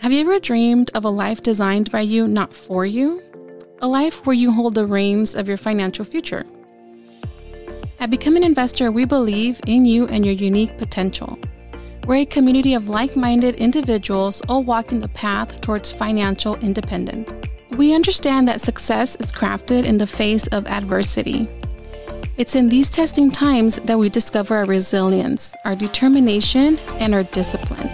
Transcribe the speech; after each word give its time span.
Have 0.00 0.12
you 0.12 0.20
ever 0.20 0.40
dreamed 0.40 0.90
of 0.94 1.04
a 1.04 1.10
life 1.10 1.42
designed 1.42 1.92
by 1.92 2.00
you, 2.00 2.26
not 2.26 2.54
for 2.54 2.86
you? 2.86 3.22
A 3.82 3.86
life 3.86 4.24
where 4.24 4.34
you 4.34 4.50
hold 4.50 4.74
the 4.74 4.86
reins 4.86 5.34
of 5.34 5.46
your 5.46 5.58
financial 5.58 6.06
future. 6.06 6.46
At 7.98 8.08
Become 8.08 8.36
an 8.36 8.42
Investor, 8.42 8.90
we 8.90 9.04
believe 9.04 9.60
in 9.66 9.84
you 9.84 10.06
and 10.06 10.24
your 10.24 10.34
unique 10.34 10.78
potential. 10.78 11.38
We're 12.06 12.22
a 12.22 12.24
community 12.24 12.72
of 12.72 12.88
like 12.88 13.14
minded 13.14 13.56
individuals 13.56 14.40
all 14.48 14.64
walking 14.64 15.00
the 15.00 15.08
path 15.08 15.60
towards 15.60 15.92
financial 15.92 16.56
independence. 16.60 17.36
We 17.72 17.92
understand 17.92 18.48
that 18.48 18.62
success 18.62 19.16
is 19.16 19.30
crafted 19.30 19.84
in 19.84 19.98
the 19.98 20.06
face 20.06 20.46
of 20.46 20.66
adversity. 20.66 21.46
It's 22.38 22.54
in 22.54 22.70
these 22.70 22.88
testing 22.88 23.30
times 23.30 23.76
that 23.80 23.98
we 23.98 24.08
discover 24.08 24.56
our 24.56 24.64
resilience, 24.64 25.54
our 25.66 25.76
determination, 25.76 26.78
and 27.00 27.14
our 27.14 27.24
discipline. 27.24 27.90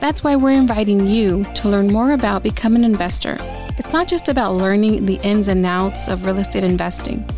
That's 0.00 0.22
why 0.22 0.36
we're 0.36 0.50
inviting 0.50 1.06
you 1.06 1.44
to 1.54 1.68
learn 1.68 1.92
more 1.92 2.12
about 2.12 2.42
becoming 2.42 2.84
an 2.84 2.92
investor. 2.92 3.38
It's 3.78 3.92
not 3.92 4.06
just 4.06 4.28
about 4.28 4.54
learning 4.54 5.06
the 5.06 5.18
ins 5.22 5.48
and 5.48 5.64
outs 5.64 6.08
of 6.08 6.24
real 6.24 6.38
estate 6.38 6.64
investing. 6.64 7.28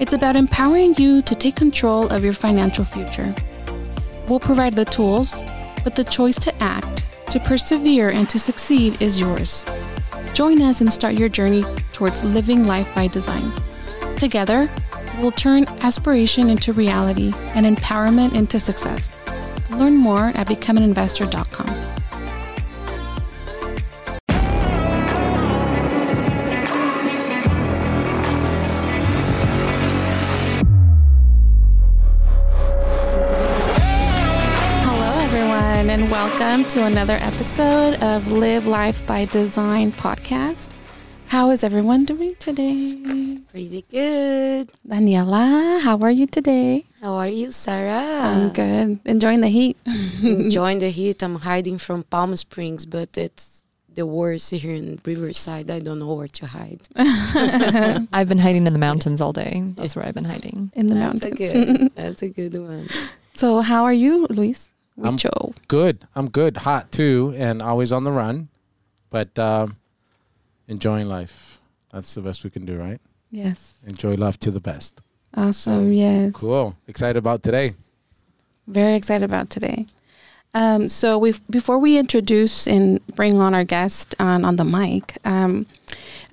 It's 0.00 0.12
about 0.12 0.34
empowering 0.34 0.94
you 0.96 1.22
to 1.22 1.34
take 1.34 1.56
control 1.56 2.08
of 2.08 2.24
your 2.24 2.32
financial 2.32 2.84
future. 2.84 3.34
We'll 4.28 4.40
provide 4.40 4.74
the 4.74 4.86
tools, 4.86 5.42
but 5.84 5.94
the 5.94 6.04
choice 6.04 6.36
to 6.36 6.62
act, 6.62 7.06
to 7.30 7.38
persevere, 7.38 8.10
and 8.10 8.28
to 8.30 8.38
succeed 8.38 9.00
is 9.00 9.20
yours. 9.20 9.66
Join 10.32 10.62
us 10.62 10.80
and 10.80 10.92
start 10.92 11.14
your 11.14 11.28
journey 11.28 11.64
towards 11.92 12.24
living 12.24 12.66
life 12.66 12.92
by 12.94 13.06
design. 13.06 13.52
Together, 14.16 14.70
we'll 15.20 15.30
turn 15.30 15.66
aspiration 15.80 16.50
into 16.50 16.72
reality 16.72 17.32
and 17.54 17.66
empowerment 17.66 18.34
into 18.34 18.58
success. 18.58 19.14
Learn 19.78 19.96
more 19.96 20.28
at 20.34 20.46
becomeaninvestor.com. 20.46 21.66
Hello, 34.86 35.10
everyone, 35.24 35.90
and 35.90 36.10
welcome 36.10 36.64
to 36.68 36.84
another 36.84 37.14
episode 37.20 37.94
of 38.02 38.30
Live 38.30 38.66
Life 38.66 39.04
by 39.06 39.24
Design 39.26 39.92
podcast. 39.92 40.70
How 41.26 41.50
is 41.50 41.64
everyone 41.64 42.04
doing 42.04 42.34
today? 42.36 43.40
Pretty 43.50 43.84
good. 43.90 44.70
Daniela, 44.86 45.80
how 45.80 45.98
are 45.98 46.10
you 46.10 46.26
today? 46.26 46.84
How 47.04 47.16
are 47.16 47.28
you, 47.28 47.52
Sarah? 47.52 48.00
I'm 48.32 48.48
good. 48.48 48.98
Enjoying 49.04 49.42
the 49.42 49.48
heat. 49.48 49.76
Enjoying 50.22 50.78
the 50.78 50.88
heat. 50.88 51.22
I'm 51.22 51.34
hiding 51.34 51.76
from 51.76 52.04
Palm 52.04 52.34
Springs, 52.34 52.86
but 52.86 53.18
it's 53.18 53.62
the 53.94 54.06
worst 54.06 54.50
here 54.50 54.74
in 54.74 54.98
Riverside. 55.04 55.70
I 55.70 55.80
don't 55.80 55.98
know 55.98 56.14
where 56.14 56.28
to 56.28 56.46
hide. 56.46 56.80
I've 58.10 58.30
been 58.30 58.38
hiding 58.38 58.66
in 58.66 58.72
the 58.72 58.78
mountains 58.78 59.20
all 59.20 59.34
day. 59.34 59.62
That's 59.76 59.94
where 59.94 60.06
I've 60.06 60.14
been 60.14 60.24
hiding. 60.24 60.72
in 60.74 60.86
the 60.86 60.94
That's 60.94 61.26
a 61.26 61.28
mountains. 61.28 61.36
good. 61.36 61.92
That's 61.94 62.22
a 62.22 62.28
good 62.30 62.56
one. 62.58 62.88
So, 63.34 63.60
how 63.60 63.84
are 63.84 63.92
you, 63.92 64.26
Luis? 64.30 64.70
I'm- 65.04 65.18
Wicho. 65.18 65.54
Good. 65.68 66.06
I'm 66.16 66.30
good. 66.30 66.56
Hot 66.56 66.90
too, 66.90 67.34
and 67.36 67.60
always 67.60 67.92
on 67.92 68.04
the 68.04 68.12
run, 68.12 68.48
but 69.10 69.38
um, 69.38 69.76
enjoying 70.68 71.04
life. 71.04 71.60
That's 71.92 72.14
the 72.14 72.22
best 72.22 72.44
we 72.44 72.48
can 72.48 72.64
do, 72.64 72.78
right? 72.78 73.00
Yes. 73.30 73.84
Enjoy 73.86 74.14
life 74.14 74.38
to 74.40 74.50
the 74.50 74.60
best. 74.60 75.02
Awesome. 75.36 75.92
yes. 75.92 76.32
Cool. 76.32 76.76
Excited 76.86 77.18
about 77.18 77.42
today. 77.42 77.74
Very 78.66 78.94
excited 78.94 79.24
about 79.24 79.50
today. 79.50 79.86
Um, 80.54 80.88
so 80.88 81.18
we 81.18 81.34
before 81.50 81.78
we 81.78 81.98
introduce 81.98 82.68
and 82.68 83.04
bring 83.08 83.40
on 83.40 83.54
our 83.54 83.64
guest 83.64 84.14
on, 84.20 84.44
on 84.44 84.54
the 84.56 84.64
mic, 84.64 85.18
um, 85.24 85.66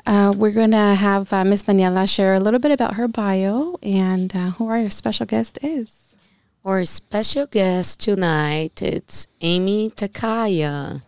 uh, 0.06 0.34
we're 0.38 0.52
gonna 0.52 0.94
have 0.94 1.34
uh, 1.34 1.44
Miss 1.44 1.64
Daniela 1.64 2.08
share 2.08 2.36
a 2.36 2.40
little 2.40 2.60
bit 2.60 2.72
about 2.72 2.94
her 2.94 3.08
bio 3.08 3.78
and 3.82 4.36
uh, 4.36 4.52
who 4.52 4.68
our 4.68 4.90
special 4.92 5.26
guest 5.26 5.58
is. 5.64 6.16
Our 6.64 6.86
special 6.86 7.48
guest 7.48 8.00
tonight 8.00 8.84
it's 8.84 9.26
Aimee 9.42 9.90
Takaya. 9.90 11.02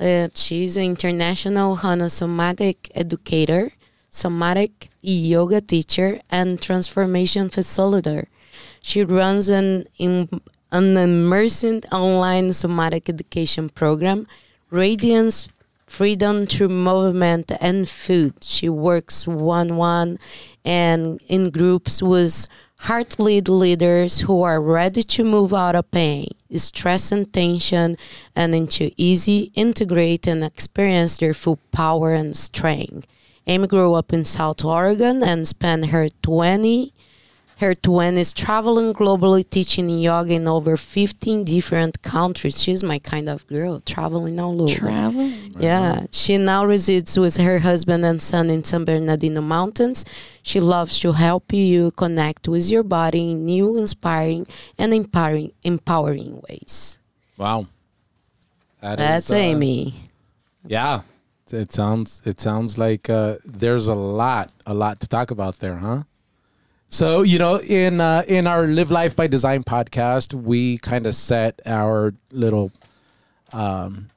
Uh, 0.00 0.28
she's 0.34 0.76
an 0.76 0.84
international 0.84 1.76
Hanna 1.76 2.10
somatic 2.10 2.90
educator, 2.94 3.70
somatic 4.18 4.90
yoga 5.00 5.60
teacher, 5.60 6.20
and 6.30 6.60
transformation 6.60 7.48
facilitator. 7.48 8.26
She 8.82 9.04
runs 9.04 9.48
an 9.48 9.86
an 9.98 10.94
immersive 10.94 11.84
online 11.92 12.52
somatic 12.52 13.08
education 13.08 13.68
program, 13.70 14.26
Radiance 14.70 15.48
Freedom 15.86 16.46
Through 16.46 16.68
Movement 16.68 17.50
and 17.60 17.88
Food. 17.88 18.34
She 18.42 18.68
works 18.68 19.26
one 19.26 19.76
one 19.76 20.18
and 20.64 21.20
in 21.28 21.50
groups 21.50 22.02
with 22.02 22.46
heart 22.80 23.18
lead 23.18 23.48
leaders 23.48 24.20
who 24.20 24.42
are 24.42 24.60
ready 24.60 25.02
to 25.02 25.24
move 25.24 25.54
out 25.54 25.74
of 25.74 25.90
pain, 25.90 26.28
stress, 26.56 27.10
and 27.10 27.32
tension 27.32 27.96
and 28.36 28.54
into 28.54 28.90
easy, 28.96 29.50
integrate, 29.54 30.26
and 30.26 30.44
experience 30.44 31.18
their 31.18 31.34
full 31.34 31.58
power 31.72 32.12
and 32.14 32.36
strength. 32.36 33.06
Aimee 33.48 33.66
grew 33.66 33.94
up 33.94 34.12
in 34.12 34.24
South 34.24 34.64
Oregon 34.64 35.22
and 35.22 35.48
spent 35.48 35.86
her 35.86 36.08
20 36.22 36.92
her 37.58 37.74
20s 37.74 38.32
traveling 38.34 38.94
globally 38.94 39.48
teaching 39.48 39.88
yoga 39.90 40.34
in 40.34 40.46
over 40.46 40.76
15 40.76 41.44
different 41.44 42.02
countries. 42.02 42.62
She's 42.62 42.84
my 42.84 43.00
kind 43.00 43.28
of 43.28 43.44
girl, 43.48 43.80
traveling 43.80 44.38
all 44.38 44.62
over. 44.62 44.72
Travel. 44.72 45.32
Yeah, 45.58 46.06
she 46.12 46.38
now 46.38 46.64
resides 46.64 47.18
with 47.18 47.36
her 47.38 47.58
husband 47.58 48.04
and 48.04 48.22
son 48.22 48.48
in 48.48 48.62
San 48.62 48.84
Bernardino 48.84 49.40
Mountains. 49.40 50.04
She 50.42 50.60
loves 50.60 51.00
to 51.00 51.12
help 51.12 51.52
you 51.52 51.90
connect 51.92 52.46
with 52.46 52.70
your 52.70 52.84
body 52.84 53.32
in 53.32 53.44
new, 53.44 53.76
inspiring, 53.76 54.46
and 54.78 54.94
empowering, 54.94 55.50
empowering 55.64 56.40
ways. 56.48 57.00
Wow. 57.36 57.66
That 58.80 58.98
That's 58.98 59.26
is, 59.26 59.32
uh, 59.32 59.36
Aimee. 59.36 59.94
Yeah. 60.64 61.00
It 61.52 61.72
sounds. 61.72 62.22
It 62.24 62.40
sounds 62.40 62.78
like 62.78 63.08
uh, 63.10 63.36
there's 63.44 63.88
a 63.88 63.94
lot, 63.94 64.52
a 64.66 64.74
lot 64.74 65.00
to 65.00 65.08
talk 65.08 65.30
about 65.30 65.58
there, 65.58 65.76
huh? 65.76 66.02
So 66.88 67.22
you 67.22 67.38
know, 67.38 67.60
in 67.60 68.00
uh, 68.00 68.22
in 68.28 68.46
our 68.46 68.66
Live 68.66 68.90
Life 68.90 69.14
by 69.16 69.26
Design 69.26 69.62
podcast, 69.64 70.34
we 70.34 70.78
kind 70.78 71.06
of 71.06 71.14
set 71.14 71.60
our 71.66 72.14
little, 72.32 72.72
um, 73.52 74.08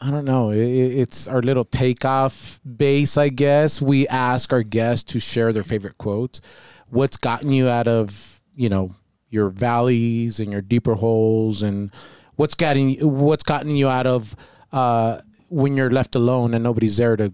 I 0.00 0.10
don't 0.10 0.24
know, 0.24 0.50
i 0.50 0.54
i- 0.54 0.56
it's 1.02 1.28
our 1.28 1.42
little 1.42 1.64
takeoff 1.64 2.60
base, 2.64 3.16
I 3.18 3.28
guess. 3.28 3.82
We 3.82 4.08
ask 4.08 4.52
our 4.52 4.62
guests 4.62 5.04
to 5.12 5.20
share 5.20 5.52
their 5.52 5.62
favorite 5.62 5.98
quotes. 5.98 6.40
What's 6.88 7.16
gotten 7.18 7.52
you 7.52 7.68
out 7.68 7.86
of 7.88 8.40
you 8.56 8.68
know 8.68 8.94
your 9.28 9.48
valleys 9.50 10.40
and 10.40 10.50
your 10.50 10.62
deeper 10.62 10.94
holes, 10.94 11.62
and 11.62 11.90
what's 12.36 12.54
gotten 12.54 12.94
what's 13.00 13.44
gotten 13.44 13.76
you 13.76 13.88
out 13.88 14.06
of 14.06 14.34
uh, 14.72 15.20
when 15.50 15.76
you're 15.76 15.90
left 15.90 16.14
alone 16.14 16.54
and 16.54 16.64
nobody's 16.64 16.96
there 16.96 17.16
to, 17.16 17.32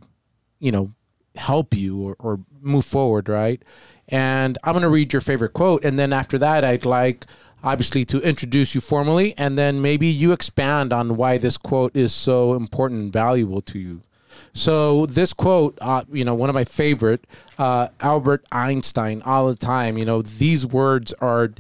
you 0.59 0.73
know, 0.73 0.93
help 1.37 1.75
you 1.75 2.01
or, 2.01 2.17
or 2.19 2.41
move 2.61 2.85
forward, 2.85 3.29
right? 3.29 3.63
And 4.09 4.59
I'm 4.65 4.73
going 4.73 4.83
to 4.83 4.89
read 4.89 5.13
your 5.13 5.21
favorite 5.21 5.53
quote. 5.53 5.85
And 5.85 5.99
then 5.99 6.13
after 6.13 6.39
that, 6.39 6.65
I'd 6.65 6.85
like, 6.85 7.27
obviously, 7.63 8.05
to 8.07 8.21
introduce 8.21 8.75
you 8.75 8.81
formally. 8.81 9.35
And 9.37 9.59
then 9.59 9.81
maybe 9.81 10.07
you 10.07 10.33
expand 10.33 10.93
on 10.93 11.17
why 11.17 11.39
this 11.39 11.57
quote 11.59 11.95
is 11.95 12.15
so 12.15 12.55
important 12.55 13.03
and 13.03 13.13
valuable 13.13 13.61
to 13.63 13.79
you. 13.79 14.03
So, 14.53 15.07
this 15.07 15.33
quote, 15.33 15.79
uh, 15.81 16.05
you 16.13 16.25
know, 16.25 16.35
one 16.35 16.49
of 16.49 16.55
my 16.55 16.65
favorite, 16.65 17.27
uh, 17.59 17.89
Albert 18.01 18.45
Einstein, 18.53 19.23
all 19.23 19.49
the 19.49 19.57
time, 19.57 19.97
you 19.97 20.05
know, 20.05 20.23
these 20.23 20.67
words 20.67 21.15
are 21.21 21.51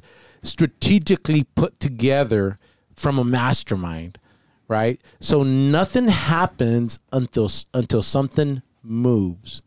strategically 0.42 1.44
put 1.54 1.80
together 1.80 2.58
from 2.94 3.18
a 3.18 3.24
mastermind, 3.24 4.18
right? 4.68 5.00
So, 5.20 5.42
nothing 5.42 6.08
happens 6.08 6.98
until, 7.12 7.50
until 7.74 8.02
something 8.02 8.62
moves 8.82 9.62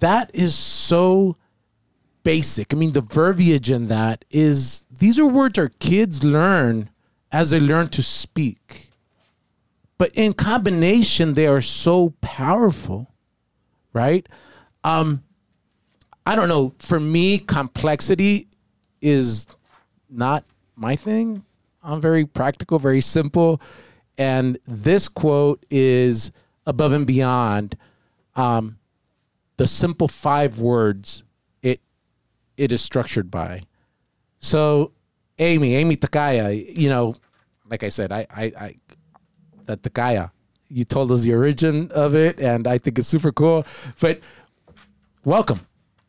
that 0.00 0.30
is 0.34 0.54
so 0.54 1.36
basic. 2.22 2.72
I 2.72 2.76
mean, 2.76 2.92
the 2.92 3.00
verbiage 3.00 3.70
in 3.70 3.86
that 3.86 4.24
is 4.30 4.84
these 4.98 5.18
are 5.18 5.26
words 5.26 5.58
our 5.58 5.68
kids 5.68 6.24
learn 6.24 6.90
as 7.32 7.50
they 7.50 7.60
learn 7.60 7.88
to 7.88 8.02
speak. 8.02 8.90
But 9.98 10.10
in 10.14 10.34
combination, 10.34 11.34
they 11.34 11.46
are 11.46 11.60
so 11.60 12.10
powerful, 12.20 13.14
right? 13.92 14.28
Um, 14.84 15.22
I 16.26 16.36
don't 16.36 16.48
know. 16.48 16.74
For 16.78 17.00
me, 17.00 17.38
complexity 17.38 18.48
is 19.00 19.46
not 20.10 20.44
my 20.74 20.96
thing. 20.96 21.44
I'm 21.86 22.00
very 22.00 22.26
practical, 22.26 22.78
very 22.78 23.00
simple. 23.00 23.60
And 24.18 24.58
this 24.66 25.08
quote 25.08 25.64
is 25.70 26.32
above 26.66 26.92
and 26.92 27.06
beyond. 27.06 27.76
Um, 28.34 28.78
the 29.56 29.66
simple 29.66 30.08
five 30.08 30.58
words 30.58 31.22
it 31.62 31.80
it 32.56 32.72
is 32.72 32.82
structured 32.82 33.30
by. 33.30 33.62
So, 34.38 34.92
Aimee, 35.38 35.76
Aimee 35.76 35.96
Takaya, 35.96 36.76
you 36.76 36.88
know, 36.90 37.16
like 37.70 37.82
I 37.82 37.88
said, 37.88 38.12
I 38.12 38.26
I 38.30 38.44
I, 38.58 38.74
that 39.64 39.82
Takaya. 39.82 40.30
You 40.68 40.84
told 40.84 41.12
us 41.12 41.22
the 41.22 41.32
origin 41.32 41.92
of 41.92 42.16
it, 42.16 42.40
and 42.40 42.66
I 42.66 42.78
think 42.78 42.98
it's 42.98 43.06
super 43.06 43.30
cool. 43.30 43.64
But 44.00 44.20
welcome, 45.24 45.60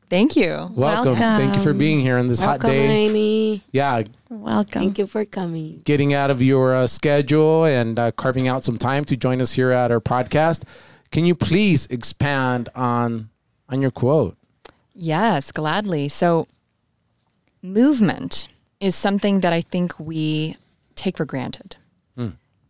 Thank 0.10 0.36
you. 0.36 0.72
welcome. 0.74 1.16
Thank 1.16 1.56
you 1.56 1.62
for 1.62 1.74
being 1.74 2.00
here 2.00 2.18
on 2.18 2.28
this 2.28 2.40
hot 2.40 2.64
Welcome, 2.64 2.70
day. 2.70 3.08
Aimee. 3.08 3.62
Yeah, 3.72 4.04
Welcome. 4.30 4.82
Thank 4.82 4.98
you 4.98 5.08
for 5.08 5.26
coming. 5.26 5.82
getting 5.84 6.14
out 6.14 6.32
of 6.32 6.42
your 6.42 6.74
uh, 6.74 6.88
schedule 6.88 7.66
and 7.66 8.00
uh, 8.00 8.12
carving 8.12 8.48
out 8.48 8.64
some 8.64 8.78
time 8.78 9.04
to 9.06 9.18
join 9.18 9.42
us 9.42 9.54
here 9.54 9.72
at 9.72 9.92
our 9.92 10.00
podcast. 10.00 10.64
Can 11.12 11.26
you 11.26 11.36
please 11.36 11.88
expand 11.88 12.70
on 12.76 13.30
on 13.70 13.82
your 13.82 13.92
quote? 13.92 14.38
Yes, 14.94 15.52
gladly. 15.52 16.08
So, 16.10 16.48
movement 17.62 18.48
is 18.80 18.96
something 18.96 19.42
that 19.42 19.54
I 19.54 19.62
think 19.62 20.00
we 20.00 20.56
take 20.96 21.18
for 21.18 21.26
granted. 21.26 21.76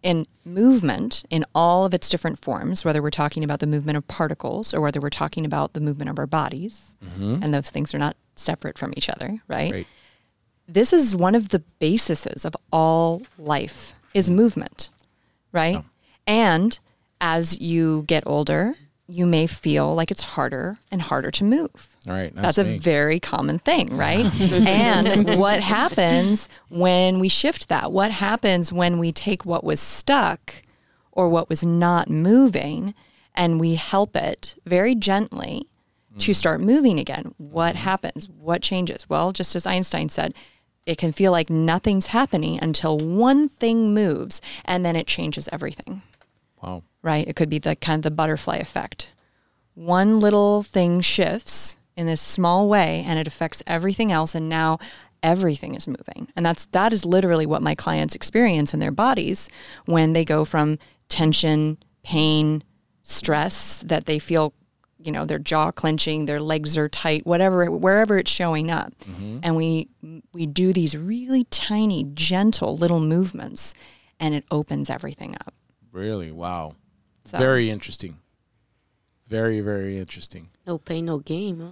And 0.04 0.28
movement 0.46 1.24
in 1.30 1.44
all 1.56 1.86
of 1.86 1.94
its 1.94 2.08
different 2.08 2.40
forms, 2.40 2.86
whether 2.86 3.02
we're 3.02 3.10
talking 3.10 3.44
about 3.44 3.60
the 3.60 3.68
movement 3.68 3.98
of 3.98 4.08
particles 4.08 4.74
or 4.74 4.82
whether 4.82 5.02
we're 5.02 5.10
talking 5.10 5.46
about 5.46 5.74
the 5.74 5.82
movement 5.82 6.10
of 6.10 6.20
our 6.20 6.28
bodies, 6.28 6.94
mm-hmm. 7.04 7.42
and 7.42 7.54
those 7.54 7.70
things 7.70 7.94
are 7.94 8.00
not 8.00 8.16
separate 8.36 8.78
from 8.78 8.94
each 8.96 9.10
other, 9.10 9.42
right? 9.48 9.72
Right. 9.72 9.88
This 10.68 10.94
is 10.94 11.16
one 11.16 11.34
of 11.36 11.50
the 11.50 11.60
bases 11.80 12.46
of 12.46 12.56
all 12.72 13.24
life 13.38 13.96
is 14.14 14.28
mm-hmm. 14.28 14.36
movement, 14.36 14.92
right? 15.52 15.78
Oh. 15.78 15.86
And 16.28 16.78
as 17.20 17.60
you 17.60 18.04
get 18.04 18.24
older, 18.26 18.76
you 19.08 19.26
may 19.26 19.48
feel 19.48 19.96
like 19.96 20.12
it's 20.12 20.22
harder 20.22 20.78
and 20.92 21.02
harder 21.02 21.32
to 21.32 21.44
move. 21.46 21.96
All 22.08 22.14
right, 22.14 22.34
That's 22.36 22.58
a 22.58 22.78
very 22.78 23.20
common 23.20 23.58
thing, 23.58 23.96
right? 23.96 24.26
and 24.42 25.40
what 25.40 25.62
happens 25.62 26.50
when 26.70 27.20
we 27.20 27.30
shift 27.30 27.70
that? 27.70 27.92
What 27.92 28.12
happens 28.12 28.74
when 28.74 29.00
we 29.00 29.14
take 29.14 29.46
what 29.46 29.64
was 29.64 29.80
stuck 29.80 30.56
or 31.14 31.30
what 31.30 31.48
was 31.48 31.64
not 31.64 32.10
moving 32.10 32.94
and 33.34 33.60
we 33.60 33.76
help 33.76 34.16
it 34.16 34.56
very 34.66 34.94
gently 34.94 35.68
to 36.20 36.32
mm. 36.32 36.36
start 36.36 36.60
moving 36.60 37.00
again? 37.00 37.34
What 37.38 37.76
mm-hmm. 37.76 37.84
happens? 37.84 38.28
What 38.28 38.62
changes? 38.62 39.08
Well, 39.10 39.32
just 39.32 39.56
as 39.56 39.66
Einstein 39.66 40.10
said, 40.10 40.34
it 40.86 40.98
can 40.98 41.14
feel 41.14 41.32
like 41.32 41.50
nothing's 41.50 42.08
happening 42.08 42.60
until 42.62 42.98
one 42.98 43.48
thing 43.48 43.94
moves 43.94 44.42
and 44.66 44.86
then 44.86 44.98
it 44.98 45.08
changes 45.08 45.48
everything 45.52 46.02
wow. 46.62 46.84
Right? 47.08 47.26
It 47.26 47.38
could 47.38 47.50
be 47.50 47.58
the 47.58 47.78
kind 47.78 48.00
of 48.00 48.04
the 48.04 48.12
butterfly 48.12 48.58
effect. 48.58 49.14
One 49.76 50.20
little 50.20 50.62
thing 50.62 51.00
shifts 51.00 51.78
in 51.96 52.06
this 52.06 52.22
small 52.22 52.68
way 52.68 53.04
and 53.08 53.18
it 53.18 53.28
affects 53.28 53.64
everything 53.66 54.12
else 54.12 54.36
and 54.36 54.50
now 54.50 54.78
everything 55.24 55.74
is 55.74 55.88
moving. 55.88 56.28
And 56.36 56.46
that's 56.46 56.66
that 56.68 56.92
is 56.92 57.06
literally 57.06 57.46
what 57.46 57.62
my 57.62 57.76
clients 57.76 58.14
experience 58.14 58.74
in 58.74 58.82
their 58.82 58.92
bodies 58.92 59.50
when 59.86 60.12
they 60.12 60.26
go 60.26 60.44
from 60.44 60.80
tension, 61.08 61.78
pain, 62.04 62.62
stress 63.04 63.80
that 63.84 64.06
they 64.06 64.20
feel 64.20 64.54
you 65.00 65.14
know 65.14 65.24
their 65.24 65.40
jaw 65.40 65.72
clenching 65.72 66.26
their 66.26 66.42
legs 66.42 66.78
are 66.78 66.90
tight 66.90 67.26
whatever 67.26 67.72
wherever 67.72 68.18
it's 68.18 68.32
showing 68.32 68.70
up 68.70 68.92
mm-hmm. 69.06 69.40
and 69.44 69.56
we 69.56 69.88
we 70.34 70.46
do 70.46 70.74
these 70.74 70.98
really 70.98 71.46
tiny 71.46 72.04
gentle 72.14 72.76
little 72.76 73.00
movements 73.00 73.74
and 74.20 74.34
it 74.34 74.44
opens 74.52 74.90
everything 74.90 75.36
up 75.36 75.54
Really? 75.98 76.32
Wow. 76.32 76.76
So- 77.28 77.38
Very 77.38 77.70
interesting. 77.70 78.18
Very, 79.28 79.60
very 79.60 79.98
interesting. 80.00 80.50
No 80.66 80.78
pain, 80.78 81.06
no 81.06 81.20
gain. 81.20 81.60
Huh? 81.60 81.72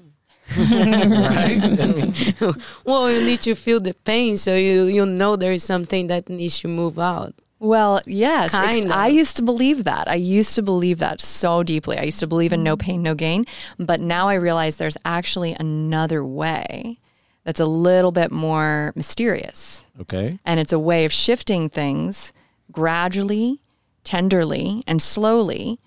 right? 0.58 1.60
I 1.64 1.94
mean, 1.96 2.56
Well, 2.86 3.10
you 3.12 3.22
need 3.26 3.42
to 3.42 3.56
feel 3.56 3.80
the 3.80 3.96
pain 4.04 4.38
so 4.38 4.56
you 4.56 4.84
you 4.86 5.06
know 5.06 5.36
there 5.36 5.54
is 5.54 5.64
something 5.64 6.08
that 6.08 6.30
needs 6.30 6.60
to 6.60 6.68
move 6.68 7.00
out. 7.00 7.34
Well, 7.60 8.02
yes. 8.06 8.54
ex- 8.54 8.66
Kind 8.66 8.92
I 8.92 9.08
used 9.08 9.38
to 9.38 9.44
believe 9.44 9.86
that. 9.86 10.08
I 10.10 10.16
used 10.16 10.54
to 10.56 10.62
believe 10.62 11.00
that 11.00 11.22
so 11.22 11.64
deeply. 11.64 11.98
I 11.98 12.04
used 12.04 12.20
to 12.20 12.28
believe 12.28 12.54
in 12.54 12.62
no 12.64 12.76
mm. 12.76 12.80
pain, 12.80 13.02
no 13.02 13.16
gain. 13.16 13.46
But 13.80 14.02
now 14.02 14.28
I 14.28 14.36
realize 14.36 14.76
there's 14.76 14.98
actually 15.06 15.56
another 15.60 16.24
way 16.24 17.00
that's 17.44 17.60
a 17.60 17.66
little 17.66 18.12
bit 18.12 18.32
more 18.32 18.92
mysterious. 18.96 19.86
okay. 20.02 20.38
And 20.46 20.60
it's 20.60 20.74
a 20.74 20.80
way 20.80 21.06
of 21.06 21.14
shifting 21.14 21.70
things 21.70 22.34
gradually, 22.72 23.62
tenderly, 24.06 24.84
and 24.88 25.02
slowly. 25.02 25.80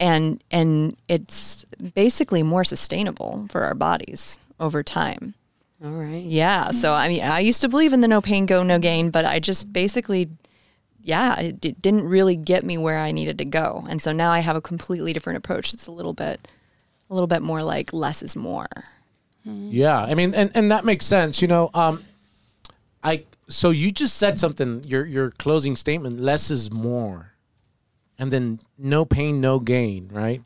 And, 0.00 0.42
and 0.50 0.96
it's 1.06 1.64
basically 1.94 2.42
more 2.42 2.64
sustainable 2.64 3.46
for 3.50 3.62
our 3.62 3.74
bodies 3.74 4.38
over 4.58 4.82
time. 4.82 5.34
All 5.82 5.90
right. 5.92 6.22
Yeah. 6.22 6.72
So 6.72 6.92
I 6.92 7.08
mean, 7.08 7.22
I 7.22 7.40
used 7.40 7.62
to 7.62 7.68
believe 7.68 7.92
in 7.92 8.00
the 8.00 8.08
no 8.08 8.20
pain, 8.20 8.44
go 8.44 8.62
no 8.62 8.78
gain, 8.78 9.10
but 9.10 9.24
I 9.24 9.38
just 9.38 9.72
basically, 9.72 10.28
yeah, 11.02 11.38
it, 11.40 11.64
it 11.64 11.80
didn't 11.80 12.04
really 12.04 12.36
get 12.36 12.64
me 12.64 12.76
where 12.76 12.98
I 12.98 13.12
needed 13.12 13.38
to 13.38 13.46
go, 13.46 13.86
and 13.88 14.02
so 14.02 14.12
now 14.12 14.30
I 14.30 14.40
have 14.40 14.56
a 14.56 14.60
completely 14.60 15.14
different 15.14 15.38
approach. 15.38 15.72
It's 15.72 15.86
a 15.86 15.92
little 15.92 16.12
bit, 16.12 16.46
a 17.08 17.14
little 17.14 17.26
bit 17.26 17.40
more 17.40 17.62
like 17.62 17.94
less 17.94 18.22
is 18.22 18.36
more. 18.36 18.68
Yeah, 19.70 19.98
I 19.98 20.14
mean, 20.14 20.34
and, 20.34 20.50
and 20.54 20.70
that 20.70 20.84
makes 20.84 21.06
sense. 21.06 21.40
You 21.40 21.48
know, 21.48 21.70
um, 21.72 22.02
I 23.02 23.24
so 23.48 23.70
you 23.70 23.90
just 23.90 24.18
said 24.18 24.38
something. 24.38 24.84
Your 24.84 25.06
your 25.06 25.30
closing 25.30 25.76
statement: 25.76 26.20
less 26.20 26.50
is 26.50 26.70
more, 26.70 27.29
and 28.20 28.30
then 28.30 28.60
no 28.78 29.04
pain, 29.04 29.40
no 29.40 29.58
gain. 29.58 30.08
Right. 30.12 30.42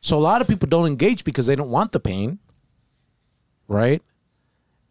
So 0.00 0.16
a 0.16 0.18
lot 0.18 0.40
of 0.40 0.48
people 0.48 0.68
don't 0.68 0.86
engage 0.86 1.22
because 1.22 1.46
they 1.46 1.54
don't 1.54 1.70
want 1.70 1.92
the 1.92 2.00
pain. 2.00 2.40
Right. 3.68 4.02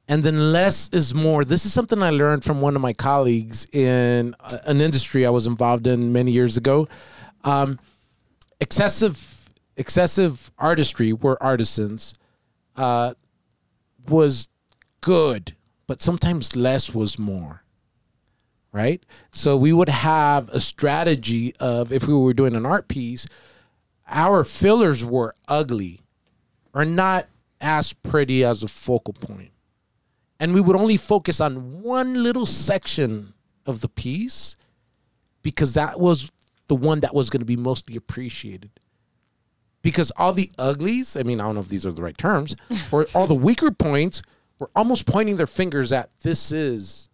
And 0.08 0.24
then 0.24 0.52
less 0.54 0.90
is 0.90 1.14
more. 1.14 1.44
This 1.44 1.66
is 1.66 1.74
something 1.74 2.02
I 2.02 2.12
learned 2.12 2.44
from 2.44 2.62
one 2.62 2.76
of 2.76 2.82
my 2.82 2.94
colleagues 2.94 3.68
in 3.74 4.36
an 4.66 4.80
industry 4.80 5.26
I 5.26 5.30
was 5.32 5.46
involved 5.46 5.88
in 5.88 6.14
many 6.14 6.32
years 6.32 6.56
ago. 6.56 6.88
Um, 7.44 7.80
excessive 8.62 9.36
excessive 9.76 10.52
artistry, 10.58 11.14
we're 11.14 11.38
artisans, 11.40 12.14
uh, 12.76 13.14
was 14.08 14.50
good, 15.02 15.56
but 15.88 16.02
sometimes 16.02 16.56
less 16.56 16.94
was 16.94 17.18
more. 17.18 17.64
Right? 18.72 19.04
So 19.32 19.58
we 19.58 19.74
would 19.74 19.90
have 19.90 20.50
a 20.50 20.60
strategy 20.60 21.56
of 21.60 21.92
if 21.92 22.08
we 22.08 22.14
were 22.14 22.34
doing 22.34 22.56
an 22.56 22.66
art 22.66 22.88
piece, 22.88 23.26
our 24.08 24.44
fillers 24.44 25.04
were 25.04 25.34
ugly 25.48 26.02
or 26.74 26.86
not 26.86 27.28
as 27.60 27.94
pretty 27.94 28.44
as 28.44 28.62
a 28.62 28.68
focal 28.68 29.14
point. 29.14 29.52
And 30.40 30.54
we 30.54 30.62
would 30.62 30.76
only 30.76 30.98
focus 30.98 31.42
on 31.42 31.82
one 31.82 32.24
little 32.24 32.46
section 32.46 33.34
of 33.66 33.82
the 33.82 33.90
piece 33.90 34.56
because 35.42 35.74
that 35.74 36.00
was 36.00 36.32
the 36.68 36.76
one 36.76 37.00
that 37.00 37.16
was 37.16 37.30
going 37.30 37.42
to 37.42 37.46
be 37.46 37.58
mostly 37.58 37.96
appreciated 37.96 38.72
because 39.82 40.12
all 40.12 40.34
the 40.34 40.52
uglies, 40.58 41.16
I 41.16 41.24
mean, 41.24 41.40
I 41.40 41.46
don't 41.46 41.56
know 41.56 41.62
if 41.62 41.70
these 41.70 41.86
are 41.86 41.92
the 41.92 42.04
right 42.04 42.18
terms, 42.18 42.56
or 42.92 43.08
all 43.14 43.28
the 43.28 43.36
weaker 43.36 43.72
points 43.72 44.22
were 44.60 44.70
almost 44.76 45.06
pointing 45.06 45.38
their 45.38 45.48
fingers 45.48 45.92
at 45.92 46.10
this 46.22 46.52
is. 46.52 47.09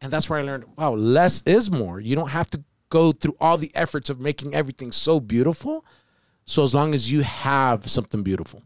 And 0.00 0.12
that's 0.12 0.30
where 0.30 0.38
I 0.38 0.42
learned, 0.42 0.64
wow, 0.76 0.94
less 0.94 1.42
is 1.42 1.70
more. 1.70 2.00
You 2.00 2.14
don't 2.14 2.28
have 2.28 2.50
to 2.50 2.62
go 2.88 3.12
through 3.12 3.36
all 3.40 3.58
the 3.58 3.72
efforts 3.74 4.08
of 4.08 4.20
making 4.20 4.54
everything 4.54 4.92
so 4.92 5.20
beautiful. 5.20 5.84
So 6.44 6.64
as 6.64 6.74
long 6.74 6.94
as 6.94 7.10
you 7.12 7.22
have 7.22 7.90
something 7.90 8.22
beautiful, 8.22 8.62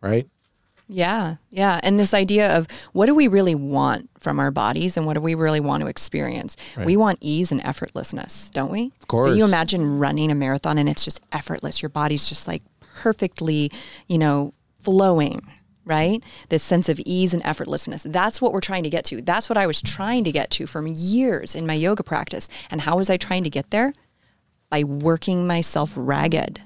right? 0.00 0.28
Yeah, 0.90 1.36
yeah. 1.50 1.80
And 1.82 2.00
this 2.00 2.14
idea 2.14 2.56
of 2.56 2.66
what 2.92 3.06
do 3.06 3.14
we 3.14 3.28
really 3.28 3.54
want 3.54 4.08
from 4.18 4.40
our 4.40 4.50
bodies 4.50 4.96
and 4.96 5.04
what 5.04 5.14
do 5.14 5.20
we 5.20 5.34
really 5.34 5.60
want 5.60 5.82
to 5.82 5.86
experience? 5.86 6.56
We 6.82 6.96
want 6.96 7.18
ease 7.20 7.52
and 7.52 7.62
effortlessness, 7.62 8.50
don't 8.52 8.70
we? 8.70 8.92
Of 9.02 9.08
course. 9.08 9.28
Do 9.28 9.36
you 9.36 9.44
imagine 9.44 9.98
running 9.98 10.30
a 10.30 10.34
marathon 10.34 10.78
and 10.78 10.88
it's 10.88 11.04
just 11.04 11.20
effortless? 11.30 11.82
Your 11.82 11.90
body's 11.90 12.26
just 12.26 12.48
like 12.48 12.62
perfectly, 12.80 13.70
you 14.06 14.16
know, 14.16 14.54
flowing, 14.80 15.40
right? 15.88 16.22
This 16.50 16.62
sense 16.62 16.88
of 16.88 17.00
ease 17.04 17.34
and 17.34 17.42
effortlessness. 17.42 18.10
That's 18.12 18.40
what 18.40 18.52
we're 18.52 18.60
trying 18.60 18.84
to 18.84 18.90
get 18.90 19.04
to. 19.06 19.22
That's 19.22 19.48
what 19.48 19.56
I 19.56 19.66
was 19.66 19.82
trying 19.82 20.24
to 20.24 20.32
get 20.32 20.50
to 20.52 20.66
from 20.66 20.86
years 20.86 21.54
in 21.54 21.66
my 21.66 21.74
yoga 21.74 22.02
practice. 22.02 22.48
And 22.70 22.82
how 22.82 22.96
was 22.96 23.10
I 23.10 23.16
trying 23.16 23.44
to 23.44 23.50
get 23.50 23.70
there? 23.70 23.92
By 24.70 24.84
working 24.84 25.46
myself 25.46 25.94
ragged 25.96 26.60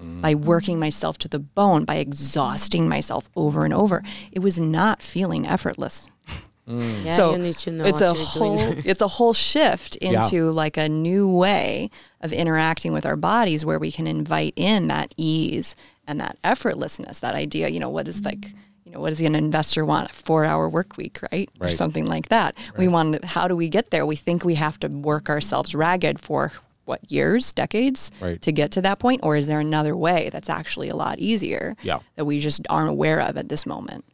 mm. 0.00 0.20
by 0.20 0.34
working 0.34 0.78
myself 0.78 1.18
to 1.18 1.28
the 1.28 1.38
bone, 1.38 1.84
by 1.84 1.96
exhausting 1.96 2.88
myself 2.88 3.30
over 3.36 3.64
and 3.64 3.74
over. 3.74 4.02
It 4.32 4.40
was 4.40 4.58
not 4.58 5.02
feeling 5.02 5.46
effortless. 5.46 6.08
Mm. 6.66 7.04
Yeah, 7.04 7.12
so 7.12 7.30
you 7.30 7.38
need 7.38 7.54
to 7.58 7.70
know 7.70 7.84
it's 7.84 8.00
a 8.00 8.12
whole 8.12 8.58
it's 8.58 9.00
a 9.00 9.06
whole 9.06 9.32
shift 9.32 9.94
into 10.00 10.50
like 10.50 10.76
a 10.76 10.88
new 10.88 11.30
way 11.30 11.90
of 12.20 12.32
interacting 12.32 12.92
with 12.92 13.06
our 13.06 13.14
bodies 13.14 13.64
where 13.64 13.78
we 13.78 13.92
can 13.92 14.08
invite 14.08 14.52
in 14.56 14.88
that 14.88 15.14
ease 15.16 15.76
and 16.06 16.20
that 16.20 16.38
effortlessness, 16.44 17.20
that 17.20 17.34
idea, 17.34 17.68
you 17.68 17.80
know, 17.80 17.88
what 17.90 18.08
is 18.08 18.24
like 18.24 18.48
you 18.84 18.92
know, 18.92 19.00
what 19.00 19.10
does 19.10 19.20
an 19.20 19.34
investor 19.34 19.84
want? 19.84 20.10
A 20.10 20.12
four 20.12 20.44
hour 20.44 20.68
work 20.68 20.96
week, 20.96 21.18
right? 21.32 21.50
Or 21.60 21.72
something 21.72 22.06
like 22.06 22.28
that. 22.28 22.54
We 22.78 22.86
want 22.86 23.20
to, 23.20 23.26
how 23.26 23.48
do 23.48 23.56
we 23.56 23.68
get 23.68 23.90
there? 23.90 24.06
We 24.06 24.14
think 24.14 24.44
we 24.44 24.54
have 24.54 24.78
to 24.80 24.88
work 24.88 25.28
ourselves 25.28 25.74
ragged 25.74 26.20
for 26.20 26.52
what 26.84 27.10
years, 27.10 27.52
decades 27.52 28.12
Right. 28.20 28.40
to 28.42 28.52
get 28.52 28.70
to 28.72 28.82
that 28.82 29.00
point? 29.00 29.22
Or 29.24 29.34
is 29.34 29.48
there 29.48 29.58
another 29.58 29.96
way 29.96 30.30
that's 30.32 30.48
actually 30.48 30.88
a 30.88 30.94
lot 30.94 31.18
easier 31.18 31.74
Yeah. 31.82 31.98
that 32.14 32.26
we 32.26 32.38
just 32.38 32.60
aren't 32.70 32.90
aware 32.90 33.18
of 33.20 33.36
at 33.36 33.48
this 33.48 33.66
moment? 33.66 34.04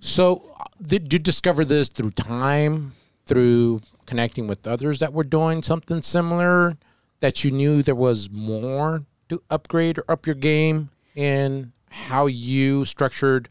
So, 0.00 0.50
uh, 0.58 0.64
did 0.80 1.12
you 1.12 1.18
discover 1.18 1.62
this 1.62 1.88
through 1.90 2.12
time, 2.12 2.92
through 3.26 3.82
connecting 4.06 4.46
with 4.46 4.66
others 4.66 4.98
that 5.00 5.12
were 5.12 5.24
doing 5.24 5.60
something 5.60 6.00
similar, 6.00 6.78
that 7.20 7.44
you 7.44 7.50
knew 7.50 7.82
there 7.82 7.94
was 7.94 8.30
more 8.30 9.02
to 9.28 9.42
upgrade 9.50 9.98
or 9.98 10.04
up 10.10 10.26
your 10.26 10.34
game 10.34 10.88
in 11.14 11.72
how 11.90 12.26
you 12.26 12.84
structured 12.84 13.48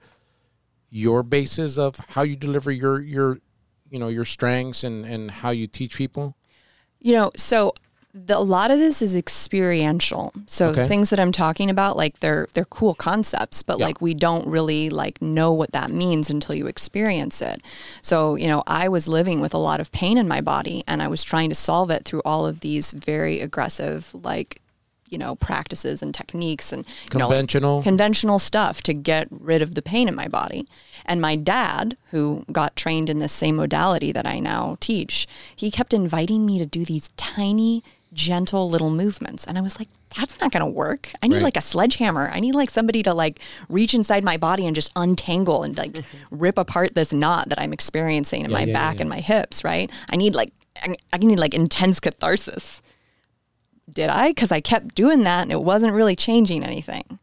your 0.90 1.24
basis 1.24 1.78
of 1.78 1.98
how 2.10 2.22
you 2.24 2.36
deliver 2.36 2.72
your 2.72 3.02
your 3.02 3.40
you 3.90 4.00
know 4.00 4.08
your 4.10 4.26
strengths 4.26 4.84
and 4.84 5.06
and 5.06 5.32
how 5.32 5.50
you 5.52 5.68
teach 5.68 5.96
people? 5.98 6.36
You 7.00 7.14
know, 7.14 7.32
so 7.36 7.74
the, 8.14 8.38
a 8.38 8.40
lot 8.40 8.72
of 8.72 8.78
this 8.78 9.02
is 9.02 9.16
experiential. 9.16 10.34
So 10.46 10.70
Okay. 10.70 10.86
things 10.86 11.10
that 11.12 11.20
I'm 11.20 11.32
talking 11.32 11.70
about, 11.70 11.96
like 11.96 12.20
they're 12.20 12.48
they're 12.54 12.66
cool 12.66 12.94
concepts, 12.94 13.64
but 13.64 13.80
Yeah. 13.80 13.86
like 13.86 14.02
we 14.02 14.14
don't 14.14 14.46
really 14.48 14.90
like 14.90 15.22
know 15.22 15.54
what 15.54 15.72
that 15.72 15.92
means 15.92 16.30
until 16.30 16.54
you 16.56 16.68
experience 16.68 17.42
it. 17.42 17.62
So 18.02 18.36
you 18.36 18.48
know, 18.48 18.64
I 18.68 18.90
was 18.90 19.08
living 19.08 19.40
with 19.40 19.54
a 19.54 19.58
lot 19.58 19.80
of 19.80 19.92
pain 19.92 20.18
in 20.18 20.28
my 20.28 20.42
body, 20.42 20.84
and 20.88 21.02
I 21.02 21.08
was 21.08 21.24
trying 21.24 21.50
to 21.50 21.56
solve 21.56 21.90
it 21.90 22.04
through 22.04 22.22
all 22.26 22.46
of 22.46 22.60
these 22.60 22.92
very 22.92 23.40
aggressive, 23.40 24.14
like 24.14 24.61
you 25.12 25.18
know, 25.18 25.36
practices 25.36 26.02
and 26.02 26.14
techniques 26.14 26.72
and 26.72 26.86
you 27.14 27.20
know, 27.20 27.28
like, 27.28 27.36
Conventional. 27.36 27.84
conventional 27.84 28.40
stuff 28.40 28.82
to 28.84 28.94
get 28.94 29.28
rid 29.30 29.62
of 29.62 29.76
the 29.76 29.82
pain 29.82 30.08
in 30.08 30.16
my 30.16 30.28
body. 30.28 30.66
And 31.06 31.22
my 31.22 31.36
dad, 31.36 31.98
who 32.12 32.46
got 32.52 32.76
trained 32.76 33.10
in 33.10 33.20
the 33.20 33.28
same 33.28 33.58
modality 33.58 34.12
that 34.12 34.26
I 34.26 34.40
now 34.40 34.78
teach, 34.80 35.28
he 35.56 35.70
kept 35.70 35.94
inviting 35.94 36.46
me 36.46 36.58
to 36.60 36.66
do 36.66 36.86
these 36.86 37.10
tiny, 37.18 37.84
gentle 38.14 38.70
little 38.70 38.90
movements. 38.90 39.46
And 39.46 39.58
I 39.58 39.62
was 39.62 39.80
like, 39.80 39.90
that's 40.18 40.40
not 40.42 40.52
going 40.52 40.62
to 40.62 40.70
work. 40.72 41.12
I 41.24 41.28
need 41.28 41.36
Right. 41.36 41.44
like 41.44 41.58
a 41.58 41.62
sledgehammer. 41.62 42.30
I 42.34 42.40
need 42.40 42.56
like 42.56 42.70
somebody 42.70 43.04
to 43.04 43.14
like 43.14 43.40
reach 43.70 43.94
inside 43.94 44.24
my 44.24 44.38
body 44.38 44.66
and 44.66 44.76
just 44.76 44.92
untangle 44.96 45.64
and 45.64 45.78
like 45.78 45.94
mm-hmm. 45.94 46.18
rip 46.30 46.58
apart 46.58 46.96
this 46.96 47.14
knot 47.14 47.50
that 47.50 47.60
I'm 47.62 47.72
experiencing 47.72 48.44
in 48.44 48.52
my 48.52 48.64
yeah, 48.64 48.74
back 48.74 48.96
yeah. 48.96 49.02
and 49.02 49.10
my 49.10 49.20
hips, 49.20 49.64
right? 49.64 49.90
I 50.10 50.18
need 50.18 50.36
like 50.36 50.52
I 50.82 50.96
I 51.14 51.18
need 51.18 51.40
like 51.40 51.54
intense 51.54 52.00
catharsis. 52.00 52.82
Did 53.94 54.10
I? 54.10 54.30
Because 54.30 54.52
I 54.52 54.62
kept 54.62 54.96
doing 54.96 55.24
that 55.24 55.44
and 55.44 55.52
it 55.52 55.62
wasn't 55.62 55.94
really 55.94 56.16
changing 56.16 56.64
anything 56.64 57.20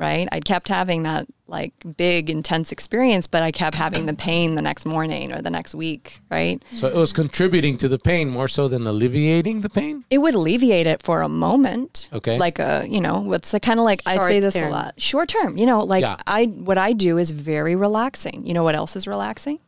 right? 0.00 0.26
I 0.32 0.40
kept 0.40 0.68
having 0.68 1.02
that 1.02 1.26
like 1.46 1.74
big 1.96 2.30
intense 2.30 2.72
experience, 2.72 3.26
but 3.26 3.42
I 3.42 3.52
kept 3.52 3.76
having 3.76 4.06
the 4.06 4.14
pain 4.14 4.54
the 4.54 4.62
next 4.62 4.86
morning 4.86 5.30
or 5.30 5.42
the 5.42 5.50
next 5.50 5.74
week, 5.74 6.20
right? 6.30 6.62
So 6.72 6.88
it 6.88 6.94
was 6.94 7.12
contributing 7.12 7.76
to 7.78 7.88
the 7.88 7.98
pain 7.98 8.30
more 8.30 8.48
so 8.48 8.66
than 8.66 8.86
alleviating 8.86 9.60
the 9.60 9.68
pain. 9.68 10.04
It 10.08 10.18
would 10.18 10.34
alleviate 10.34 10.86
it 10.86 11.02
for 11.02 11.20
a 11.20 11.28
moment. 11.28 12.08
Okay. 12.14 12.38
Like 12.38 12.58
a, 12.58 12.86
you 12.88 13.00
know, 13.00 13.30
it's 13.34 13.54
kind 13.62 13.78
of 13.78 13.84
like 13.84 14.00
I 14.06 14.16
say 14.26 14.40
this 14.40 14.56
a 14.56 14.70
lot. 14.70 14.98
Short 14.98 15.28
term, 15.28 15.58
you 15.58 15.66
know, 15.66 15.80
like 15.80 16.02
Yeah. 16.02 16.16
I 16.26 16.46
what 16.46 16.78
I 16.78 16.94
do 16.94 17.18
is 17.18 17.30
very 17.30 17.76
relaxing. 17.76 18.46
You 18.46 18.54
know 18.54 18.64
what 18.64 18.74
else 18.74 18.96
is 18.96 19.06
relaxing? 19.06 19.58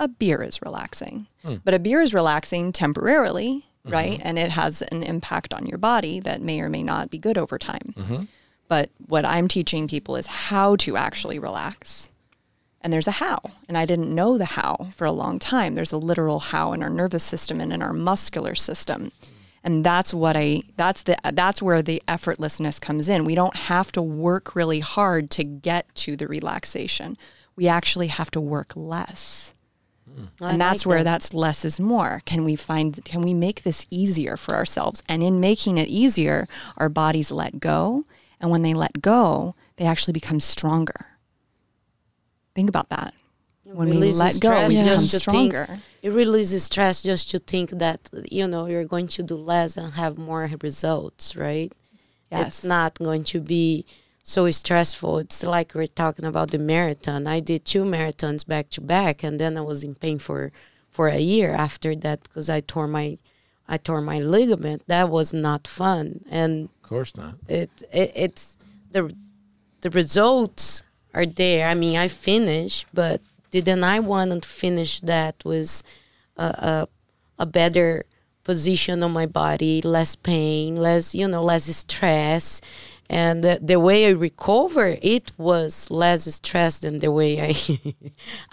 A 0.00 0.08
beer 0.08 0.42
is 0.42 0.60
relaxing. 0.60 1.28
Hmm. 1.42 1.56
But 1.64 1.74
a 1.74 1.78
beer 1.78 2.00
is 2.00 2.12
relaxing 2.12 2.72
temporarily, 2.72 3.67
right? 3.84 4.18
Mm-hmm. 4.18 4.26
And 4.26 4.38
it 4.38 4.50
has 4.50 4.82
an 4.82 5.02
impact 5.02 5.54
on 5.54 5.66
your 5.66 5.78
body 5.78 6.20
that 6.20 6.42
may 6.42 6.60
or 6.60 6.68
may 6.68 6.82
not 6.82 7.10
be 7.10 7.18
good 7.18 7.38
over 7.38 7.58
time. 7.58 7.94
Mm-hmm. 7.96 8.22
But 8.68 8.90
what 9.06 9.24
I'm 9.24 9.48
teaching 9.48 9.88
people 9.88 10.16
is 10.16 10.26
how 10.26 10.76
to 10.76 10.96
actually 10.96 11.38
relax. 11.38 12.10
And 12.80 12.92
there's 12.92 13.08
a 13.08 13.12
how. 13.12 13.38
And 13.66 13.76
I 13.76 13.86
didn't 13.86 14.14
know 14.14 14.38
the 14.38 14.44
how 14.44 14.88
for 14.94 15.06
a 15.06 15.12
long 15.12 15.38
time. 15.38 15.74
There's 15.74 15.92
a 15.92 15.98
literal 15.98 16.38
how 16.38 16.72
in 16.72 16.82
our 16.82 16.90
nervous 16.90 17.24
system 17.24 17.60
and 17.60 17.72
in 17.72 17.82
our 17.82 17.92
muscular 17.92 18.54
system. 18.54 19.10
And 19.64 19.84
that's 19.84 20.14
what 20.14 20.36
I 20.36 20.62
that's 20.76 21.02
the 21.02 21.16
that's 21.32 21.60
where 21.60 21.82
the 21.82 22.02
effortlessness 22.06 22.80
comes 22.80 23.08
in. 23.08 23.24
We 23.24 23.34
don't 23.34 23.56
have 23.56 23.90
to 23.92 24.02
work 24.02 24.54
really 24.54 24.80
hard 24.80 25.30
to 25.32 25.44
get 25.44 25.92
to 25.96 26.16
the 26.16 26.28
relaxation. 26.28 27.18
We 27.56 27.66
actually 27.66 28.06
have 28.06 28.30
to 28.32 28.40
work 28.40 28.72
less. 28.76 29.54
Mm. 30.16 30.28
I 30.40 30.52
and 30.52 30.60
that's 30.60 30.86
like 30.86 30.90
where 30.90 31.04
that. 31.04 31.10
that's 31.10 31.34
less 31.34 31.64
is 31.64 31.80
more. 31.80 32.22
Can 32.24 32.44
we 32.44 32.56
find 32.56 33.04
can 33.04 33.22
we 33.22 33.34
make 33.34 33.62
this 33.62 33.86
easier 33.90 34.36
for 34.36 34.54
ourselves? 34.54 35.02
And 35.08 35.22
in 35.22 35.40
making 35.40 35.78
it 35.78 35.88
easier, 35.88 36.48
our 36.76 36.88
bodies 36.88 37.30
let 37.30 37.60
go. 37.60 38.04
And 38.40 38.50
when 38.50 38.62
they 38.62 38.74
let 38.74 39.00
go, 39.02 39.54
they 39.76 39.84
actually 39.84 40.12
become 40.12 40.40
stronger. 40.40 41.06
Think 42.54 42.68
about 42.68 42.88
that. 42.90 43.14
When 43.64 43.90
we 43.90 44.12
let 44.12 44.40
go, 44.40 44.48
stress 44.48 44.70
we 44.70 44.78
become 44.78 44.98
just 44.98 45.24
to 45.24 45.30
think- 45.30 45.52
stronger. 45.52 45.80
It 46.00 46.10
releases 46.10 46.64
stress 46.64 47.02
just 47.02 47.30
to 47.32 47.38
think 47.38 47.70
that 47.70 48.08
you 48.30 48.46
know 48.46 48.66
you're 48.66 48.84
going 48.84 49.08
to 49.08 49.22
do 49.22 49.34
less 49.34 49.76
and 49.76 49.92
have 49.94 50.16
more 50.16 50.48
results, 50.62 51.36
right? 51.36 51.72
Yes. 52.30 52.46
It's 52.46 52.64
not 52.64 52.98
going 52.98 53.24
to 53.24 53.40
be 53.40 53.84
so 54.28 54.50
stressful. 54.50 55.18
It's 55.18 55.42
like 55.42 55.74
we're 55.74 55.86
talking 55.86 56.26
about 56.26 56.50
the 56.50 56.58
marathon. 56.58 57.26
I 57.26 57.40
did 57.40 57.64
two 57.64 57.84
marathons 57.84 58.46
back 58.46 58.68
to 58.70 58.82
back, 58.82 59.22
and 59.24 59.40
then 59.40 59.56
I 59.56 59.62
was 59.62 59.82
in 59.82 59.94
pain 59.94 60.18
for 60.18 60.52
for 60.90 61.08
a 61.08 61.18
year 61.18 61.50
after 61.50 61.96
that 61.96 62.22
because 62.24 62.50
I 62.50 62.60
tore 62.60 62.86
my 62.88 63.18
I 63.66 63.78
tore 63.78 64.02
my 64.02 64.20
ligament. 64.20 64.82
That 64.86 65.08
was 65.08 65.32
not 65.32 65.66
fun, 65.66 66.24
and 66.30 66.68
Of 66.82 66.88
course 66.88 67.16
not. 67.16 67.36
it, 67.48 67.70
it 67.90 68.12
it's 68.14 68.58
the 68.90 69.14
the 69.80 69.90
results 69.90 70.82
are 71.14 71.26
there. 71.26 71.66
I 71.66 71.74
mean, 71.74 71.96
I 71.96 72.08
finished, 72.08 72.86
but 72.92 73.22
didn't 73.50 73.82
I 73.82 73.98
want 74.00 74.42
to 74.42 74.48
finish 74.48 75.00
that 75.00 75.36
with 75.42 75.82
a, 76.36 76.44
a 76.44 76.88
a 77.38 77.46
better 77.46 78.04
position 78.44 79.02
on 79.02 79.12
my 79.12 79.26
body, 79.26 79.80
less 79.82 80.16
pain, 80.16 80.76
less 80.76 81.14
you 81.14 81.26
know, 81.28 81.42
less 81.42 81.64
stress, 81.64 82.60
and 83.10 83.42
the, 83.42 83.58
the 83.62 83.80
way 83.80 84.06
I 84.06 84.10
recover 84.10 84.96
it 85.00 85.32
was 85.38 85.90
less 85.90 86.32
stress 86.34 86.78
than 86.78 86.98
the 86.98 87.10
way 87.10 87.40
I 87.40 87.54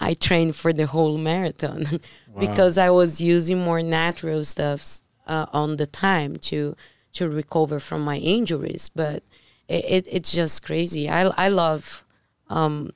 I 0.00 0.14
trained 0.14 0.56
for 0.56 0.72
the 0.72 0.86
whole 0.86 1.18
marathon 1.18 1.84
because 2.38 2.78
I 2.78 2.90
was 2.90 3.20
using 3.20 3.58
more 3.58 3.82
natural 3.82 4.44
stuffs 4.44 5.02
uh, 5.26 5.46
on 5.52 5.76
the 5.76 5.86
time 5.86 6.36
to 6.36 6.76
to 7.14 7.28
recover 7.28 7.80
from 7.80 8.04
my 8.04 8.16
injuries. 8.18 8.90
But 8.94 9.22
it, 9.68 9.84
it 9.84 10.06
it's 10.10 10.32
just 10.32 10.62
crazy. 10.62 11.08
I 11.08 11.22
I 11.36 11.48
love 11.48 12.04
um, 12.48 12.92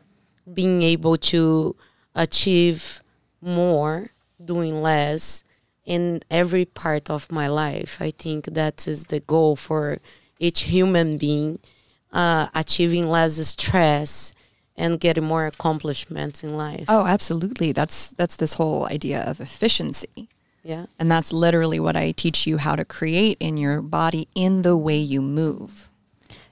being 0.52 0.82
able 0.82 1.16
to 1.16 1.76
achieve 2.14 3.02
more 3.40 4.10
doing 4.42 4.80
less 4.80 5.44
in 5.84 6.20
every 6.30 6.64
part 6.64 7.10
of 7.10 7.32
my 7.32 7.48
life. 7.48 7.98
I 8.00 8.10
think 8.10 8.46
that 8.46 8.86
is 8.86 9.06
the 9.06 9.20
goal 9.20 9.56
for 9.56 9.98
each 10.40 10.62
human 10.62 11.18
being, 11.18 11.60
uh, 12.12 12.48
achieving 12.54 13.06
less 13.06 13.34
stress 13.46 14.32
and 14.76 14.98
getting 14.98 15.24
more 15.24 15.46
accomplishments 15.46 16.42
in 16.42 16.56
life. 16.56 16.86
Oh, 16.88 17.06
absolutely. 17.06 17.70
That's 17.70 18.10
that's 18.12 18.36
this 18.36 18.54
whole 18.54 18.86
idea 18.86 19.22
of 19.22 19.40
efficiency. 19.40 20.28
Yeah. 20.64 20.86
And 20.98 21.10
that's 21.10 21.32
literally 21.32 21.78
what 21.78 21.96
I 21.96 22.12
teach 22.12 22.46
you 22.46 22.56
how 22.56 22.76
to 22.76 22.84
create 22.84 23.36
in 23.40 23.56
your 23.56 23.80
body 23.80 24.28
in 24.34 24.62
the 24.62 24.76
way 24.76 24.98
you 24.98 25.22
move. 25.22 25.88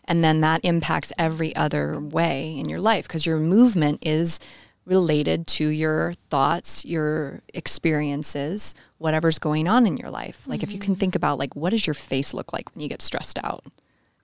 And 0.05 0.25
then 0.25 0.41
that 0.41 0.65
impacts 0.65 1.13
every 1.19 1.55
other 1.55 2.01
way 2.01 2.57
in 2.59 2.69
your 2.69 2.81
life 2.81 3.07
because 3.07 3.27
your 3.27 3.39
movement 3.39 3.99
is 4.01 4.41
related 4.89 5.47
to 5.47 5.69
your 5.69 6.15
thoughts, 6.31 6.85
your 6.85 7.43
experiences, 7.53 8.75
whatever's 8.97 9.39
going 9.39 9.69
on 9.69 9.87
in 9.87 9.97
your 9.97 10.11
life. 10.11 10.49
Like 10.49 10.63
if 10.63 10.73
you 10.73 10.79
can 10.79 10.95
mm-hmm. 10.95 11.01
think 11.01 11.15
about 11.15 11.39
like 11.39 11.55
what 11.55 11.71
does 11.71 11.87
your 11.87 11.95
face 11.95 12.33
look 12.35 12.53
like 12.53 12.75
when 12.75 12.83
you 12.83 12.89
get 12.89 13.03
stressed 13.03 13.39
out? 13.45 13.65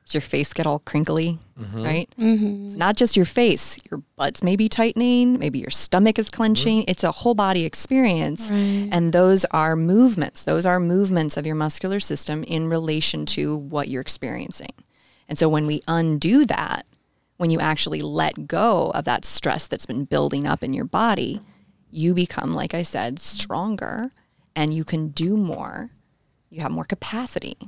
Does 0.04 0.14
your 0.14 0.20
face 0.20 0.52
get 0.52 0.66
all 0.66 0.80
crinkly, 0.80 1.38
mm-hmm. 1.58 1.82
right? 1.82 2.14
Mm-hmm. 2.18 2.66
It's 2.66 2.76
not 2.76 2.96
just 2.96 3.16
your 3.16 3.24
face. 3.24 3.78
Your 3.90 4.02
butt's 4.16 4.42
maybe 4.42 4.68
tightening, 4.68 5.38
maybe 5.38 5.58
your 5.58 5.70
stomach 5.70 6.18
is 6.18 6.28
clenching. 6.28 6.84
It's 6.88 7.04
a 7.04 7.12
whole 7.12 7.34
body 7.34 7.64
experience. 7.64 8.50
And 8.50 9.12
those 9.12 9.46
are 9.46 9.76
movements. 9.76 10.44
Those 10.44 10.66
are 10.66 10.78
movements 10.78 11.36
of 11.36 11.46
your 11.46 11.54
muscular 11.54 12.00
system 12.00 12.42
in 12.44 12.68
relation 12.68 13.24
to 13.26 13.56
what 13.56 13.88
you're 13.88 14.02
experiencing. 14.02 14.72
And 15.26 15.38
so 15.38 15.48
when 15.48 15.66
we 15.66 15.82
undo 15.88 16.44
that, 16.46 16.84
when 17.44 17.50
you 17.50 17.60
actually 17.60 18.00
let 18.00 18.46
go 18.46 18.90
of 18.92 19.04
that 19.04 19.22
stress 19.22 19.66
that's 19.66 19.84
been 19.84 20.06
building 20.06 20.46
up 20.46 20.64
in 20.64 20.72
your 20.72 20.86
body, 20.86 21.42
you 21.90 22.14
become, 22.14 22.54
like 22.54 22.72
I 22.72 22.82
said, 22.82 23.18
stronger 23.18 24.10
and 24.56 24.72
you 24.72 24.82
can 24.82 25.08
do 25.08 25.36
more. 25.36 25.90
You 26.48 26.62
have 26.62 26.70
more 26.70 26.86
capacity 26.86 27.58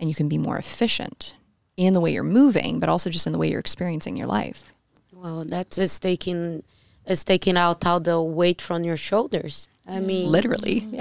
and 0.00 0.08
you 0.08 0.14
can 0.14 0.30
be 0.30 0.38
more 0.38 0.56
efficient 0.56 1.36
in 1.76 1.92
the 1.92 2.00
way 2.00 2.10
you're 2.10 2.22
moving, 2.22 2.80
but 2.80 2.88
also 2.88 3.10
just 3.10 3.26
in 3.26 3.34
the 3.34 3.38
way 3.38 3.50
you're 3.50 3.60
experiencing 3.60 4.16
your 4.16 4.28
life. 4.28 4.74
Well, 5.12 5.44
that's 5.44 5.76
it's 5.76 5.98
taking 5.98 6.62
it's 7.04 7.22
taking 7.22 7.58
out 7.58 7.84
all 7.84 8.00
the 8.00 8.18
weight 8.22 8.62
from 8.62 8.82
your 8.82 8.96
shoulders. 8.96 9.68
I 9.86 10.00
mean, 10.00 10.26
Literally. 10.32 10.88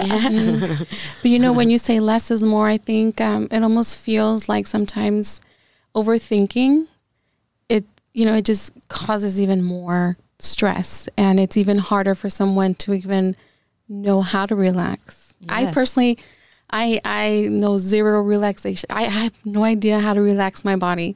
But 1.21 1.31
you 1.31 1.39
know, 1.39 1.53
when 1.53 1.69
you 1.69 1.77
say 1.77 2.01
less 2.01 2.29
is 2.29 2.43
more, 2.43 2.67
I 2.67 2.75
think 2.75 3.21
um, 3.21 3.47
it 3.51 3.63
almost 3.63 3.97
feels 3.97 4.49
like 4.49 4.67
sometimes 4.67 5.39
overthinking. 5.95 6.87
You 8.15 8.25
know 8.25 8.35
it 8.35 8.45
just 8.45 8.71
causes 8.87 9.39
even 9.39 9.61
more 9.61 10.17
stress, 10.39 11.09
and 11.17 11.39
it's 11.39 11.57
even 11.57 11.77
harder 11.77 12.15
for 12.15 12.29
someone 12.29 12.73
to 12.83 12.93
even 12.93 13.35
know 13.89 14.21
how 14.21 14.45
to 14.45 14.55
relax. 14.55 15.33
I 15.49 15.63
personally, 15.73 16.17
I 16.69 17.01
I 17.03 17.47
know 17.51 17.77
zero 17.77 18.21
relaxation. 18.21 18.87
I, 18.89 19.01
I 19.03 19.09
have 19.25 19.33
no 19.45 19.63
idea 19.63 19.99
how 19.99 20.13
to 20.13 20.21
relax 20.21 20.63
my 20.63 20.75
body. 20.77 21.15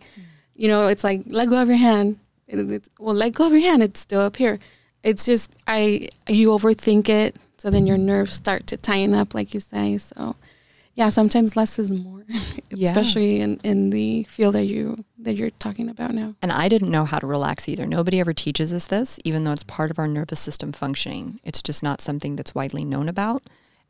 You 0.55 0.67
know, 0.67 0.87
it's 0.87 1.03
like 1.05 1.21
let 1.27 1.49
go 1.49 1.61
of 1.61 1.69
your 1.69 1.77
hand. 1.77 2.19
It- 2.47 2.69
it's, 2.75 2.89
well, 2.99 3.15
let 3.15 3.33
go 3.33 3.45
of 3.47 3.53
your 3.53 3.61
hand. 3.61 3.81
It's 3.81 4.01
still 4.01 4.21
up 4.21 4.35
here. 4.35 4.59
It's 5.01 5.25
just 5.25 5.49
I 5.67 6.09
you 6.27 6.49
overthink 6.49 7.07
it, 7.07 7.37
so 7.57 7.69
then 7.69 7.87
your 7.87 7.97
nerves 7.97 8.33
start 8.35 8.67
to 8.67 8.77
tighten 8.77 9.13
up, 9.13 9.33
like 9.33 9.53
you 9.53 9.61
say. 9.61 9.97
So, 9.99 10.35
yeah, 10.99 11.07
sometimes 11.07 11.55
less 11.55 11.79
is 11.79 11.89
more, 11.89 12.25
Yeah. 12.69 12.89
especially 12.89 13.39
in, 13.39 13.57
in 13.63 13.89
the 13.89 14.23
field 14.23 14.53
that 14.55 14.65
you 14.65 15.05
that 15.17 15.35
you're 15.35 15.49
talking 15.51 15.87
about 15.89 16.13
now. 16.13 16.35
And 16.41 16.51
I 16.51 16.67
didn't 16.67 16.91
know 16.91 17.05
how 17.05 17.19
to 17.19 17.25
relax 17.25 17.69
either. 17.69 17.85
Nobody 17.87 18.19
ever 18.19 18.33
teaches 18.33 18.73
us 18.73 18.87
this, 18.87 19.17
even 19.23 19.45
though 19.45 19.53
it's 19.53 19.63
part 19.63 19.91
of 19.91 19.97
our 19.97 20.09
nervous 20.09 20.41
system 20.41 20.73
functioning. 20.73 21.39
It's 21.45 21.61
just 21.61 21.81
not 21.81 22.01
something 22.01 22.35
that's 22.35 22.53
widely 22.53 22.83
known 22.83 23.07
about 23.07 23.43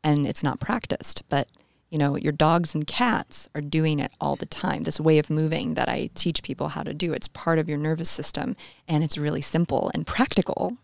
and 0.04 0.24
it's 0.24 0.44
not 0.44 0.60
practiced. 0.60 1.24
But, 1.28 1.48
you 1.90 1.98
know, 1.98 2.16
your 2.16 2.32
dogs 2.32 2.74
and 2.76 2.86
cats 2.86 3.48
are 3.56 3.60
doing 3.60 3.98
it 3.98 4.12
all 4.20 4.36
the 4.36 4.46
time. 4.46 4.84
This 4.84 5.00
way 5.00 5.18
of 5.18 5.30
moving 5.30 5.74
that 5.74 5.88
I 5.88 6.10
teach 6.14 6.44
people 6.44 6.68
how 6.68 6.84
to 6.84 6.94
do, 6.94 7.12
it's 7.12 7.26
part 7.28 7.58
of 7.58 7.68
your 7.68 7.78
nervous 7.78 8.08
system 8.10 8.54
and 8.86 9.02
it's 9.02 9.18
really 9.18 9.42
simple 9.42 9.90
and 9.94 10.06
practical 10.06 10.76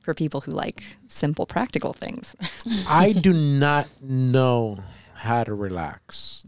for 0.00 0.14
people 0.14 0.40
who 0.42 0.50
like 0.50 0.82
simple, 1.08 1.44
practical 1.44 1.92
things. 1.92 2.34
I 2.88 3.12
do 3.28 3.32
not 3.34 3.86
know 4.00 4.78
how 5.14 5.44
to 5.44 5.54
relax. 5.54 6.44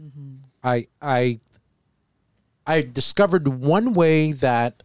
I 0.63 0.87
I 1.01 1.39
I 2.65 2.81
discovered 2.81 3.47
one 3.47 3.93
way 3.93 4.31
that 4.33 4.83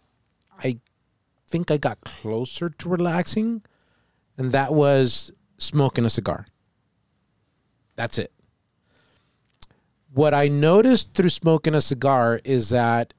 I 0.58 0.78
think 1.48 1.70
I 1.70 1.76
got 1.76 2.00
closer 2.02 2.68
to 2.70 2.88
relaxing, 2.88 3.62
and 4.38 4.52
that 4.52 4.72
was 4.72 5.30
smoking 5.58 6.04
a 6.04 6.10
cigar. 6.10 6.46
That's 7.96 8.18
it. 8.18 8.32
What 10.12 10.34
I 10.34 10.48
noticed 10.48 11.14
through 11.14 11.30
smoking 11.30 11.74
a 11.74 11.80
cigar 11.80 12.40
is 12.44 12.70
that 12.70 13.14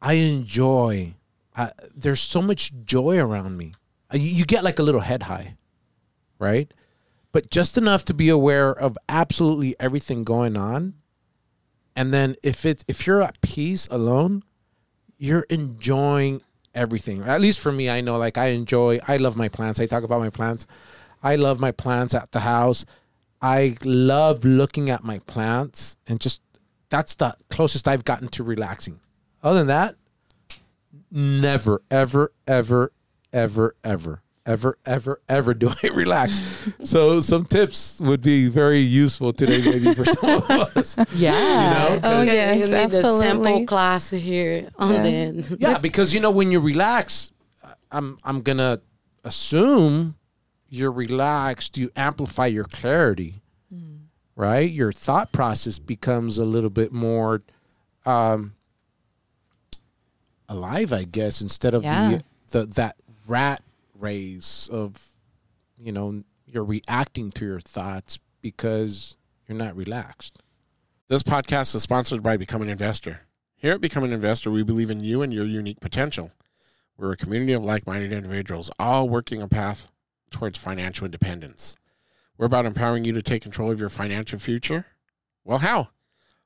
I 0.00 0.14
enjoy. 0.14 1.14
Uh, 1.54 1.68
there's 1.94 2.20
so 2.20 2.40
much 2.40 2.72
joy 2.84 3.18
around 3.18 3.56
me. 3.56 3.74
You, 4.12 4.20
you 4.20 4.44
get 4.44 4.64
like 4.64 4.78
a 4.78 4.82
little 4.82 5.00
head 5.00 5.24
high, 5.24 5.56
right? 6.38 6.72
But 7.32 7.50
just 7.50 7.78
enough 7.78 8.04
to 8.06 8.14
be 8.14 8.28
aware 8.28 8.70
of 8.70 8.98
absolutely 9.08 9.76
everything 9.78 10.24
going 10.24 10.56
on. 10.56 10.94
And 11.94 12.12
then 12.12 12.34
if 12.42 12.64
it 12.64 12.84
if 12.88 13.06
you're 13.06 13.22
at 13.22 13.40
peace 13.40 13.86
alone, 13.90 14.42
you're 15.18 15.46
enjoying 15.50 16.42
everything. 16.74 17.22
At 17.22 17.40
least 17.40 17.60
for 17.60 17.72
me, 17.72 17.90
I 17.90 18.00
know 18.00 18.16
like 18.16 18.38
I 18.38 18.46
enjoy. 18.46 19.00
I 19.06 19.16
love 19.18 19.36
my 19.36 19.48
plants. 19.48 19.80
I 19.80 19.86
talk 19.86 20.02
about 20.02 20.20
my 20.20 20.30
plants. 20.30 20.66
I 21.22 21.36
love 21.36 21.60
my 21.60 21.72
plants 21.72 22.14
at 22.14 22.32
the 22.32 22.40
house. 22.40 22.84
I 23.42 23.76
love 23.84 24.44
looking 24.44 24.90
at 24.90 25.04
my 25.04 25.18
plants 25.20 25.96
and 26.06 26.20
just 26.20 26.42
that's 26.88 27.14
the 27.14 27.34
closest 27.48 27.88
I've 27.88 28.04
gotten 28.04 28.28
to 28.28 28.44
relaxing. 28.44 29.00
Other 29.42 29.58
than 29.58 29.68
that, 29.68 29.94
never, 31.10 31.82
ever, 31.90 32.32
ever, 32.46 32.92
ever, 33.32 33.74
ever, 33.84 34.22
ever, 34.50 34.76
ever, 34.84 35.20
ever 35.28 35.54
do 35.54 35.68
I 35.82 35.86
relax. 36.04 36.40
so 36.84 37.20
some 37.20 37.44
tips 37.44 38.00
would 38.00 38.20
be 38.20 38.48
very 38.48 38.80
useful 38.80 39.32
today, 39.32 39.60
maybe 39.64 39.92
for 39.94 40.04
some 40.04 40.42
of 40.42 40.50
us. 40.76 40.96
Yeah. 41.14 41.34
You 41.34 41.70
know? 41.94 42.00
Oh 42.04 42.22
You 42.22 42.32
yes, 42.32 42.56
need 42.66 42.74
a 42.74 42.80
absolutely. 42.82 43.26
simple 43.26 43.66
class 43.66 44.10
here 44.10 44.68
on 44.78 44.92
Yeah. 44.94 45.02
the 45.02 45.56
Yeah, 45.60 45.78
because 45.78 46.12
you 46.14 46.20
know 46.20 46.30
when 46.30 46.50
you 46.52 46.60
relax, 46.60 47.32
I'm 47.90 48.18
I'm 48.24 48.42
gonna 48.42 48.80
assume 49.24 50.16
you're 50.68 50.92
relaxed. 50.92 51.76
You 51.78 51.90
amplify 51.96 52.46
your 52.46 52.64
clarity, 52.64 53.42
right? 54.36 54.70
Your 54.70 54.92
thought 54.92 55.32
process 55.32 55.78
becomes 55.78 56.38
a 56.38 56.44
little 56.44 56.70
bit 56.70 56.92
more 56.92 57.42
um, 58.06 58.54
alive, 60.48 60.92
I 60.92 61.04
guess, 61.04 61.40
instead 61.40 61.74
of 61.74 61.82
Yeah. 61.82 62.18
the, 62.50 62.60
the 62.60 62.66
that 62.74 62.96
rat 63.26 63.62
race 64.00 64.68
of 64.72 65.08
you 65.78 65.92
know 65.92 66.22
you're 66.46 66.64
reacting 66.64 67.30
to 67.32 67.44
your 67.44 67.60
thoughts 67.60 68.18
because 68.40 69.16
you're 69.46 69.58
not 69.58 69.76
relaxed. 69.76 70.42
This 71.08 71.22
podcast 71.22 71.74
is 71.74 71.82
sponsored 71.82 72.22
by 72.22 72.36
Become 72.36 72.62
an 72.62 72.68
Investor. 72.68 73.22
Here 73.56 73.74
at 73.74 73.80
Become 73.80 74.04
an 74.04 74.12
Investor, 74.12 74.50
we 74.50 74.62
believe 74.62 74.90
in 74.90 75.00
you 75.00 75.22
and 75.22 75.32
your 75.32 75.44
unique 75.44 75.80
potential. 75.80 76.30
We're 76.96 77.12
a 77.12 77.16
community 77.16 77.52
of 77.52 77.64
like 77.64 77.86
minded 77.86 78.12
individuals, 78.12 78.70
all 78.78 79.08
working 79.08 79.42
a 79.42 79.48
path 79.48 79.90
towards 80.30 80.58
financial 80.58 81.04
independence. 81.04 81.76
We're 82.38 82.46
about 82.46 82.66
empowering 82.66 83.04
you 83.04 83.12
to 83.12 83.22
take 83.22 83.42
control 83.42 83.70
of 83.70 83.80
your 83.80 83.88
financial 83.88 84.38
future. 84.38 84.86
Well, 85.44 85.58
how? 85.58 85.88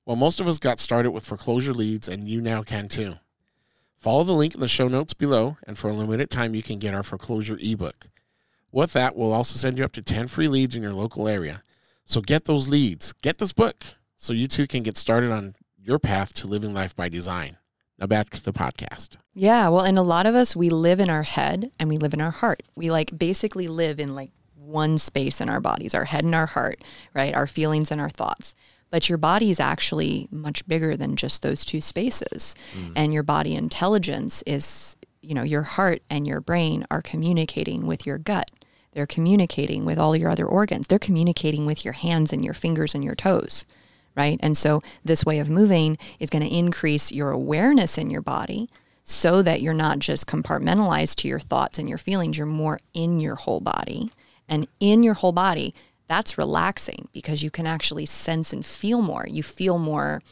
Well, 0.07 0.17
most 0.17 0.40
of 0.40 0.49
us 0.49 0.59
got 0.59 0.81
started 0.81 1.12
with 1.12 1.25
foreclosure 1.25 1.73
leads, 1.73 2.09
and 2.09 2.29
you 2.29 2.40
now 2.40 2.62
can 2.62 2.88
too. 2.88 3.14
Follow 4.05 4.23
the 4.23 4.33
link 4.35 4.55
in 4.55 4.61
the 4.61 4.69
show 4.69 4.87
notes 4.87 5.14
below, 5.14 5.57
and 5.67 5.79
for 5.79 5.88
a 5.88 5.95
limited 5.95 6.29
time, 6.29 6.55
you 6.55 6.62
can 6.62 6.79
get 6.79 6.93
our 6.93 7.03
foreclosure 7.03 7.59
ebook. 7.59 8.09
With 8.71 8.93
that, 8.93 9.17
we'll 9.17 9.33
also 9.33 9.57
send 9.57 9.79
you 9.79 9.85
up 9.87 9.93
to 9.93 10.03
10 10.03 10.27
free 10.27 10.47
leads 10.47 10.77
in 10.77 10.83
your 10.83 10.93
local 10.93 11.27
area. 11.27 11.62
So 12.05 12.21
get 12.21 12.45
those 12.45 12.69
leads, 12.69 13.14
get 13.23 13.38
this 13.38 13.55
book, 13.55 13.83
so 14.19 14.35
you 14.35 14.47
too 14.47 14.67
can 14.67 14.83
get 14.83 14.99
started 14.99 15.33
on 15.33 15.55
your 15.79 15.99
path 15.99 16.35
to 16.35 16.47
living 16.47 16.75
life 16.75 16.95
by 16.95 17.09
design. 17.09 17.57
Now 17.99 18.07
back 18.07 18.29
to 18.33 18.45
the 18.45 18.53
podcast. 18.53 19.17
Yeah, 19.33 19.71
well, 19.71 19.87
and 19.87 19.97
a 19.97 20.03
lot 20.03 20.27
of 20.27 20.35
us 20.35 20.55
we 20.55 20.69
live 20.69 21.01
in 21.01 21.09
our 21.09 21.23
head 21.23 21.71
and 21.81 21.88
we 21.88 21.97
live 21.97 22.12
in 22.12 22.21
our 22.21 22.31
heart. 22.31 22.62
We 22.75 22.90
like 22.90 23.17
basically 23.17 23.69
live 23.69 23.99
in 23.99 24.14
like 24.14 24.33
one 24.55 24.99
space 24.99 25.40
in 25.40 25.49
our 25.49 25.61
bodies, 25.61 25.95
our 25.95 26.05
head 26.05 26.25
and 26.25 26.35
our 26.35 26.45
heart, 26.45 26.83
right? 27.14 27.35
Our 27.35 27.47
feelings 27.47 27.90
and 27.90 28.03
our 28.03 28.11
thoughts. 28.11 28.55
But 28.90 29.09
your 29.09 29.18
body 29.18 29.51
is 29.51 29.61
actually 29.61 30.29
much 30.31 30.66
bigger 30.68 30.97
than 30.97 31.16
just 31.16 31.42
those 31.42 31.64
two 31.64 31.81
spaces. 31.81 32.55
Mm. 32.77 32.92
And 32.97 33.14
your 33.14 33.23
body 33.23 33.55
intelligence 33.55 34.42
is, 34.47 34.97
you 35.20 35.35
know, 35.35 35.42
your 35.42 35.62
heart 35.62 36.03
and 36.09 36.27
your 36.27 36.40
brain 36.40 36.87
are 36.90 37.03
communicating 37.03 37.87
with 37.87 38.07
your 38.07 38.18
gut. 38.18 38.51
They're 38.92 39.07
communicating 39.07 39.85
with 39.85 39.99
all 39.99 40.14
your 40.14 40.31
other 40.31 40.47
organs. 40.47 40.87
They're 40.87 41.01
communicating 41.01 41.66
with 41.66 41.85
your 41.85 41.94
hands 41.94 42.33
and 42.33 42.44
your 42.44 42.55
fingers 42.55 42.94
and 42.94 43.03
your 43.03 43.16
toes 43.16 43.66
right? 44.14 44.38
And 44.42 44.57
so 44.57 44.83
this 45.05 45.25
way 45.25 45.38
of 45.38 45.51
moving 45.51 45.99
is 46.18 46.31
going 46.31 46.44
to 46.44 46.57
increase 46.57 47.12
your 47.12 47.31
awareness 47.31 47.99
in 47.99 48.11
your 48.11 48.23
body 48.23 48.68
so 49.03 49.42
that 49.42 49.61
you're 49.61 49.75
not 49.75 49.99
just 49.99 50.27
compartmentalized 50.27 51.16
to 51.16 51.29
your 51.29 51.40
thoughts 51.40 51.79
and 51.79 51.88
your 51.88 51.99
feelings, 51.99 52.38
you're 52.38 52.47
more 52.47 52.79
in 52.94 53.20
your 53.20 53.35
whole 53.35 53.61
body. 53.61 54.11
And 54.49 54.66
in 54.81 55.03
your 55.03 55.14
whole 55.14 55.33
body, 55.33 55.75
that's 56.07 56.37
relaxing 56.37 57.09
because 57.12 57.43
you 57.43 57.51
can 57.51 57.67
actually 57.67 58.07
sense 58.07 58.53
and 58.53 58.64
feel 58.64 59.01
more. 59.01 59.27
You 59.29 59.43
feel 59.43 59.79
more, 59.79 60.23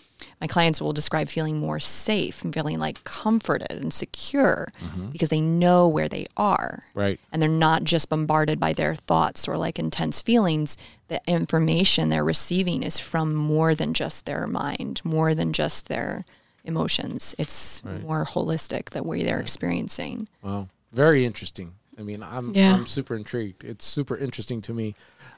my 0.40 0.46
clients 0.46 0.80
will 0.80 0.92
describe 0.92 1.28
feeling 1.28 1.58
more 1.58 1.80
safe 1.80 2.42
and 2.44 2.52
feeling 2.52 2.78
like 2.78 3.02
comforted 3.04 3.70
and 3.70 3.92
secure 3.92 4.72
mm-hmm. 4.84 5.10
because 5.10 5.30
they 5.30 5.40
know 5.40 5.88
where 5.88 6.08
they 6.08 6.26
are 6.36 6.84
Right. 6.94 7.18
and 7.32 7.40
they're 7.40 7.48
not 7.48 7.84
just 7.84 8.08
bombarded 8.10 8.60
by 8.60 8.72
their 8.74 8.94
thoughts 8.94 9.48
or 9.48 9.56
like 9.56 9.78
intense 9.78 10.20
feelings. 10.20 10.76
The 11.08 11.22
information 11.26 12.08
they're 12.08 12.24
receiving 12.24 12.82
is 12.82 12.98
from 12.98 13.34
more 13.34 13.74
than 13.74 13.94
just 13.94 14.26
their 14.26 14.46
mind, 14.46 15.00
more 15.04 15.34
than 15.34 15.52
just 15.52 15.88
their 15.88 16.24
emotions. 16.64 17.34
It's 17.38 17.82
more 17.84 18.24
holistic 18.24 18.90
the 18.90 19.02
way 19.02 19.22
they're 19.24 19.40
experiencing. 19.40 20.28
Wow, 20.42 20.68
very 20.92 21.24
interesting. 21.24 21.74
I 21.98 22.02
mean, 22.02 22.22
I'm 22.22 22.54
Yeah. 22.54 22.74
I'm 22.74 22.86
super 22.86 23.14
intrigued. 23.16 23.64
It's 23.64 23.84
super 23.84 24.16
interesting 24.16 24.62
to 24.62 24.72
me. 24.72 24.94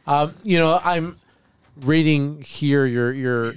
Um, 0.07 0.35
you 0.43 0.59
know, 0.59 0.81
I'm 0.85 1.19
reading 1.81 2.43
here 2.43 2.87
your 2.87 3.13
your 3.13 3.55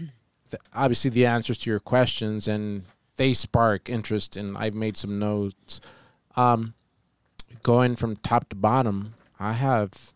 obviously 0.74 1.12
the 1.12 1.26
answers 1.26 1.58
to 1.60 1.70
your 1.70 1.80
questions, 1.80 2.48
and 2.48 2.84
they 3.18 3.34
spark 3.34 3.90
interest. 3.90 4.38
And 4.38 4.58
I've 4.58 4.76
made 4.76 4.98
some 4.98 5.20
notes. 5.20 5.82
Um, 6.36 6.74
going 7.64 7.96
from 7.96 8.16
top 8.18 8.50
to 8.50 8.56
bottom, 8.56 9.16
I 9.40 9.54
have 9.54 10.14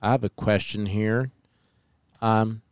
I 0.00 0.12
have 0.12 0.24
a 0.24 0.30
question 0.30 0.86
here. 0.86 1.30
Um, 2.20 2.62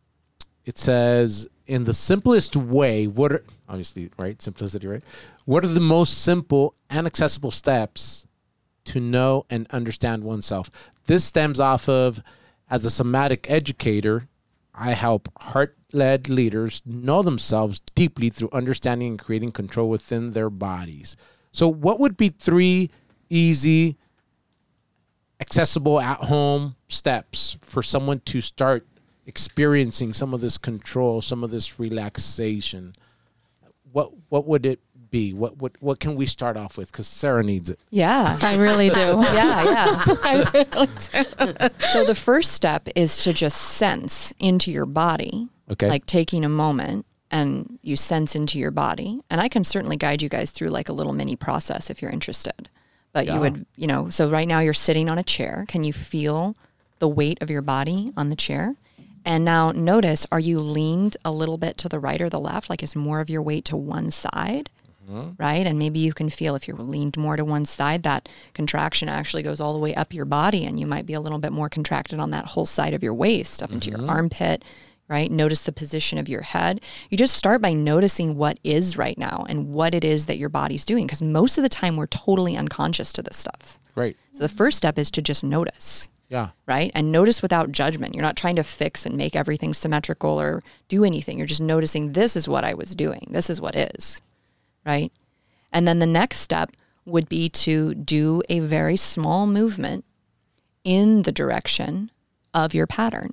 it 0.65 0.77
says, 0.77 1.47
in 1.65 1.85
the 1.85 1.93
simplest 1.93 2.55
way, 2.55 3.07
what 3.07 3.31
are 3.31 3.43
obviously 3.67 4.09
right 4.17 4.41
simplicity, 4.41 4.87
right? 4.87 5.03
What 5.45 5.63
are 5.63 5.69
the 5.69 5.79
most 5.79 6.21
simple 6.21 6.75
and 6.89 7.07
accessible 7.07 7.51
steps 7.51 8.27
to 8.85 8.99
know 8.99 9.45
and 9.49 9.67
understand 9.71 10.23
oneself? 10.23 10.69
This 11.05 11.25
stems 11.25 11.59
off 11.59 11.89
of, 11.89 12.21
as 12.71 12.85
a 12.85 12.89
somatic 12.89 13.51
educator, 13.51 14.29
I 14.73 14.91
help 14.91 15.27
heart 15.37 15.77
led 15.91 16.29
leaders 16.29 16.81
know 16.85 17.21
themselves 17.21 17.81
deeply 17.95 18.29
through 18.29 18.49
understanding 18.53 19.09
and 19.09 19.19
creating 19.19 19.51
control 19.51 19.89
within 19.89 20.31
their 20.31 20.49
bodies. 20.49 21.17
So, 21.51 21.67
what 21.67 21.99
would 21.99 22.15
be 22.15 22.29
three 22.29 22.89
easy, 23.29 23.97
accessible 25.41 25.99
at 25.99 26.19
home 26.19 26.77
steps 26.87 27.57
for 27.59 27.83
someone 27.83 28.21
to 28.21 28.39
start 28.39 28.87
experiencing 29.25 30.13
some 30.13 30.33
of 30.33 30.39
this 30.39 30.57
control, 30.57 31.21
some 31.21 31.43
of 31.43 31.51
this 31.51 31.77
relaxation? 31.77 32.95
What 33.91 34.11
what 34.29 34.47
would 34.47 34.65
it 34.65 34.79
be? 35.11 35.33
What 35.33 35.57
what 35.57 35.73
what 35.81 35.99
can 35.99 36.15
we 36.15 36.25
start 36.25 36.57
off 36.57 36.77
with? 36.77 36.91
Because 36.91 37.07
Sarah 37.07 37.43
needs 37.43 37.69
it. 37.69 37.79
Yeah. 37.89 38.37
I 38.41 38.57
really 38.57 38.89
do. 38.89 39.01
Yeah, 39.31 39.63
yeah. 39.63 40.03
I 40.23 40.45
really 40.53 40.87
do. 40.87 41.69
So 41.79 42.05
the 42.05 42.15
first 42.15 42.53
step 42.53 42.87
is 42.95 43.17
to 43.23 43.33
just 43.33 43.57
sense 43.57 44.33
into 44.39 44.71
your 44.71 44.85
body, 44.85 45.47
Okay. 45.69 45.87
like 45.89 46.05
taking 46.05 46.43
a 46.43 46.49
moment 46.49 47.05
and 47.29 47.79
you 47.81 47.95
sense 47.95 48.35
into 48.35 48.57
your 48.59 48.71
body. 48.71 49.21
And 49.29 49.39
I 49.39 49.47
can 49.47 49.63
certainly 49.63 49.95
guide 49.97 50.21
you 50.21 50.29
guys 50.29 50.51
through 50.51 50.69
like 50.69 50.89
a 50.89 50.93
little 50.93 51.13
mini 51.13 51.35
process 51.35 51.89
if 51.89 52.01
you're 52.01 52.11
interested. 52.11 52.69
But 53.13 53.25
Yeah. 53.25 53.35
you 53.35 53.39
would, 53.41 53.65
you 53.77 53.87
know, 53.87 54.09
so 54.09 54.29
right 54.29 54.47
now 54.47 54.59
you're 54.59 54.73
sitting 54.73 55.09
on 55.09 55.17
a 55.17 55.23
chair. 55.23 55.65
Can 55.67 55.83
you 55.83 55.93
feel 55.93 56.55
the 56.99 57.07
weight 57.07 57.41
of 57.41 57.49
your 57.49 57.61
body 57.61 58.11
on 58.17 58.29
the 58.29 58.35
chair? 58.35 58.75
And 59.23 59.45
now 59.45 59.71
notice, 59.71 60.25
are 60.31 60.39
you 60.39 60.59
leaned 60.59 61.15
a 61.23 61.31
little 61.31 61.57
bit 61.57 61.77
to 61.79 61.89
the 61.89 61.99
right 61.99 62.19
or 62.21 62.29
the 62.29 62.39
left? 62.39 62.69
Like 62.69 62.81
is 62.83 62.95
more 62.95 63.19
of 63.21 63.29
your 63.29 63.41
weight 63.41 63.65
to 63.65 63.77
one 63.77 64.11
side? 64.11 64.69
Mm-hmm. 65.09 65.31
Right. 65.37 65.65
And 65.65 65.79
maybe 65.79 65.99
you 65.99 66.13
can 66.13 66.29
feel 66.29 66.55
if 66.55 66.67
you're 66.67 66.77
leaned 66.77 67.17
more 67.17 67.35
to 67.35 67.43
one 67.43 67.65
side, 67.65 68.03
that 68.03 68.29
contraction 68.53 69.09
actually 69.09 69.43
goes 69.43 69.59
all 69.59 69.73
the 69.73 69.79
way 69.79 69.95
up 69.95 70.13
your 70.13 70.25
body 70.25 70.65
and 70.65 70.79
you 70.79 70.85
might 70.85 71.05
be 71.05 71.13
a 71.13 71.19
little 71.19 71.39
bit 71.39 71.51
more 71.51 71.69
contracted 71.69 72.19
on 72.19 72.31
that 72.31 72.45
whole 72.45 72.65
side 72.65 72.93
of 72.93 73.03
your 73.03 73.13
waist, 73.13 73.63
up 73.63 73.71
into 73.71 73.89
your 73.89 73.99
mm-hmm. 73.99 74.09
armpit. 74.09 74.63
Right. 75.07 75.29
Notice 75.29 75.63
the 75.63 75.73
position 75.73 76.17
of 76.19 76.29
your 76.29 76.41
head. 76.41 76.79
You 77.09 77.17
just 77.17 77.35
start 77.35 77.61
by 77.61 77.73
noticing 77.73 78.37
what 78.37 78.59
is 78.63 78.97
right 78.97 79.17
now 79.17 79.45
and 79.49 79.73
what 79.73 79.93
it 79.93 80.05
is 80.05 80.27
that 80.27 80.37
your 80.37 80.47
body's 80.47 80.85
doing. 80.85 81.05
Because 81.05 81.21
most 81.21 81.57
of 81.57 81.63
the 81.63 81.69
time 81.69 81.97
we're 81.97 82.07
totally 82.07 82.55
unconscious 82.55 83.11
to 83.13 83.21
this 83.21 83.35
stuff. 83.35 83.77
Right. 83.93 84.15
So 84.31 84.39
the 84.39 84.47
first 84.47 84.77
step 84.77 84.97
is 84.97 85.11
to 85.11 85.21
just 85.21 85.43
notice 85.43 86.09
Yeah. 86.29 86.51
right? 86.65 86.91
And 86.95 87.11
notice 87.11 87.41
without 87.41 87.73
judgment. 87.73 88.15
You're 88.15 88.21
not 88.23 88.37
trying 88.37 88.55
to 88.55 88.63
fix 88.63 89.05
and 89.05 89.17
make 89.17 89.35
everything 89.35 89.73
symmetrical 89.73 90.39
or 90.39 90.63
do 90.87 91.03
anything. 91.03 91.37
You're 91.37 91.45
just 91.45 91.59
noticing 91.59 92.13
this 92.13 92.37
is 92.37 92.47
what 92.47 92.63
I 92.63 92.73
was 92.73 92.95
doing. 92.95 93.27
This 93.31 93.49
is 93.49 93.59
what 93.59 93.75
is, 93.75 94.21
right? 94.85 95.11
And 95.71 95.87
then 95.87 95.99
the 95.99 96.05
next 96.05 96.39
step 96.39 96.71
would 97.05 97.27
be 97.29 97.49
to 97.49 97.93
do 97.95 98.41
a 98.49 98.59
very 98.59 98.95
small 98.95 99.47
movement 99.47 100.05
in 100.83 101.21
the 101.23 101.31
direction 101.31 102.11
of 102.53 102.73
your 102.73 102.87
pattern. 102.87 103.31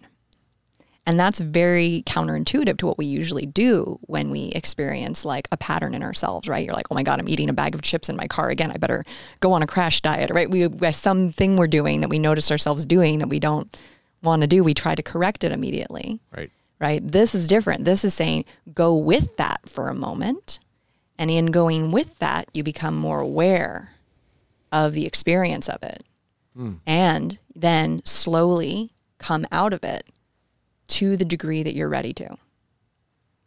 And 1.07 1.19
that's 1.19 1.41
very 1.41 2.03
counterintuitive 2.07 2.77
to 2.79 2.87
what 2.87 2.99
we 2.99 3.07
usually 3.07 3.47
do 3.47 3.99
when 4.03 4.29
we 4.29 4.49
experience 4.49 5.25
like 5.25 5.49
a 5.51 5.57
pattern 5.57 5.95
in 5.95 6.03
ourselves, 6.03 6.49
right? 6.49 6.63
You're 6.65 6.75
like, 6.75 6.89
oh 6.91 6.95
my 6.95 7.03
God, 7.03 7.19
I'm 7.19 7.31
eating 7.31 7.49
a 7.49 7.55
bag 7.55 7.75
of 7.75 7.81
chips 7.81 8.11
in 8.11 8.17
my 8.17 8.27
car 8.27 8.51
again. 8.51 8.71
I 8.71 8.77
better 8.77 9.05
go 9.41 9.53
on 9.53 9.63
a 9.63 9.67
crash 9.67 10.03
diet, 10.03 10.31
right? 10.31 10.51
We 10.51 10.67
we 10.67 10.85
have 10.87 10.95
something 10.95 11.57
we're 11.57 11.67
doing 11.67 12.03
that 12.03 12.09
we 12.11 12.19
notice 12.19 12.51
ourselves 12.51 12.85
doing 12.85 13.21
that 13.21 13.29
we 13.29 13.41
don't 13.41 13.75
want 14.23 14.43
to 14.43 14.47
do. 14.47 14.63
We 14.63 14.75
try 14.75 14.95
to 14.95 15.03
correct 15.03 15.45
it 15.45 15.53
immediately, 15.53 16.21
Right. 16.37 16.51
right? 16.79 17.01
This 17.07 17.35
is 17.35 17.49
different. 17.49 17.87
This 17.87 18.05
is 18.05 18.13
saying 18.13 18.45
go 18.75 18.95
with 18.95 19.35
that 19.39 19.67
for 19.67 19.89
a 19.89 19.95
moment. 19.95 20.59
And 21.19 21.31
in 21.31 21.47
going 21.47 21.91
with 21.91 22.19
that, 22.21 22.49
you 22.55 22.63
become 22.63 22.97
more 22.97 23.21
aware 23.21 23.91
of 24.71 24.93
the 24.93 25.07
experience 25.07 25.69
of 25.69 25.83
it. 25.83 26.05
Hmm. 26.55 26.75
And 26.87 27.39
then 27.55 28.03
slowly 28.05 28.93
come 29.19 29.47
out 29.51 29.73
of 29.73 29.83
it 29.83 30.09
to 30.89 31.17
the 31.17 31.25
degree 31.25 31.63
that 31.63 31.75
you're 31.75 31.89
ready 31.89 32.13
to. 32.15 32.37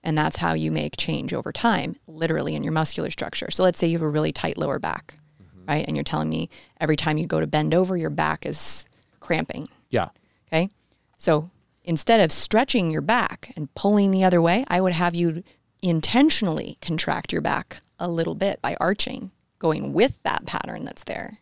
And 0.04 0.18
that's 0.18 0.38
how 0.38 0.54
you 0.54 0.72
make 0.72 0.98
change 0.98 1.34
over 1.34 1.52
time, 1.52 1.96
literally 2.08 2.56
in 2.56 2.64
your 2.64 2.74
muscular 2.74 3.10
structure. 3.10 3.52
So 3.52 3.64
let's 3.64 3.78
say 3.78 3.88
you 3.88 3.94
have 3.94 4.02
a 4.02 4.10
really 4.10 4.32
tight 4.32 4.58
lower 4.58 4.80
back, 4.80 5.16
mm-hmm. 5.42 5.66
right? 5.68 5.86
And 5.88 5.96
you're 5.96 6.04
telling 6.04 6.30
me 6.30 6.50
every 6.80 6.96
time 6.96 7.18
you 7.18 7.28
go 7.28 7.40
to 7.40 7.48
bend 7.48 7.74
over, 7.74 7.96
your 7.96 8.10
back 8.10 8.46
is 8.46 8.86
cramping. 9.20 9.68
Yeah. 9.90 10.10
Okay. 10.48 10.70
So 11.18 11.52
instead 11.84 12.20
of 12.20 12.32
stretching 12.32 12.90
your 12.90 13.02
back 13.02 13.52
and 13.56 13.74
pulling 13.76 14.12
the 14.12 14.24
other 14.24 14.42
way, 14.42 14.66
I 14.68 14.82
would 14.82 14.94
have 14.94 15.14
you 15.14 15.44
intentionally 15.82 16.78
contract 16.82 17.32
your 17.32 17.42
back 17.42 17.82
a 18.00 18.08
little 18.08 18.36
bit 18.36 18.62
by 18.62 18.76
arching, 18.80 19.32
going 19.60 19.94
with 19.94 20.22
that 20.24 20.46
pattern 20.46 20.84
that's 20.86 21.04
there. 21.04 21.40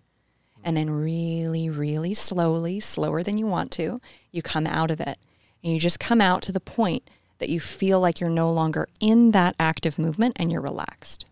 And 0.64 0.76
then 0.76 0.90
really, 0.90 1.70
really 1.70 2.14
slowly, 2.14 2.80
slower 2.82 3.24
than 3.24 3.38
you 3.38 3.48
want 3.48 3.72
to, 3.72 4.02
you 4.32 4.42
come 4.42 4.68
out 4.68 4.92
of 4.92 5.00
it. 5.00 5.18
And 5.64 5.74
you 5.74 5.80
just 5.80 6.00
come 6.00 6.20
out 6.22 6.42
to 6.44 6.52
the 6.52 6.60
point 6.60 7.10
that 7.40 7.50
you 7.50 7.60
feel 7.62 8.00
like 8.02 8.20
you're 8.20 8.30
no 8.30 8.52
longer 8.52 8.90
in 9.00 9.32
that 9.32 9.56
active 9.60 9.98
movement 9.98 10.36
and 10.38 10.52
you're 10.52 10.62
relaxed. 10.62 11.26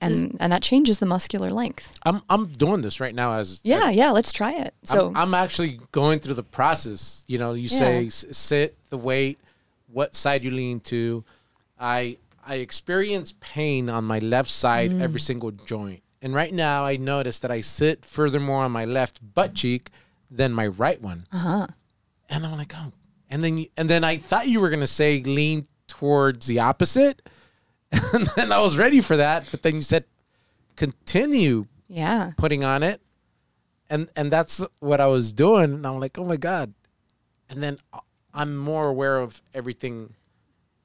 And, 0.00 0.36
and 0.40 0.52
that 0.52 0.62
changes 0.62 0.98
the 0.98 1.06
muscular 1.06 1.50
length. 1.50 1.98
I'm 2.04 2.22
I'm 2.28 2.46
doing 2.48 2.82
this 2.82 3.00
right 3.00 3.14
now 3.14 3.32
as 3.38 3.60
Yeah, 3.64 3.90
yeah, 3.90 4.10
let's 4.10 4.30
try 4.32 4.52
it. 4.52 4.74
So 4.84 5.08
I'm, 5.08 5.16
I'm 5.16 5.34
actually 5.34 5.80
going 5.90 6.18
through 6.20 6.34
the 6.34 6.42
process. 6.42 7.24
You 7.26 7.38
know, 7.38 7.54
you 7.54 7.66
say 7.68 8.02
Yeah. 8.02 8.06
s- 8.08 8.24
sit, 8.32 8.76
the 8.90 8.98
weight, 8.98 9.38
what 9.86 10.14
side 10.14 10.44
you 10.44 10.50
lean 10.50 10.80
to. 10.80 11.24
I 11.78 12.18
I 12.46 12.56
experience 12.56 13.34
pain 13.40 13.88
on 13.90 14.04
my 14.04 14.18
left 14.20 14.50
side 14.50 14.90
Mm. 14.92 15.00
every 15.00 15.20
single 15.20 15.50
joint, 15.50 16.02
and 16.22 16.34
right 16.34 16.52
now 16.54 16.84
I 16.84 16.96
notice 16.96 17.38
that 17.40 17.50
I 17.50 17.60
sit 17.60 18.04
furthermore 18.04 18.64
on 18.64 18.72
my 18.72 18.84
left 18.84 19.20
butt 19.34 19.54
cheek 19.54 19.90
than 20.30 20.52
my 20.52 20.66
right 20.66 21.00
one. 21.00 21.24
Uh 21.32 21.36
Uh-huh. 21.36 21.58
huh. 21.60 21.66
And 22.28 22.46
I'm 22.46 22.56
like, 22.56 22.72
oh, 22.76 22.92
and 23.30 23.42
then 23.42 23.58
you, 23.58 23.66
and 23.76 23.88
then 23.90 24.02
I 24.04 24.16
thought 24.16 24.48
you 24.48 24.60
were 24.60 24.70
gonna 24.70 24.86
say 24.86 25.22
lean 25.22 25.66
towards 25.88 26.46
the 26.46 26.58
opposite, 26.60 27.22
and 28.12 28.26
then 28.36 28.50
I 28.52 28.60
was 28.60 28.76
ready 28.78 29.00
for 29.00 29.16
that, 29.16 29.48
but 29.50 29.62
then 29.62 29.76
you 29.76 29.82
said 29.82 30.04
continue 30.76 31.66
yeah. 31.88 32.32
putting 32.36 32.62
on 32.64 32.82
it 32.82 33.00
and 33.88 34.10
and 34.14 34.30
that's 34.30 34.60
what 34.78 35.00
i 35.00 35.06
was 35.06 35.32
doing 35.32 35.72
and 35.72 35.86
i'm 35.86 35.98
like 35.98 36.18
oh 36.18 36.24
my 36.24 36.36
god 36.36 36.74
and 37.48 37.62
then 37.62 37.78
i'm 38.36 38.56
more 38.56 38.88
aware 38.88 39.18
of 39.18 39.42
everything 39.52 40.14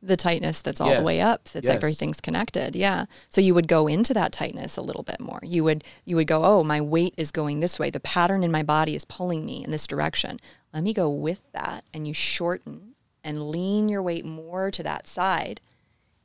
the 0.03 0.17
tightness 0.17 0.63
that's 0.63 0.81
all 0.81 0.95
the 0.95 1.03
way 1.03 1.21
up. 1.21 1.41
It's 1.53 1.67
Yes. 1.67 1.75
everything's 1.75 2.19
connected. 2.19 2.75
Yeah. 2.75 3.05
So 3.29 3.39
you 3.39 3.53
would 3.53 3.67
go 3.67 3.85
into 3.85 4.15
that 4.15 4.31
tightness 4.31 4.75
a 4.75 4.81
little 4.81 5.03
bit 5.03 5.19
more. 5.19 5.39
You 5.43 5.63
would 5.65 5.83
you 6.05 6.15
would 6.15 6.25
go, 6.25 6.43
"Oh, 6.43 6.63
my 6.63 6.81
weight 6.81 7.13
is 7.17 7.29
going 7.29 7.59
this 7.59 7.77
way. 7.77 7.91
The 7.91 7.99
pattern 7.99 8.43
in 8.43 8.51
my 8.51 8.63
body 8.63 8.95
is 8.95 9.05
pulling 9.05 9.45
me 9.45 9.63
in 9.63 9.69
this 9.69 9.85
direction. 9.85 10.39
Let 10.73 10.81
me 10.81 10.91
go 10.91 11.07
with 11.07 11.43
that." 11.51 11.83
And 11.93 12.07
you 12.07 12.15
shorten 12.15 12.95
and 13.23 13.51
lean 13.51 13.89
your 13.89 14.01
weight 14.01 14.25
more 14.25 14.71
to 14.71 14.81
that 14.81 15.05
side. 15.05 15.61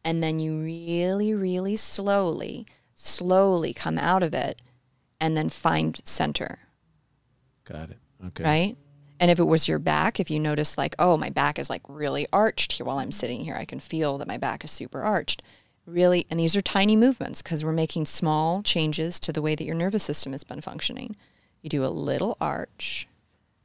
And 0.02 0.22
then 0.22 0.38
you 0.38 0.58
really 0.58 1.34
really 1.34 1.76
slowly 1.76 2.64
slowly 2.94 3.74
come 3.74 3.98
out 3.98 4.22
of 4.22 4.32
it 4.32 4.62
and 5.20 5.36
then 5.36 5.50
find 5.50 6.00
center 6.06 6.60
got 7.64 7.90
it 7.90 7.98
okay 8.24 8.42
right? 8.44 8.76
And 9.18 9.30
if 9.30 9.38
it 9.38 9.44
was 9.44 9.68
your 9.68 9.78
back, 9.78 10.20
if 10.20 10.30
you 10.30 10.38
notice 10.38 10.76
like, 10.76 10.94
oh, 10.98 11.16
my 11.16 11.30
back 11.30 11.58
is 11.58 11.70
like 11.70 11.82
really 11.88 12.26
arched 12.32 12.72
here 12.72 12.86
while 12.86 12.98
I'm 12.98 13.12
sitting 13.12 13.40
here, 13.40 13.54
I 13.54 13.64
can 13.64 13.80
feel 13.80 14.18
that 14.18 14.28
my 14.28 14.36
back 14.36 14.64
is 14.64 14.70
super 14.70 15.02
arched. 15.02 15.42
Really, 15.86 16.26
and 16.28 16.40
these 16.40 16.56
are 16.56 16.62
tiny 16.62 16.96
movements 16.96 17.42
because 17.42 17.64
we're 17.64 17.72
making 17.72 18.06
small 18.06 18.62
changes 18.62 19.20
to 19.20 19.32
the 19.32 19.40
way 19.40 19.54
that 19.54 19.64
your 19.64 19.76
nervous 19.76 20.02
system 20.02 20.32
has 20.32 20.42
been 20.42 20.60
functioning. 20.60 21.14
You 21.62 21.70
do 21.70 21.84
a 21.84 21.88
little 21.88 22.36
arch, 22.40 23.06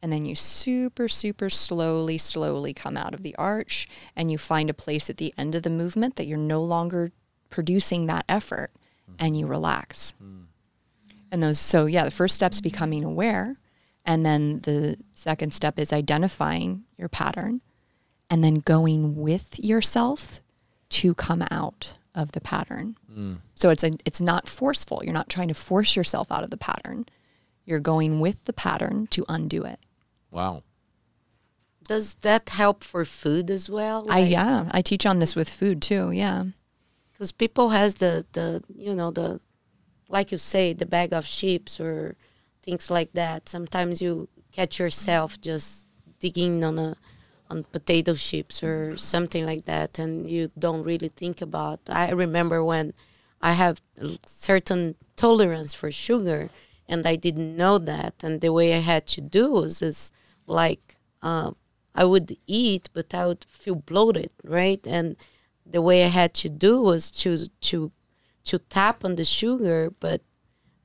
and 0.04 0.14
then 0.14 0.26
you 0.26 0.36
super, 0.36 1.08
super 1.08 1.50
slowly, 1.50 2.18
slowly 2.20 2.74
come 2.74 2.96
out 2.96 3.16
of 3.16 3.24
the 3.24 3.36
arch, 3.38 3.88
and 4.16 4.32
you 4.32 4.38
find 4.38 4.70
a 4.70 4.74
place 4.74 5.10
at 5.10 5.18
the 5.18 5.34
end 5.38 5.56
of 5.56 5.64
the 5.64 5.70
movement 5.70 6.16
that 6.16 6.26
you're 6.26 6.38
no 6.38 6.62
longer 6.62 7.12
producing 7.50 8.06
that 8.06 8.26
effort, 8.30 8.72
and 9.20 9.36
you 9.36 9.48
relax. 9.48 10.14
Hmm. 10.20 10.42
And 11.32 11.42
those, 11.42 11.60
so 11.60 11.86
yeah, 11.86 12.04
the 12.04 12.12
first 12.12 12.36
step's 12.36 12.62
becoming 12.62 13.04
aware. 13.04 13.58
And 14.06 14.26
then 14.26 14.60
the 14.62 14.98
second 15.14 15.54
step 15.54 15.78
is 15.78 15.94
identifying 15.94 16.84
your 16.98 17.10
pattern 17.10 17.62
and 18.30 18.44
then 18.44 18.56
going 18.56 19.16
with 19.16 19.60
yourself 19.60 20.42
to 20.90 21.14
come 21.14 21.44
out 21.52 21.98
of 22.16 22.32
the 22.32 22.42
pattern. 22.42 22.98
Mm. 23.12 23.38
So 23.56 23.70
it's 23.70 23.84
a, 23.84 23.92
it's 24.06 24.22
not 24.22 24.48
forceful. 24.48 25.02
You're 25.04 25.14
not 25.14 25.30
trying 25.30 25.48
to 25.50 25.54
force 25.54 25.96
yourself 25.96 26.32
out 26.32 26.44
of 26.44 26.50
the 26.50 26.58
pattern. 26.58 27.06
You're 27.66 27.80
going 27.80 28.20
with 28.20 28.46
the 28.46 28.54
pattern 28.54 29.08
to 29.12 29.24
undo 29.30 29.64
it. 29.64 29.80
wow 30.32 30.64
Does 31.88 32.16
that 32.16 32.50
help 32.50 32.84
for 32.84 33.06
food 33.06 33.52
as 33.52 33.70
well? 33.70 34.08
I 34.10 34.20
yeah, 34.20 34.68
I 34.72 34.82
teach 34.82 35.06
on 35.06 35.20
this 35.20 35.36
with 35.36 35.50
food 35.50 35.82
too. 35.82 36.12
Yeah. 36.12 36.46
because 37.14 37.32
people 37.32 37.70
has 37.70 37.96
the 37.96 38.26
the 38.34 38.64
you 38.76 38.96
know 38.96 39.12
the 39.12 39.40
like 40.10 40.32
you 40.32 40.38
say 40.38 40.74
the 40.74 40.86
bag 40.86 41.14
of 41.14 41.26
chips 41.26 41.80
or 41.80 42.16
things 42.64 42.92
like 42.92 43.14
that. 43.14 43.50
Sometimes 43.50 44.02
you 44.02 44.30
catch 44.52 44.80
yourself 44.80 45.40
just 45.42 45.88
digging 46.20 46.64
on 46.64 46.78
a 46.78 46.96
on 47.50 47.64
potato 47.66 48.14
chips 48.14 48.64
or 48.64 48.96
something 48.96 49.46
like 49.46 49.66
that 49.66 50.00
and 50.00 50.30
you 50.30 50.50
don't 50.58 50.84
really 50.84 51.10
think 51.10 51.42
about 51.42 51.82
i 51.90 52.10
remember 52.10 52.64
when 52.64 52.94
i 53.42 53.52
have 53.52 53.82
certain 54.26 54.96
tolerance 55.18 55.74
for 55.74 55.92
sugar 55.92 56.50
and 56.88 57.06
i 57.06 57.18
didn't 57.18 57.58
know 57.58 57.78
that 57.78 58.14
and 58.24 58.40
the 58.40 58.54
way 58.54 58.74
i 58.74 58.80
had 58.80 59.06
to 59.06 59.20
do 59.20 59.52
was 59.52 59.82
is 59.82 60.14
like 60.48 60.96
uh, 61.22 61.52
i 61.94 62.06
would 62.06 62.38
eat 62.48 62.90
but 62.94 63.14
i 63.14 63.26
would 63.26 63.44
feel 63.50 63.76
bloated 63.76 64.32
right? 64.44 64.86
And 64.86 65.16
the 65.66 65.82
way 65.82 66.04
I 66.04 66.08
had 66.08 66.34
to 66.36 66.50
do 66.50 66.82
was 66.82 67.12
to 67.12 67.48
to 67.70 67.92
to 68.44 68.60
tap 68.60 69.06
on 69.06 69.16
the 69.16 69.26
sugar, 69.26 69.94
but 70.00 70.22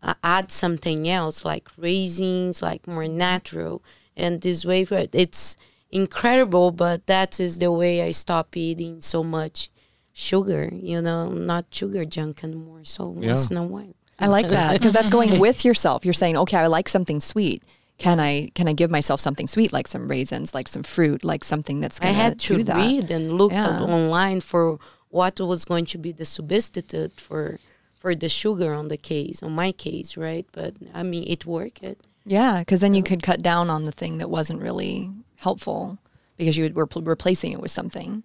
uh, 0.03 0.15
add 0.23 0.51
something 0.51 1.09
else 1.09 1.45
like 1.45 1.69
raisins, 1.77 2.63
like 2.63 2.87
more 2.87 3.09
natural. 3.09 3.83
And 4.17 4.41
this 4.41 4.65
way, 4.65 4.87
it's 4.91 5.57
incredible. 5.91 6.71
But 6.71 7.07
that 7.07 7.41
is 7.41 7.59
the 7.59 7.73
way 7.73 8.03
I 8.03 8.11
stop 8.13 8.57
eating 8.57 9.01
so 9.01 9.23
much 9.23 9.71
sugar. 10.13 10.71
You 10.73 11.01
know, 11.01 11.29
not 11.31 11.67
sugar 11.71 12.05
junk 12.05 12.45
anymore. 12.45 12.85
So 12.85 13.09
once 13.09 13.51
in 13.51 13.57
a 13.57 13.65
while. 13.65 13.95
I 14.19 14.29
like 14.29 14.49
that 14.49 14.73
because 14.73 14.93
that's 14.95 15.11
going 15.11 15.39
with 15.47 15.65
yourself. 15.65 16.05
You're 16.05 16.15
saying, 16.15 16.37
okay, 16.39 16.57
I 16.57 16.67
like 16.69 16.89
something 16.89 17.21
sweet. 17.21 17.63
Can 17.99 18.21
I 18.21 18.51
can 18.55 18.69
I 18.69 18.75
give 18.75 18.91
myself 18.91 19.21
something 19.21 19.49
sweet 19.49 19.73
like 19.73 19.89
some 19.89 20.09
raisins, 20.09 20.55
like 20.55 20.69
some 20.69 20.83
fruit, 20.83 21.25
like 21.25 21.45
something 21.45 21.81
that's 21.81 21.99
going 21.99 22.15
to 22.15 22.21
I 22.21 22.23
going 22.23 22.31
had 22.31 22.39
to 22.41 22.57
do 22.59 22.63
that? 22.65 22.77
read 22.77 23.11
and 23.11 23.33
look 23.33 23.53
Yeah. 23.53 23.81
online 23.81 24.41
for 24.41 24.79
what 25.09 25.41
was 25.41 25.65
going 25.65 25.87
to 25.87 25.99
be 25.99 26.13
the 26.13 26.27
substitute 26.27 27.19
for 27.19 27.59
for 28.07 28.15
the 28.15 28.29
sugar 28.29 28.73
on 28.73 28.87
the 28.87 28.97
case, 28.97 29.43
on 29.43 29.51
my 29.51 29.73
case, 29.73 30.17
right? 30.17 30.47
But 30.53 30.75
I 30.95 31.03
mean, 31.03 31.25
it 31.27 31.45
worked. 31.45 31.83
Yeah, 32.25 32.61
because 32.61 32.81
then 32.81 32.95
you 32.95 33.03
could 33.03 33.21
cut 33.21 33.43
down 33.43 33.69
on 33.69 33.83
the 33.83 33.91
thing 33.91 34.19
that 34.19 34.31
wasn't 34.31 34.63
really 34.63 35.11
helpful 35.39 35.99
because 36.37 36.57
you 36.57 36.73
were 36.73 36.87
pl- 36.87 37.03
replacing 37.03 37.51
it 37.51 37.59
with 37.59 37.73
something, 37.73 38.23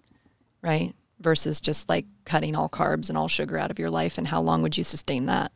right? 0.62 0.94
Versus 1.20 1.60
just 1.60 1.90
like 1.90 2.06
cutting 2.26 2.56
all 2.56 2.70
carbs 2.70 3.10
and 3.10 3.18
all 3.18 3.28
sugar 3.28 3.58
out 3.58 3.72
of 3.72 3.80
your 3.80 3.90
life. 3.90 4.20
And 4.20 4.28
how 4.28 4.40
long 4.40 4.62
would 4.62 4.78
you 4.78 4.84
sustain 4.84 5.26
that? 5.26 5.52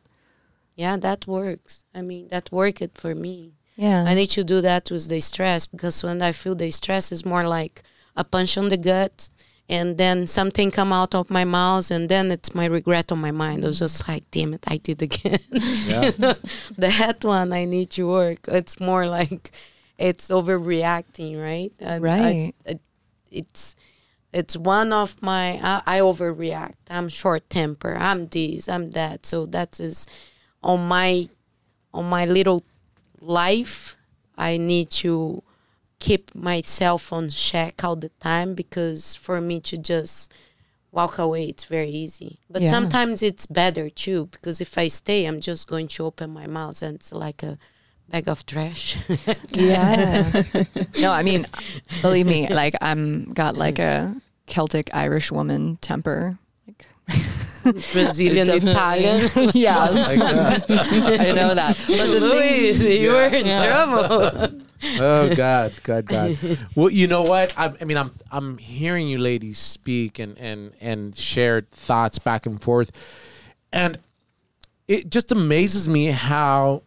Yeah, 0.74 0.96
that 0.96 1.28
works. 1.28 1.84
I 1.94 2.02
mean, 2.02 2.26
that 2.32 2.50
worked 2.50 2.98
for 2.98 3.14
me. 3.14 3.52
Yeah. 3.76 4.02
I 4.08 4.14
need 4.14 4.30
to 4.30 4.42
do 4.42 4.60
that 4.60 4.90
with 4.90 5.08
the 5.08 5.20
stress 5.20 5.68
because 5.68 6.02
when 6.02 6.20
I 6.20 6.32
feel 6.32 6.56
the 6.56 6.72
stress 6.72 7.12
is 7.12 7.24
more 7.24 7.46
like 7.46 7.84
a 8.16 8.24
punch 8.24 8.58
on 8.58 8.70
the 8.70 8.76
gut 8.76 9.30
and 9.68 9.98
then 9.98 10.26
something 10.26 10.70
come 10.70 10.92
out 10.92 11.14
of 11.14 11.28
my 11.30 11.44
mouth 11.44 11.90
and 11.90 12.08
then 12.08 12.30
it's 12.30 12.54
my 12.54 12.66
regret 12.66 13.10
on 13.10 13.20
my 13.20 13.32
mind. 13.32 13.64
I 13.64 13.68
was 13.68 13.78
just 13.80 14.06
like, 14.08 14.24
damn 14.30 14.54
it, 14.54 14.64
I 14.68 14.76
did 14.76 15.02
again. 15.02 15.40
Yeah. 15.50 16.10
that 16.78 17.24
one 17.24 17.52
I 17.52 17.64
need 17.64 17.90
to 17.90 18.06
work. 18.08 18.46
It's 18.48 18.78
more 18.78 19.06
like 19.08 19.50
it's 19.98 20.28
overreacting, 20.28 21.36
right? 21.40 21.72
I- 21.84 21.94
I- 21.94 21.98
Right. 21.98 22.54
I- 22.68 22.78
it's 23.30 23.74
it's 24.32 24.56
one 24.56 24.92
of 24.92 25.20
my 25.22 25.58
I, 25.62 25.82
I 25.86 26.00
overreact. 26.00 26.74
I'm 26.90 27.08
short 27.08 27.48
temper. 27.50 27.96
I'm 27.98 28.26
this. 28.26 28.68
I'm 28.68 28.90
that. 28.90 29.26
So 29.26 29.46
that 29.46 29.80
is 29.80 30.06
on 30.62 30.86
my 30.86 31.28
on 31.92 32.04
my 32.08 32.24
little 32.26 32.62
life. 33.20 33.96
I 34.38 34.58
need 34.58 34.90
to 35.02 35.42
keep 35.98 36.34
myself 36.34 37.12
on 37.12 37.28
check 37.30 37.82
all 37.84 37.96
the 37.96 38.10
time 38.20 38.54
because 38.54 39.14
for 39.14 39.40
me 39.40 39.60
to 39.60 39.76
just 39.78 40.32
walk 40.92 41.18
away 41.18 41.46
it's 41.46 41.64
very 41.64 41.90
easy 41.90 42.38
but 42.48 42.62
Yeah. 42.62 42.70
sometimes 42.70 43.22
it's 43.22 43.46
better 43.46 43.88
too 43.90 44.26
because 44.32 44.60
if 44.60 44.78
i 44.78 44.88
stay 44.88 45.24
i'm 45.26 45.40
just 45.40 45.66
going 45.66 45.88
to 45.88 46.04
open 46.04 46.30
my 46.30 46.46
mouth 46.46 46.80
and 46.82 46.96
it's 46.96 47.12
like 47.12 47.42
a 47.42 47.58
bag 48.08 48.28
of 48.28 48.44
trash 48.46 48.96
Yeah. 49.52 50.42
no, 51.00 51.10
I 51.12 51.22
mean, 51.22 51.46
believe 52.02 52.26
me, 52.26 52.46
like 52.48 52.74
I'm 52.80 53.32
got 53.32 53.56
like 53.56 53.78
a 53.78 54.14
Celtic 54.46 54.90
Irish 54.94 55.32
woman 55.32 55.76
temper. 55.80 56.38
Like 56.66 56.84
brazilian 57.92 58.48
italian 58.50 59.28
yeah, 59.54 59.86
Like. 59.90 60.20
I 60.20 61.32
know 61.34 61.54
that. 61.54 61.76
But 61.88 62.06
the 62.06 62.20
Luis, 62.20 62.80
thing, 62.80 63.02
you 63.02 63.10
were 63.12 63.26
in 63.26 63.46
Yeah. 63.46 63.64
trouble 63.66 64.60
oh 64.98 65.34
God, 65.34 65.72
God, 65.82 66.06
God. 66.06 66.38
Well, 66.74 66.90
you 66.90 67.06
know 67.06 67.22
what? 67.22 67.56
I, 67.58 67.72
I 67.80 67.84
mean, 67.84 67.96
I'm 67.96 68.12
I'm 68.30 68.58
hearing 68.58 69.08
you 69.08 69.18
ladies 69.18 69.58
speak 69.58 70.18
and 70.18 70.38
and 70.38 70.72
and 70.80 71.16
shared 71.16 71.70
thoughts 71.70 72.18
back 72.18 72.46
and 72.46 72.62
forth, 72.62 72.90
and 73.72 73.98
it 74.88 75.10
just 75.10 75.32
amazes 75.32 75.88
me 75.88 76.06
how, 76.06 76.82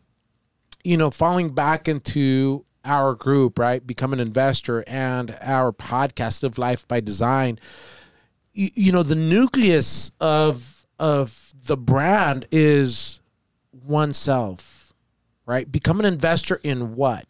you 0.83 0.97
know, 0.97 1.11
falling 1.11 1.53
back 1.53 1.87
into 1.87 2.65
our 2.85 3.13
group, 3.13 3.59
right, 3.59 3.85
become 3.85 4.13
an 4.13 4.19
investor, 4.19 4.83
and 4.87 5.37
our 5.41 5.71
podcast 5.71 6.43
of 6.43 6.57
Life 6.57 6.87
by 6.87 6.99
Design. 6.99 7.59
You, 8.53 8.69
you 8.73 8.91
know, 8.91 9.03
the 9.03 9.15
nucleus 9.15 10.11
of 10.19 10.87
of 10.97 11.53
the 11.63 11.77
brand 11.77 12.47
is 12.51 13.21
oneself, 13.85 14.93
right? 15.45 15.69
Become 15.71 15.99
an 15.99 16.05
investor 16.05 16.59
in 16.63 16.95
what? 16.95 17.25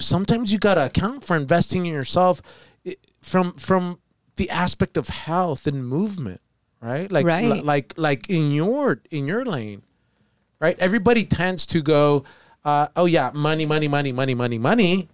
Sometimes 0.00 0.52
you 0.52 0.58
got 0.58 0.74
to 0.74 0.86
account 0.86 1.24
for 1.24 1.36
investing 1.36 1.86
in 1.86 1.92
yourself 1.92 2.40
from 3.22 3.52
from 3.54 3.98
the 4.36 4.48
aspect 4.50 4.96
of 4.96 5.08
health 5.08 5.66
and 5.66 5.86
movement 5.88 6.40
right? 6.80 7.10
Like 7.10 7.26
Right. 7.26 7.44
li- 7.50 7.60
like 7.62 7.94
like 7.96 8.30
in 8.30 8.52
your 8.52 9.00
in 9.10 9.26
your 9.26 9.44
lane 9.44 9.82
right? 10.60 10.78
Everybody 10.78 11.24
tends 11.26 11.66
to 11.66 11.82
go 11.82 12.24
uh, 12.64 12.88
oh 12.96 13.06
yeah 13.06 13.30
money 13.34 13.66
money 13.66 13.88
money 13.88 14.12
money 14.12 14.34
money 14.34 14.58
money 14.58 15.08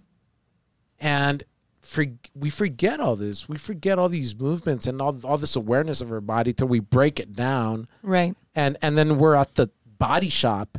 and 0.99 1.43
for, 1.81 2.03
we 2.33 2.49
forget 2.49 2.99
all 2.99 3.15
this. 3.15 3.47
We 3.47 3.57
forget 3.59 3.99
all 3.99 4.07
these 4.09 4.35
movements 4.35 4.87
and 4.87 4.99
all, 4.99 5.15
all 5.23 5.37
this 5.37 5.55
awareness 5.55 6.01
of 6.01 6.11
our 6.11 6.19
body 6.21 6.51
till 6.51 6.67
we 6.67 6.79
break 6.79 7.19
it 7.19 7.33
down. 7.35 7.87
Right. 8.01 8.35
and 8.55 8.77
and 8.81 8.97
then 8.97 9.17
we're 9.19 9.35
at 9.35 9.53
the 9.55 9.69
body 9.99 10.29
shop 10.29 10.77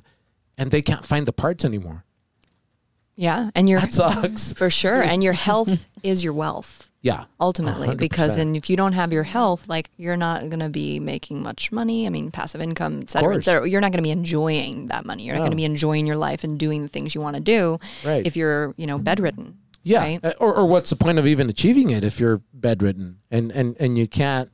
and 0.59 0.71
they 0.71 0.83
can't 0.83 1.07
find 1.07 1.25
the 1.27 1.33
parts 1.33 1.64
anymore 1.64 2.05
Yeah, 3.16 3.50
and 3.55 3.68
your 3.68 3.81
that 3.81 3.94
sucks 3.94 4.52
for 4.59 4.68
sure, 4.70 5.02
and 5.02 5.24
your 5.24 5.33
health 5.33 5.87
is 6.02 6.22
your 6.22 6.33
wealth 6.35 6.90
yeah 7.02 7.24
ultimately. 7.40 7.94
Because 7.94 8.37
100%. 8.37 8.40
and 8.40 8.57
if 8.57 8.68
you 8.68 8.76
don't 8.76 8.92
have 8.94 9.12
your 9.12 9.22
health, 9.22 9.68
like 9.68 9.90
you're 9.96 10.16
not 10.16 10.48
going 10.48 10.59
to 10.61 10.68
be 10.68 10.98
making 11.00 11.42
much 11.42 11.70
money. 11.72 12.07
I 12.07 12.11
mean, 12.11 12.31
passive 12.31 12.61
income, 12.61 13.00
et 13.02 13.11
cetera, 13.11 13.37
et 13.37 13.44
cetera. 13.44 13.68
You're 13.68 13.81
not 13.81 13.92
going 13.92 14.02
to 14.02 14.07
be 14.07 14.11
enjoying 14.11 14.88
that 14.88 15.07
money. 15.07 15.22
You're 15.24 15.35
not 15.37 15.40
going 15.42 15.52
to 15.52 15.57
be 15.57 15.64
enjoying 15.64 16.07
your 16.07 16.16
life 16.16 16.42
and 16.44 16.59
doing 16.59 16.83
the 16.83 16.88
things 16.88 17.14
you 17.14 17.20
want 17.20 17.37
to 17.37 17.42
do 17.42 17.79
Right. 18.05 18.26
if 18.26 18.37
you're, 18.37 18.74
you 18.76 18.87
know, 18.88 18.98
bedridden. 18.98 19.57
Yeah. 19.85 20.00
Right? 20.00 20.24
Uh, 20.24 20.33
Or, 20.40 20.52
or 20.57 20.66
what's 20.66 20.90
the 20.90 20.96
point 20.96 21.18
of 21.20 21.26
even 21.29 21.48
achieving 21.48 21.90
it 21.90 22.02
if 22.02 22.18
you're 22.18 22.42
bedridden 22.52 23.18
and, 23.31 23.52
and, 23.52 23.76
and 23.79 23.96
you 23.96 24.09
can't 24.09 24.50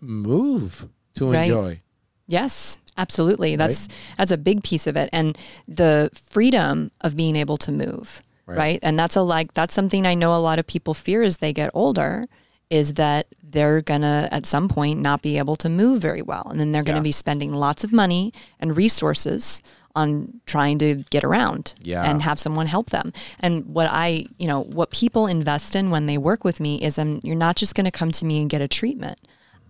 move 0.00 0.88
to 1.14 1.30
Right. 1.32 1.42
enjoy? 1.44 1.80
Yes, 2.26 2.78
absolutely. 2.96 3.56
That's 3.56 3.88
that's 4.18 4.30
a 4.30 4.36
big 4.38 4.62
piece 4.62 4.86
of 4.86 4.96
it, 4.96 5.08
and 5.12 5.36
the 5.68 6.10
freedom 6.14 6.90
of 7.00 7.16
being 7.16 7.36
able 7.36 7.56
to 7.58 7.72
move, 7.72 8.22
Right. 8.46 8.58
right. 8.58 8.78
And 8.82 8.98
that's 8.98 9.16
a 9.16 9.22
like 9.22 9.54
that's 9.54 9.74
something 9.74 10.06
I 10.06 10.14
know 10.14 10.34
a 10.34 10.38
lot 10.40 10.58
of 10.58 10.66
people 10.66 10.94
fear 10.94 11.22
as 11.22 11.38
they 11.38 11.52
get 11.52 11.70
older, 11.74 12.24
is 12.70 12.94
that 12.94 13.26
they're 13.42 13.82
gonna 13.82 14.28
at 14.32 14.46
some 14.46 14.68
point 14.68 15.00
not 15.00 15.20
be 15.22 15.36
able 15.38 15.56
to 15.56 15.68
move 15.68 16.00
very 16.00 16.22
well, 16.22 16.46
and 16.50 16.58
then 16.58 16.72
they're 16.72 16.82
gonna 16.82 16.98
Yeah. 16.98 17.02
be 17.02 17.12
spending 17.12 17.52
lots 17.52 17.84
of 17.84 17.92
money 17.92 18.32
and 18.60 18.76
resources 18.76 19.62
on 19.94 20.40
trying 20.46 20.78
to 20.78 21.04
get 21.10 21.22
around 21.22 21.74
Yeah. 21.82 22.02
and 22.08 22.22
have 22.22 22.38
someone 22.38 22.66
help 22.66 22.88
them. 22.88 23.12
And 23.40 23.66
what 23.66 23.88
I, 23.92 24.24
you 24.38 24.46
know, 24.46 24.62
what 24.62 24.90
people 24.90 25.26
invest 25.26 25.76
in 25.76 25.90
when 25.90 26.06
they 26.06 26.16
work 26.16 26.44
with 26.44 26.60
me 26.60 26.76
is 26.80 26.98
um, 26.98 27.20
you're 27.22 27.36
not 27.36 27.56
just 27.56 27.74
going 27.74 27.84
to 27.84 27.90
come 27.90 28.10
to 28.12 28.24
me 28.24 28.40
and 28.40 28.48
get 28.48 28.62
a 28.62 28.68
treatment. 28.68 29.18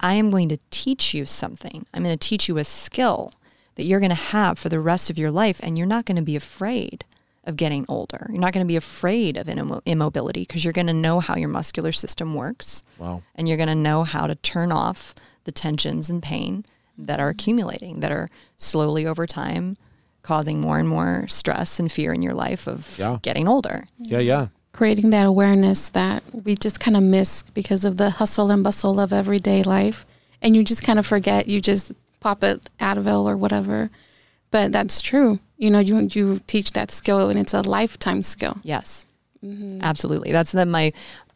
I 0.03 0.15
am 0.15 0.31
going 0.31 0.49
to 0.49 0.59
teach 0.71 1.15
you 1.15 1.25
something. 1.25 1.87
I'm 1.95 2.03
going 2.03 2.17
to 2.19 2.29
teach 2.29 2.49
you 2.49 2.59
a 2.59 2.65
skill 2.65 3.33
that 3.77 3.85
you're 3.85 4.01
going 4.01 4.11
to 4.11 4.15
have 4.17 4.59
for 4.59 4.69
the 4.69 4.81
rest 4.81 5.11
of 5.11 5.19
your 5.19 5.31
life 5.31 5.61
and 5.63 5.79
you're 5.79 5.87
not 5.87 6.05
going 6.05 6.17
to 6.17 6.23
be 6.23 6.37
afraid 6.37 7.05
of 7.45 7.57
getting 7.57 7.85
older. 7.89 8.27
You're 8.31 8.41
not 8.41 8.53
going 8.53 8.65
to 8.65 8.69
be 8.69 8.77
afraid 8.77 9.37
of 9.37 9.49
immo- 9.49 9.81
immobility 9.87 10.43
because 10.43 10.65
you're 10.65 10.73
going 10.73 10.87
to 10.89 10.93
know 10.93 11.21
how 11.21 11.37
your 11.37 11.49
muscular 11.49 11.91
system 11.93 12.35
works 12.35 12.83
Wow. 12.99 13.23
and 13.35 13.49
you're 13.49 13.57
going 13.57 13.69
to 13.69 13.75
know 13.75 14.05
how 14.05 14.27
to 14.27 14.35
turn 14.37 14.71
off 14.71 15.15
the 15.45 15.53
tensions 15.53 16.09
and 16.11 16.23
pain 16.23 16.65
that 16.99 17.19
are 17.19 17.29
accumulating, 17.31 18.01
that 18.01 18.13
are 18.13 18.29
slowly 18.59 19.07
over 19.07 19.27
time 19.27 19.77
causing 20.23 20.61
more 20.61 20.79
and 20.79 20.89
more 20.89 21.25
stress 21.27 21.81
and 21.81 21.91
fear 21.91 22.13
in 22.13 22.23
your 22.23 22.35
life 22.35 22.69
of 22.69 22.97
Yeah. 22.99 23.19
getting 23.23 23.49
older. 23.49 23.89
Yeah, 23.99 24.21
yeah. 24.21 24.49
Creating 24.73 25.11
that 25.11 25.27
awareness 25.27 25.91
that 25.91 26.23
we 26.33 26.55
just 26.55 26.81
kind 26.81 26.97
of 26.97 27.03
miss 27.03 27.43
because 27.43 27.85
of 27.85 27.97
the 27.97 28.11
hustle 28.11 28.51
and 28.51 28.65
bustle 28.65 28.99
of 28.99 29.13
everyday 29.13 29.63
life. 29.63 30.05
And 30.41 30.57
you 30.57 30.65
just 30.65 30.83
kind 30.83 30.99
of 30.99 31.07
forget, 31.07 31.47
you 31.47 31.61
just 31.61 31.93
pop 32.21 32.43
it 32.43 32.69
Advil 32.81 33.27
or 33.27 33.37
whatever. 33.37 33.91
But 34.51 34.73
that's 34.73 35.01
true. 35.01 35.39
You 35.57 35.71
know, 35.71 35.79
you 35.79 36.09
you 36.13 36.41
teach 36.47 36.73
that 36.73 36.91
skill 36.91 37.31
and 37.31 37.39
it's 37.39 37.55
a 37.55 37.63
lifetime 37.63 38.23
skill. 38.23 38.59
Yes, 38.63 39.07
mm-hmm. 39.45 39.81
absolutely. 39.81 40.31
That's 40.31 40.53
the, 40.53 40.67
my 40.67 40.93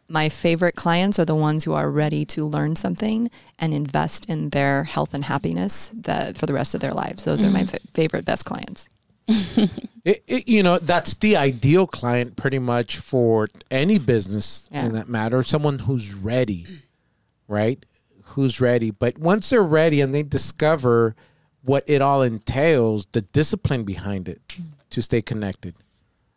my 0.08 0.28
favorite 0.28 0.76
clients 0.76 1.18
are 1.18 1.24
the 1.24 1.34
ones 1.34 1.64
who 1.64 1.72
are 1.72 1.90
ready 1.90 2.24
to 2.26 2.44
learn 2.44 2.76
something 2.76 3.30
and 3.58 3.72
invest 3.72 4.26
in 4.26 4.50
their 4.50 4.84
health 4.84 5.14
and 5.14 5.24
happiness 5.24 5.92
that 5.94 6.36
for 6.36 6.46
the 6.46 6.54
rest 6.54 6.74
of 6.74 6.80
their 6.80 6.92
lives. 6.92 7.24
Those 7.24 7.42
are 7.42 7.50
my 7.50 7.60
mm-hmm. 7.60 7.68
fa- 7.68 7.88
favorite 7.94 8.24
best 8.24 8.44
clients. 8.44 8.88
It, 10.06 10.22
it, 10.28 10.46
you 10.46 10.62
know, 10.62 10.78
that's 10.78 11.14
the 11.14 11.36
ideal 11.36 11.88
client 11.88 12.36
pretty 12.36 12.60
much 12.60 12.96
for 12.98 13.48
any 13.72 13.98
business 13.98 14.68
Yeah. 14.70 14.86
in 14.86 14.92
that 14.92 15.08
matter. 15.08 15.42
Someone 15.42 15.80
who's 15.80 16.14
ready, 16.14 16.64
right? 17.48 17.84
Who's 18.22 18.60
ready. 18.60 18.92
But 18.92 19.18
once 19.18 19.50
they're 19.50 19.64
ready 19.64 20.00
and 20.00 20.14
they 20.14 20.22
discover 20.22 21.16
what 21.62 21.82
it 21.88 22.02
all 22.02 22.22
entails, 22.22 23.06
the 23.06 23.22
discipline 23.22 23.82
behind 23.82 24.28
it 24.28 24.40
to 24.90 25.02
stay 25.02 25.22
connected. 25.22 25.74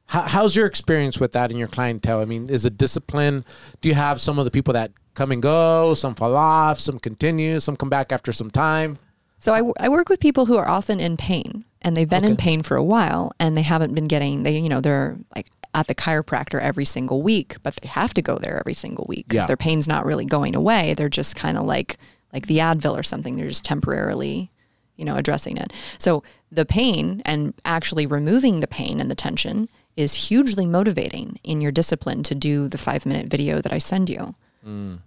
How, 0.07 0.21
how's 0.21 0.55
your 0.55 0.65
experience 0.65 1.19
with 1.19 1.33
that 1.33 1.51
in 1.51 1.57
your 1.57 1.67
clientele? 1.67 2.21
I 2.21 2.25
mean, 2.25 2.49
is 2.49 2.65
it 2.65 2.75
discipline? 2.75 3.45
Do 3.81 3.89
you 3.89 3.93
have 3.93 4.19
some 4.19 4.39
of 4.39 4.45
the 4.45 4.51
people 4.51 4.73
that 4.73 4.91
come 5.13 5.31
and 5.31 5.43
go, 5.43 5.93
some 5.93 6.15
fall 6.15 6.35
off, 6.35 6.79
some 6.79 6.97
continue, 6.97 7.59
some 7.59 7.75
come 7.75 7.89
back 7.89 8.11
after 8.11 8.31
some 8.31 8.49
time? 8.49 8.97
So 9.39 9.53
I, 9.53 9.57
w- 9.59 9.73
I 9.79 9.89
work 9.89 10.09
with 10.09 10.19
people 10.19 10.45
who 10.45 10.57
are 10.57 10.67
often 10.67 10.99
in 10.99 11.17
pain 11.17 11.65
and 11.81 11.95
they've 11.95 12.09
been 12.09 12.25
in 12.25 12.35
pain 12.37 12.61
for 12.61 12.75
a 12.77 12.83
while 12.83 13.31
and 13.39 13.55
they 13.57 13.61
haven't 13.61 13.95
been 13.95 14.07
getting 14.07 14.43
they 14.43 14.57
you 14.59 14.67
know 14.69 14.81
they're 14.81 15.17
like 15.35 15.47
at 15.73 15.87
the 15.87 15.95
chiropractor 15.95 16.59
every 16.59 16.83
single 16.85 17.21
week 17.21 17.55
but 17.63 17.75
they 17.77 17.87
have 17.87 18.13
to 18.15 18.21
go 18.21 18.37
there 18.37 18.59
every 18.59 18.73
single 18.73 19.05
week 19.07 19.25
because 19.29 19.43
Yeah. 19.43 19.47
their 19.47 19.57
pain's 19.57 19.87
not 19.87 20.05
really 20.05 20.25
going 20.25 20.55
away. 20.55 20.93
They're 20.93 21.09
just 21.09 21.35
kind 21.35 21.57
of 21.57 21.65
like 21.65 21.97
like 22.33 22.45
the 22.47 22.57
Advil 22.59 22.97
or 22.97 23.03
something. 23.03 23.35
They're 23.37 23.47
just 23.47 23.65
temporarily 23.65 24.51
you 24.97 25.05
know 25.05 25.15
addressing 25.15 25.55
it. 25.57 25.71
So 25.99 26.23
the 26.51 26.65
pain 26.65 27.21
and 27.25 27.53
actually 27.63 28.05
removing 28.05 28.59
the 28.59 28.67
pain 28.67 28.99
and 28.99 29.09
the 29.09 29.15
tension 29.15 29.69
is 29.95 30.13
hugely 30.29 30.65
motivating 30.65 31.39
in 31.43 31.61
your 31.61 31.71
discipline 31.71 32.23
to 32.23 32.35
do 32.35 32.67
the 32.67 32.77
5 32.77 33.05
minute 33.05 33.27
video 33.27 33.61
that 33.61 33.71
I 33.71 33.77
send 33.77 34.09
you 34.09 34.35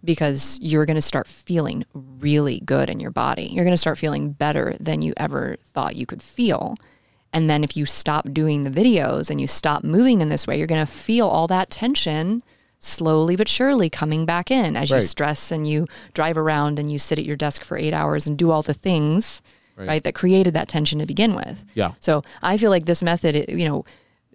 because 0.04 0.58
you're 0.60 0.86
going 0.86 0.96
to 0.96 1.02
start 1.02 1.26
feeling 1.28 1.84
really 1.94 2.60
good 2.60 2.88
in 2.90 3.00
your 3.00 3.10
body. 3.10 3.44
You're 3.52 3.64
going 3.64 3.72
to 3.74 3.76
start 3.80 3.98
feeling 3.98 4.32
better 4.32 4.74
than 4.80 5.02
you 5.02 5.12
ever 5.16 5.56
thought 5.62 5.96
you 5.96 6.06
could 6.06 6.22
feel. 6.22 6.76
And 7.32 7.48
then 7.48 7.62
if 7.64 7.76
you 7.76 7.86
stop 7.86 8.32
doing 8.32 8.62
the 8.64 8.70
videos 8.70 9.30
and 9.30 9.40
you 9.40 9.46
stop 9.46 9.84
moving 9.84 10.20
in 10.20 10.28
this 10.28 10.46
way, 10.46 10.58
you're 10.58 10.66
going 10.66 10.84
to 10.84 10.90
feel 10.92 11.26
all 11.26 11.46
that 11.48 11.70
tension 11.70 12.42
slowly 12.78 13.36
but 13.36 13.48
surely 13.48 13.88
coming 13.88 14.26
back 14.26 14.50
in 14.50 14.76
as 14.76 14.90
Right. 14.90 15.00
you 15.00 15.06
stress 15.06 15.52
and 15.52 15.66
you 15.66 15.86
drive 16.14 16.36
around 16.36 16.78
and 16.80 16.90
you 16.90 16.98
sit 16.98 17.18
at 17.18 17.24
your 17.24 17.36
desk 17.36 17.62
for 17.62 17.76
eight 17.78 17.94
hours 17.94 18.26
and 18.26 18.36
do 18.36 18.50
all 18.50 18.62
the 18.62 18.74
things, 18.74 19.40
Right. 19.76 19.88
right, 19.88 20.04
that 20.04 20.14
created 20.14 20.52
that 20.54 20.66
tension 20.68 20.98
to 20.98 21.06
begin 21.06 21.34
with. 21.34 21.64
Yeah. 21.74 21.92
So 22.00 22.22
I 22.42 22.56
feel 22.56 22.70
like 22.70 22.86
this 22.86 23.02
method, 23.02 23.46
you 23.48 23.66
know, 23.68 23.84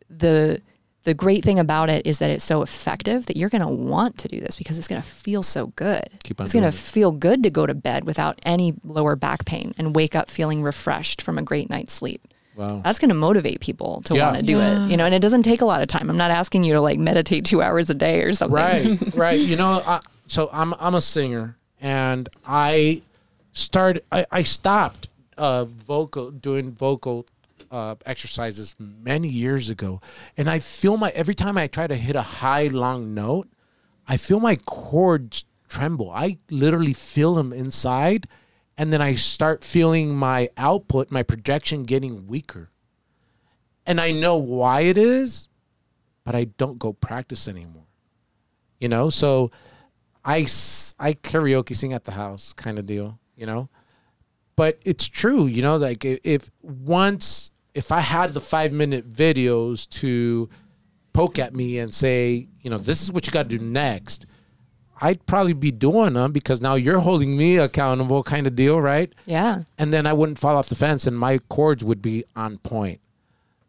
the 0.09 0.61
the 1.07 1.13
great 1.13 1.43
thing 1.43 1.57
about 1.57 1.89
it 1.89 2.05
is 2.05 2.19
that 2.19 2.29
it's 2.29 2.43
so 2.43 2.61
effective 2.61 3.25
that 3.27 3.37
you're 3.37 3.49
going 3.49 3.61
to 3.61 3.67
want 3.67 4.17
to 4.19 4.27
do 4.27 4.39
this 4.39 4.55
because 4.57 4.77
it's 4.77 4.87
going 4.87 5.01
to 5.01 5.07
feel 5.07 5.41
so 5.41 5.67
good. 5.75 6.03
Keep 6.23 6.39
on 6.41 6.45
it's 6.45 6.53
going 6.53 6.61
doing 6.63 6.71
to 6.71 6.77
feel 6.77 7.11
good 7.11 7.41
to 7.43 7.49
go 7.49 7.65
to 7.65 7.73
bed 7.73 8.03
without 8.05 8.37
any 8.43 8.73
lower 8.83 9.15
back 9.15 9.45
pain 9.45 9.73
and 9.77 9.95
wake 9.95 10.15
up 10.15 10.29
feeling 10.29 10.61
refreshed 10.61 11.21
from 11.21 11.37
a 11.37 11.41
great 11.41 11.69
night's 11.69 11.93
sleep. 11.93 12.21
Wow. 12.55 12.81
That's 12.83 12.99
going 12.99 13.09
to 13.09 13.15
motivate 13.15 13.59
people 13.61 14.01
to 14.05 14.15
Yeah. 14.15 14.25
want 14.25 14.37
to 14.37 14.43
do 14.43 14.57
Yeah. 14.57 14.85
it. 14.85 14.89
You 14.91 14.97
know, 14.97 15.05
and 15.05 15.13
it 15.15 15.21
doesn't 15.21 15.43
take 15.43 15.61
a 15.61 15.65
lot 15.65 15.81
of 15.81 15.87
time. 15.87 16.09
I'm 16.09 16.17
not 16.17 16.31
asking 16.31 16.63
you 16.65 16.73
to 16.73 16.81
like 16.81 16.99
meditate 16.99 17.45
2 17.45 17.61
hours 17.61 17.89
a 17.89 17.93
day 17.95 18.21
or 18.23 18.33
something. 18.33 18.55
right 18.55 18.87
right 19.15 19.39
you 19.39 19.55
know 19.55 19.81
I, 19.85 20.01
so 20.27 20.49
i'm 20.51 20.73
i'm 20.79 20.93
a 20.95 21.01
singer 21.01 21.55
and 21.79 22.27
i 22.45 23.01
started 23.53 24.03
i, 24.11 24.25
I 24.31 24.43
stopped 24.43 25.07
uh 25.37 25.65
vocal 25.65 26.31
doing 26.31 26.71
vocal 26.71 27.25
uh, 27.71 27.95
exercises 28.05 28.75
many 28.79 29.27
years 29.27 29.69
ago 29.69 30.01
and 30.35 30.49
i 30.49 30.59
feel 30.59 30.97
my 30.97 31.09
every 31.09 31.35
time 31.35 31.57
i 31.57 31.67
try 31.67 31.87
to 31.87 31.95
hit 31.95 32.15
a 32.15 32.21
high 32.21 32.67
long 32.67 33.13
note 33.13 33.47
i 34.07 34.17
feel 34.17 34.39
my 34.39 34.55
cords 34.65 35.45
tremble. 35.67 36.09
I 36.11 36.37
literally 36.49 36.93
feel 36.93 37.33
them 37.35 37.53
inside 37.53 38.27
and 38.77 38.93
then 38.93 39.01
i 39.01 39.15
start 39.15 39.63
feeling 39.63 40.15
my 40.15 40.49
output 40.57 41.11
my 41.11 41.23
projection 41.23 41.83
getting 41.83 42.27
weaker. 42.27 42.69
And 43.85 43.99
i 43.99 44.11
know 44.11 44.37
why 44.37 44.81
it 44.81 44.97
is 44.97 45.49
but 46.23 46.35
i 46.35 46.45
don't 46.45 46.79
go 46.79 46.93
practice 46.93 47.47
anymore. 47.47 47.85
You 48.79 48.89
know 48.89 49.09
so 49.09 49.51
I 50.23 50.41
I 50.99 51.13
karaoke 51.13 51.75
sing 51.75 51.93
at 51.93 52.05
the 52.05 52.11
house 52.11 52.53
kind 52.53 52.79
of 52.79 52.85
deal 52.85 53.19
you 53.35 53.45
know? 53.45 53.69
But 54.55 54.79
it's 54.85 55.07
true 55.07 55.45
you 55.45 55.61
know 55.61 55.77
like 55.77 56.05
if, 56.05 56.19
if 56.23 56.49
once 56.61 57.51
if 57.77 57.91
i 57.91 57.99
had 57.99 58.33
the 58.33 58.41
five 58.41 58.71
minute 58.71 59.11
videos 59.11 59.87
to 59.89 60.49
poke 61.13 61.37
at 61.39 61.53
me 61.55 61.79
and 61.79 61.93
say 61.93 62.47
you 62.61 62.69
know 62.69 62.77
this 62.77 63.01
is 63.01 63.11
what 63.11 63.25
you 63.27 63.31
got 63.31 63.49
to 63.49 63.57
do 63.57 63.63
next 63.63 64.25
i'd 65.01 65.23
probably 65.25 65.53
be 65.53 65.71
doing 65.71 66.13
them 66.13 66.31
because 66.31 66.59
now 66.61 66.75
you're 66.75 66.99
holding 66.99 67.37
me 67.37 67.57
accountable 67.57 68.23
kind 68.23 68.47
of 68.47 68.55
deal 68.55 68.81
right 68.81 69.13
Yeah. 69.25 69.63
and 69.77 69.93
then 69.93 70.05
i 70.07 70.13
wouldn't 70.13 70.39
fall 70.39 70.55
off 70.57 70.69
the 70.69 70.75
fence 70.75 71.05
and 71.07 71.17
my 71.17 71.37
chords 71.49 71.83
would 71.83 72.01
be 72.01 72.23
on 72.35 72.57
point 72.57 72.99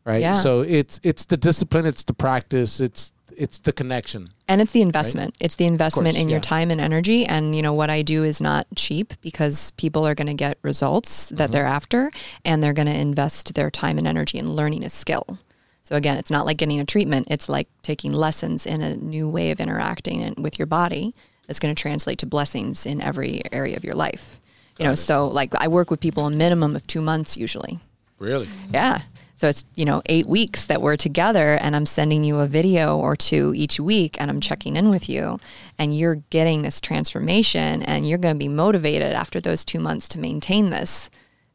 right 0.05 0.21
Yeah. 0.23 0.35
so 0.35 0.61
it's 0.63 1.01
it's 1.03 1.25
the 1.27 1.37
discipline 1.37 1.85
it's 1.87 2.03
the 2.05 2.15
practice 2.15 2.81
it's 2.81 3.13
it's 3.39 3.59
the 3.59 3.73
connection 3.73 4.31
And 4.49 4.61
it's 4.61 4.73
the 4.73 4.83
investment. 4.83 5.35
It's 5.41 5.57
the 5.57 5.67
investment 5.67 6.17
course, 6.17 6.23
in 6.23 6.29
your 6.29 6.41
time 6.41 6.71
and 6.71 6.81
energy. 6.81 7.25
And 7.25 7.55
you 7.55 7.63
know 7.63 7.73
what 7.73 7.89
I 7.91 8.03
do 8.03 8.25
is 8.25 8.41
not 8.41 8.67
cheap 8.77 9.15
because 9.23 9.71
people 9.73 10.07
are 10.07 10.15
going 10.15 10.27
to 10.27 10.35
get 10.35 10.59
results 10.63 11.29
that 11.31 11.37
Mm-hmm. 11.37 11.53
they're 11.53 11.67
after, 11.67 12.11
and 12.45 12.63
they're 12.63 12.73
going 12.73 12.89
to 12.89 12.99
invest 12.99 13.55
their 13.55 13.71
time 13.71 13.97
and 13.99 14.07
energy 14.07 14.39
in 14.39 14.53
learning 14.53 14.85
a 14.85 14.91
skill. 14.91 15.39
So 15.85 15.97
again, 15.97 16.19
it's 16.19 16.31
not 16.31 16.45
like 16.45 16.59
getting 16.59 16.81
a 16.81 16.85
treatment. 16.85 17.29
It's 17.31 17.49
like 17.49 17.69
taking 17.83 18.13
lessons 18.13 18.67
in 18.67 18.83
a 18.83 18.97
new 18.97 19.29
way 19.29 19.51
of 19.53 19.61
interacting 19.61 20.35
with 20.37 20.59
your 20.59 20.67
body 20.67 21.15
that's 21.47 21.61
going 21.61 21.75
to 21.75 21.81
translate 21.81 22.19
to 22.19 22.27
blessings 22.27 22.85
in 22.85 23.01
every 23.01 23.41
area 23.53 23.77
of 23.77 23.85
your 23.85 23.95
life. 23.95 24.41
You 24.79 24.85
know, 24.85 24.95
so 24.95 25.29
like 25.29 25.55
I 25.55 25.67
work 25.69 25.91
with 25.91 26.01
people 26.01 26.27
a 26.27 26.31
minimum 26.31 26.77
of 26.77 26.87
two 26.87 27.01
months 27.03 27.37
usually. 27.37 27.79
really 28.19 28.49
Yeah. 28.73 29.01
So 29.39 29.47
it's, 29.49 29.65
you 29.77 29.85
know, 29.85 30.03
eight 30.07 30.27
weeks 30.27 30.65
that 30.65 30.83
we're 30.83 30.97
together 30.97 31.55
and 31.55 31.77
I'm 31.77 31.87
sending 31.87 32.25
you 32.25 32.41
a 32.41 32.47
video 32.49 32.99
or 32.99 33.15
two 33.15 33.53
each 33.55 33.79
week 33.79 34.17
and 34.21 34.33
I'm 34.33 34.41
checking 34.41 34.75
in 34.75 34.91
with 34.91 35.09
you 35.09 35.39
and 35.79 35.97
you're 35.97 36.17
getting 36.31 36.63
this 36.63 36.81
transformation 36.81 37.85
and 37.85 38.09
you're 38.09 38.19
going 38.19 38.35
to 38.35 38.39
be 38.39 38.49
motivated 38.49 39.13
after 39.13 39.41
those 39.41 39.65
two 39.65 39.79
months 39.79 40.09
to 40.09 40.19
maintain 40.19 40.71
this 40.71 41.09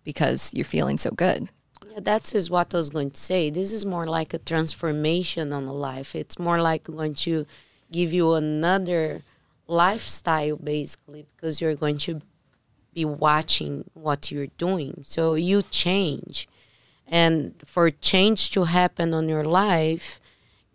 because 0.06 0.54
you're 0.54 0.64
feeling 0.64 0.98
so 0.98 1.12
good. 1.12 1.50
Yeah, 1.92 2.00
that's 2.02 2.34
is 2.34 2.50
what 2.50 2.74
I 2.74 2.78
was 2.78 2.90
going 2.90 3.12
to 3.12 3.18
say. 3.18 3.50
This 3.50 3.74
is 3.74 3.86
more 3.86 4.08
like 4.08 4.34
a 4.34 4.38
transformation 4.38 5.52
on 5.52 5.66
the 5.66 5.74
life. 5.74 6.16
It's 6.16 6.40
more 6.40 6.62
like 6.62 6.86
going 6.86 7.16
to 7.16 7.46
give 7.92 8.14
you 8.14 8.36
another 8.36 9.24
lifestyle, 9.68 10.56
basically, 10.56 11.26
because 11.36 11.60
you're 11.60 11.76
going 11.76 11.98
to 11.98 12.22
be 12.94 13.04
watching 13.04 13.84
what 13.94 14.32
you're 14.32 14.48
doing. 14.58 15.00
So 15.02 15.36
you 15.36 15.64
change. 15.64 16.48
And 17.08 17.54
for 17.66 17.90
change 17.92 18.52
to 18.52 18.64
happen 18.64 19.14
on 19.14 19.30
your 19.30 19.44
life, 19.44 20.20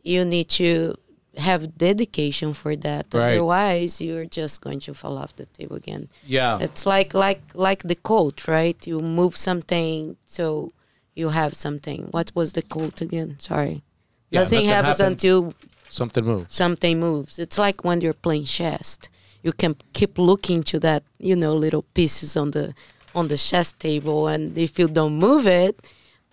you 0.02 0.24
need 0.24 0.48
to 0.50 0.94
have 1.38 1.76
dedication 1.78 2.52
for 2.54 2.76
that. 2.76 3.06
Right. 3.12 3.34
Otherwise, 3.34 4.00
you're 4.00 4.26
just 4.26 4.60
going 4.60 4.80
to 4.80 4.94
fall 4.94 5.18
off 5.18 5.34
the 5.36 5.46
table 5.46 5.76
again. 5.76 6.08
yeah 6.26 6.58
It's 6.60 6.84
like 6.86 7.14
like 7.14 7.42
like 7.54 7.82
the 7.84 7.94
quote, 7.94 8.46
right? 8.48 8.78
You 8.86 9.00
move 9.00 9.36
something, 9.36 10.16
so 10.26 10.72
you 11.14 11.30
have 11.30 11.54
something. 11.54 12.08
What 12.10 12.32
was 12.34 12.52
the 12.52 12.62
quote 12.62 13.00
again? 13.00 13.36
Sorry. 13.38 13.82
Yeah, 14.30 14.40
nothing, 14.40 14.56
nothing 14.58 14.68
happens 14.68 14.98
happens. 14.98 15.24
until 15.24 15.54
something 15.88 16.24
moves 16.24 16.54
something 16.54 17.00
moves. 17.00 17.38
It's 17.38 17.58
like 17.58 17.84
when 17.84 18.00
you're 18.00 18.20
playing 18.26 18.44
chess. 18.44 18.98
You 19.42 19.52
can 19.52 19.76
keep 19.92 20.18
looking 20.18 20.62
to 20.64 20.80
that, 20.80 21.04
you 21.18 21.36
know, 21.36 21.54
little 21.54 21.82
pieces 21.94 22.36
on 22.36 22.50
the 22.50 22.74
on 23.14 23.28
the 23.28 23.38
chess 23.38 23.72
table, 23.72 24.26
and 24.28 24.58
if 24.58 24.78
you 24.78 24.88
don't 24.88 25.16
move 25.18 25.46
it, 25.46 25.80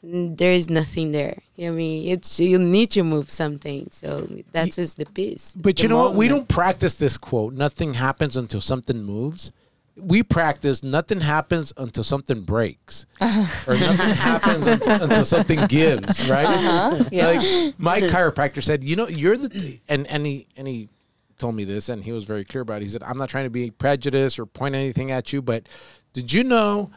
there 0.05 0.51
is 0.51 0.69
nothing 0.69 1.11
there. 1.11 1.39
I 1.59 1.69
mean, 1.69 2.09
it's 2.09 2.39
you 2.39 2.59
need 2.59 2.91
to 2.91 3.03
move 3.03 3.29
something. 3.31 3.87
So 3.91 4.27
that 4.51 4.69
is 4.69 4.75
just 4.75 4.97
the 4.97 5.05
piece. 5.05 5.55
But 5.55 5.77
the 5.77 5.83
you 5.83 5.89
know 5.89 5.97
what? 5.97 6.15
We 6.15 6.27
don't 6.27 6.47
practice 6.47 6.95
this 6.95 7.17
quote. 7.17 7.53
Nothing 7.53 7.95
happens 7.95 8.37
until 8.37 8.61
something 8.61 9.01
moves. 9.01 9.51
We 9.97 10.23
practice 10.23 10.83
nothing 10.83 11.21
happens 11.21 11.71
until 11.77 12.03
something 12.03 12.41
breaks, 12.41 13.05
uh-huh. 13.21 13.71
or 13.71 13.79
nothing 13.79 14.15
happens 14.15 14.67
until, 14.67 15.03
until 15.03 15.25
something 15.25 15.65
gives. 15.67 16.29
Right? 16.29 16.45
Uh-huh, 16.45 17.05
yeah. 17.11 17.27
Like 17.27 17.79
my 17.79 18.01
chiropractor 18.13 18.61
said, 18.61 18.83
you 18.83 18.97
know, 18.97 19.07
you're 19.07 19.37
the 19.37 19.79
and 19.87 20.05
and 20.07 20.25
he 20.25 20.47
and 20.57 20.67
he 20.67 20.89
told 21.37 21.55
me 21.55 21.63
this, 21.63 21.87
and 21.89 22.03
he 22.03 22.11
was 22.11 22.25
very 22.25 22.43
clear 22.43 22.61
about 22.61 22.81
it. 22.81 22.85
He 22.85 22.89
said, 22.89 23.03
I'm 23.03 23.17
not 23.17 23.29
trying 23.29 23.45
to 23.45 23.49
be 23.49 23.71
prejudiced 23.71 24.37
or 24.37 24.45
point 24.45 24.75
anything 24.75 25.11
at 25.11 25.31
you, 25.31 25.41
but 25.41 25.63
did 26.11 26.31
you 26.31 26.43
know 26.43 26.91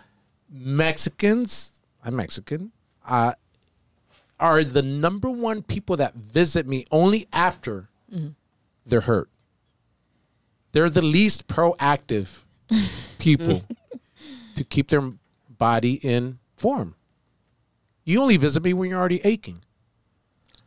Mexicans? 0.50 1.80
I'm 2.04 2.16
Mexican. 2.16 2.72
Uh, 3.08 3.32
are 4.38 4.62
the 4.62 4.82
number 4.82 5.28
one 5.30 5.62
people 5.62 5.96
that 5.96 6.14
visit 6.14 6.66
me 6.66 6.84
only 6.92 7.26
after 7.32 7.88
they're 8.86 9.00
hurt. 9.02 9.28
They're 10.72 10.90
the 10.90 11.02
least 11.02 11.46
proactive 11.48 12.44
people 13.18 13.64
to 14.54 14.64
keep 14.64 14.88
their 14.88 15.12
body 15.48 15.94
in 15.94 16.38
form. 16.56 16.94
You 18.04 18.22
only 18.22 18.36
visit 18.36 18.62
me 18.62 18.72
when 18.74 18.90
you're 18.90 18.98
already 18.98 19.20
aching. 19.24 19.62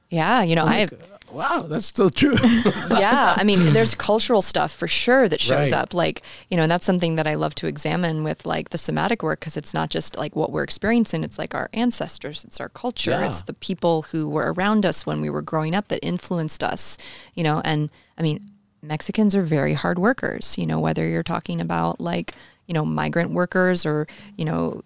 Yeah. 0.10 0.44
You 0.44 0.56
know, 0.56 0.66
I 0.66 0.76
have, 0.82 1.20
Wow, 1.32 1.66
that's 1.70 1.86
still 1.86 2.10
true. 2.10 2.36
yeah, 2.90 3.34
I 3.38 3.44
mean, 3.44 3.74
there's 3.74 3.96
cultural 3.96 4.42
stuff 4.42 4.72
for 4.72 4.88
sure 4.88 5.30
that 5.30 5.40
shows 5.40 5.72
Right. 5.72 5.80
up. 5.80 5.94
Like, 5.94 6.22
you 6.50 6.58
know, 6.58 6.64
and 6.64 6.72
that's 6.72 6.86
something 6.86 7.16
that 7.16 7.26
I 7.28 7.36
love 7.36 7.56
to 7.56 7.68
examine 7.68 8.24
with 8.24 8.46
like 8.46 8.70
the 8.70 8.78
somatic 8.78 9.24
work 9.24 9.40
because 9.40 9.56
it's 9.58 9.74
not 9.74 9.90
just 9.90 10.18
like 10.18 10.36
what 10.36 10.52
we're 10.52 10.64
experiencing, 10.64 11.24
it's 11.24 11.40
like 11.40 11.56
our 11.56 11.70
ancestors, 11.74 12.44
it's 12.44 12.60
our 12.60 12.70
culture, 12.70 13.12
Yeah. 13.12 13.28
it's 13.28 13.44
the 13.44 13.54
people 13.54 14.04
who 14.12 14.30
were 14.30 14.52
around 14.54 14.86
us 14.86 15.06
when 15.06 15.22
we 15.22 15.30
were 15.30 15.42
growing 15.42 15.74
up 15.76 15.88
that 15.88 16.06
influenced 16.06 16.64
us, 16.64 16.98
you 17.34 17.44
know, 17.44 17.62
and 17.64 17.90
I 18.18 18.22
mean, 18.24 18.40
Mexicans 18.84 19.36
are 19.36 19.44
very 19.44 19.74
hard 19.76 20.00
workers, 20.00 20.58
you 20.58 20.66
know, 20.66 20.80
whether 20.80 21.08
you're 21.08 21.22
talking 21.24 21.62
about 21.62 22.02
like, 22.02 22.34
you 22.68 22.74
know, 22.74 22.84
migrant 22.84 23.32
workers 23.32 23.86
or, 23.86 24.08
you 24.38 24.44
know, 24.46 24.82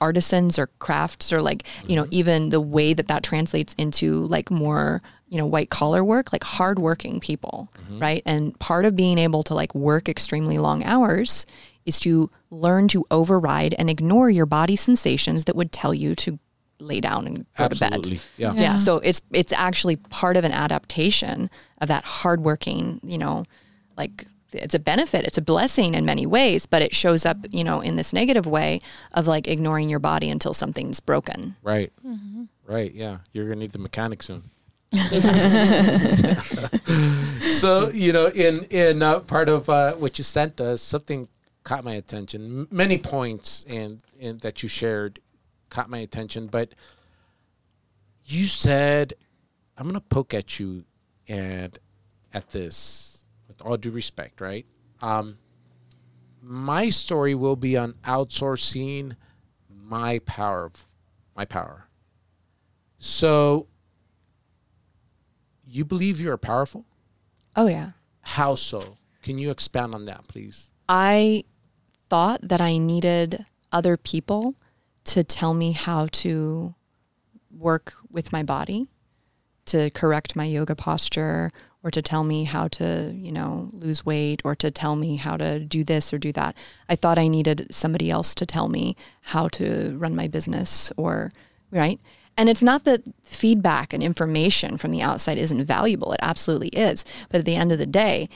artisans 0.00 0.58
or 0.58 0.68
crafts 0.78 1.32
or 1.32 1.42
like 1.42 1.64
you 1.86 1.96
know 1.96 2.02
mm-hmm. 2.04 2.14
even 2.14 2.48
the 2.50 2.60
way 2.60 2.92
that 2.92 3.08
that 3.08 3.22
translates 3.22 3.74
into 3.74 4.26
like 4.26 4.50
more 4.50 5.00
you 5.28 5.38
know 5.38 5.46
white 5.46 5.70
collar 5.70 6.04
work 6.04 6.32
like 6.32 6.44
hard 6.44 6.78
working 6.78 7.20
people 7.20 7.70
mm-hmm. 7.78 7.98
right 7.98 8.22
and 8.26 8.58
part 8.58 8.84
of 8.84 8.94
being 8.94 9.18
able 9.18 9.42
to 9.42 9.54
like 9.54 9.74
work 9.74 10.08
extremely 10.08 10.58
long 10.58 10.84
hours 10.84 11.46
is 11.86 11.98
to 12.00 12.30
learn 12.50 12.86
to 12.88 13.04
override 13.10 13.74
and 13.78 13.90
ignore 13.90 14.30
your 14.30 14.46
body 14.46 14.76
sensations 14.76 15.44
that 15.44 15.56
would 15.56 15.72
tell 15.72 15.92
you 15.92 16.14
to 16.14 16.38
lay 16.82 17.00
down 17.00 17.26
and 17.26 17.46
go 17.56 17.68
to 17.68 17.78
bed 17.78 17.92
Absolutely. 17.94 18.20
Yeah. 18.36 18.54
yeah. 18.54 18.76
So 18.76 18.98
it's 18.98 19.22
it's 19.30 19.52
actually 19.52 19.96
part 19.96 20.36
of 20.36 20.44
an 20.44 20.52
adaptation 20.52 21.50
of 21.80 21.88
that 21.88 22.04
hardworking, 22.04 23.00
you 23.02 23.18
know, 23.18 23.44
like 23.96 24.26
it's 24.54 24.74
a 24.74 24.78
benefit, 24.78 25.24
it's 25.24 25.38
a 25.38 25.42
blessing 25.42 25.94
in 25.94 26.04
many 26.04 26.26
ways, 26.26 26.66
but 26.66 26.82
it 26.82 26.94
shows 26.94 27.26
up, 27.26 27.38
you 27.50 27.64
know, 27.64 27.80
in 27.80 27.96
this 27.96 28.12
negative 28.12 28.46
way 28.46 28.80
of 29.12 29.26
like 29.26 29.48
ignoring 29.48 29.88
your 29.88 29.98
body 29.98 30.30
until 30.30 30.54
something's 30.54 31.00
broken. 31.00 31.56
Right. 31.62 31.92
Right. 32.66 32.92
Yeah. 32.92 33.18
You're 33.32 33.46
gonna 33.46 33.60
need 33.60 33.72
the 33.72 33.78
mechanic 33.78 34.22
soon. 34.22 34.44
so 37.54 37.88
you 37.90 38.12
know, 38.12 38.26
in 38.26 38.64
in 38.64 39.02
uh, 39.02 39.20
part 39.20 39.48
of 39.48 39.68
uh, 39.68 39.94
what 39.94 40.18
you 40.18 40.24
sent 40.24 40.60
us, 40.60 40.82
something 40.82 41.28
caught 41.64 41.84
my 41.84 41.94
attention. 41.94 42.60
M- 42.60 42.68
many 42.70 42.98
points 42.98 43.64
in, 43.68 43.98
in 44.18 44.38
that 44.38 44.62
you 44.62 44.68
shared 44.68 45.20
caught 45.70 45.88
my 45.88 45.98
attention, 45.98 46.46
but 46.46 46.74
you 48.24 48.46
said, 48.46 49.14
I'm 49.76 49.84
going 49.84 49.94
to 49.94 50.00
poke 50.00 50.34
at 50.34 50.60
you 50.60 50.84
and 51.28 51.78
at 52.32 52.50
this 52.50 53.11
with 53.11 53.11
all 53.64 53.76
due 53.76 53.90
respect, 53.90 54.40
right? 54.40 54.66
Um, 55.00 55.38
my 56.42 56.90
story 56.90 57.34
will 57.34 57.56
be 57.56 57.76
on 57.76 57.94
outsourcing 58.04 59.16
my 59.68 60.18
power, 60.20 60.70
my 61.36 61.44
power. 61.44 61.88
So, 62.98 63.66
you 65.66 65.84
believe 65.84 66.20
you 66.20 66.30
are 66.30 66.38
powerful? 66.38 66.84
Oh 67.56 67.66
yeah. 67.66 67.92
How 68.20 68.54
so? 68.54 68.96
Can 69.22 69.38
you 69.38 69.50
expand 69.50 69.94
on 69.94 70.04
that, 70.06 70.26
please? 70.28 70.70
I 70.88 71.44
thought 72.08 72.40
that 72.42 72.60
I 72.60 72.76
needed 72.76 73.46
other 73.70 73.96
people 73.96 74.54
to 75.04 75.24
tell 75.24 75.54
me 75.54 75.72
how 75.72 76.08
to 76.12 76.74
work 77.50 77.94
with 78.10 78.32
my 78.32 78.42
body, 78.42 78.88
to 79.66 79.90
correct 79.90 80.36
my 80.36 80.44
yoga 80.44 80.74
posture, 80.74 81.52
or 81.84 81.90
to 81.90 82.02
tell 82.02 82.24
me 82.24 82.44
how 82.44 82.68
to, 82.68 83.12
you 83.14 83.32
know, 83.32 83.70
lose 83.72 84.06
weight, 84.06 84.40
or 84.44 84.54
to 84.56 84.70
tell 84.70 84.94
me 84.96 85.16
how 85.16 85.36
to 85.36 85.58
do 85.58 85.82
this 85.82 86.12
or 86.12 86.18
do 86.18 86.32
that. 86.32 86.56
I 86.88 86.96
thought 86.96 87.18
I 87.18 87.28
needed 87.28 87.66
somebody 87.70 88.10
else 88.10 88.34
to 88.36 88.46
tell 88.46 88.68
me 88.68 88.96
how 89.22 89.48
to 89.48 89.96
run 89.98 90.14
my 90.14 90.28
business, 90.28 90.92
or, 90.96 91.32
right? 91.70 91.98
And 92.36 92.48
it's 92.48 92.62
not 92.62 92.84
that 92.84 93.02
feedback 93.22 93.92
and 93.92 94.02
information 94.02 94.78
from 94.78 94.90
the 94.90 95.02
outside 95.02 95.38
isn't 95.38 95.64
valuable. 95.64 96.12
It 96.12 96.20
absolutely 96.22 96.68
is. 96.68 97.04
But 97.28 97.40
at 97.40 97.44
the 97.44 97.56
end 97.56 97.72
of 97.72 97.78
the 97.78 97.86
day, 97.86 98.28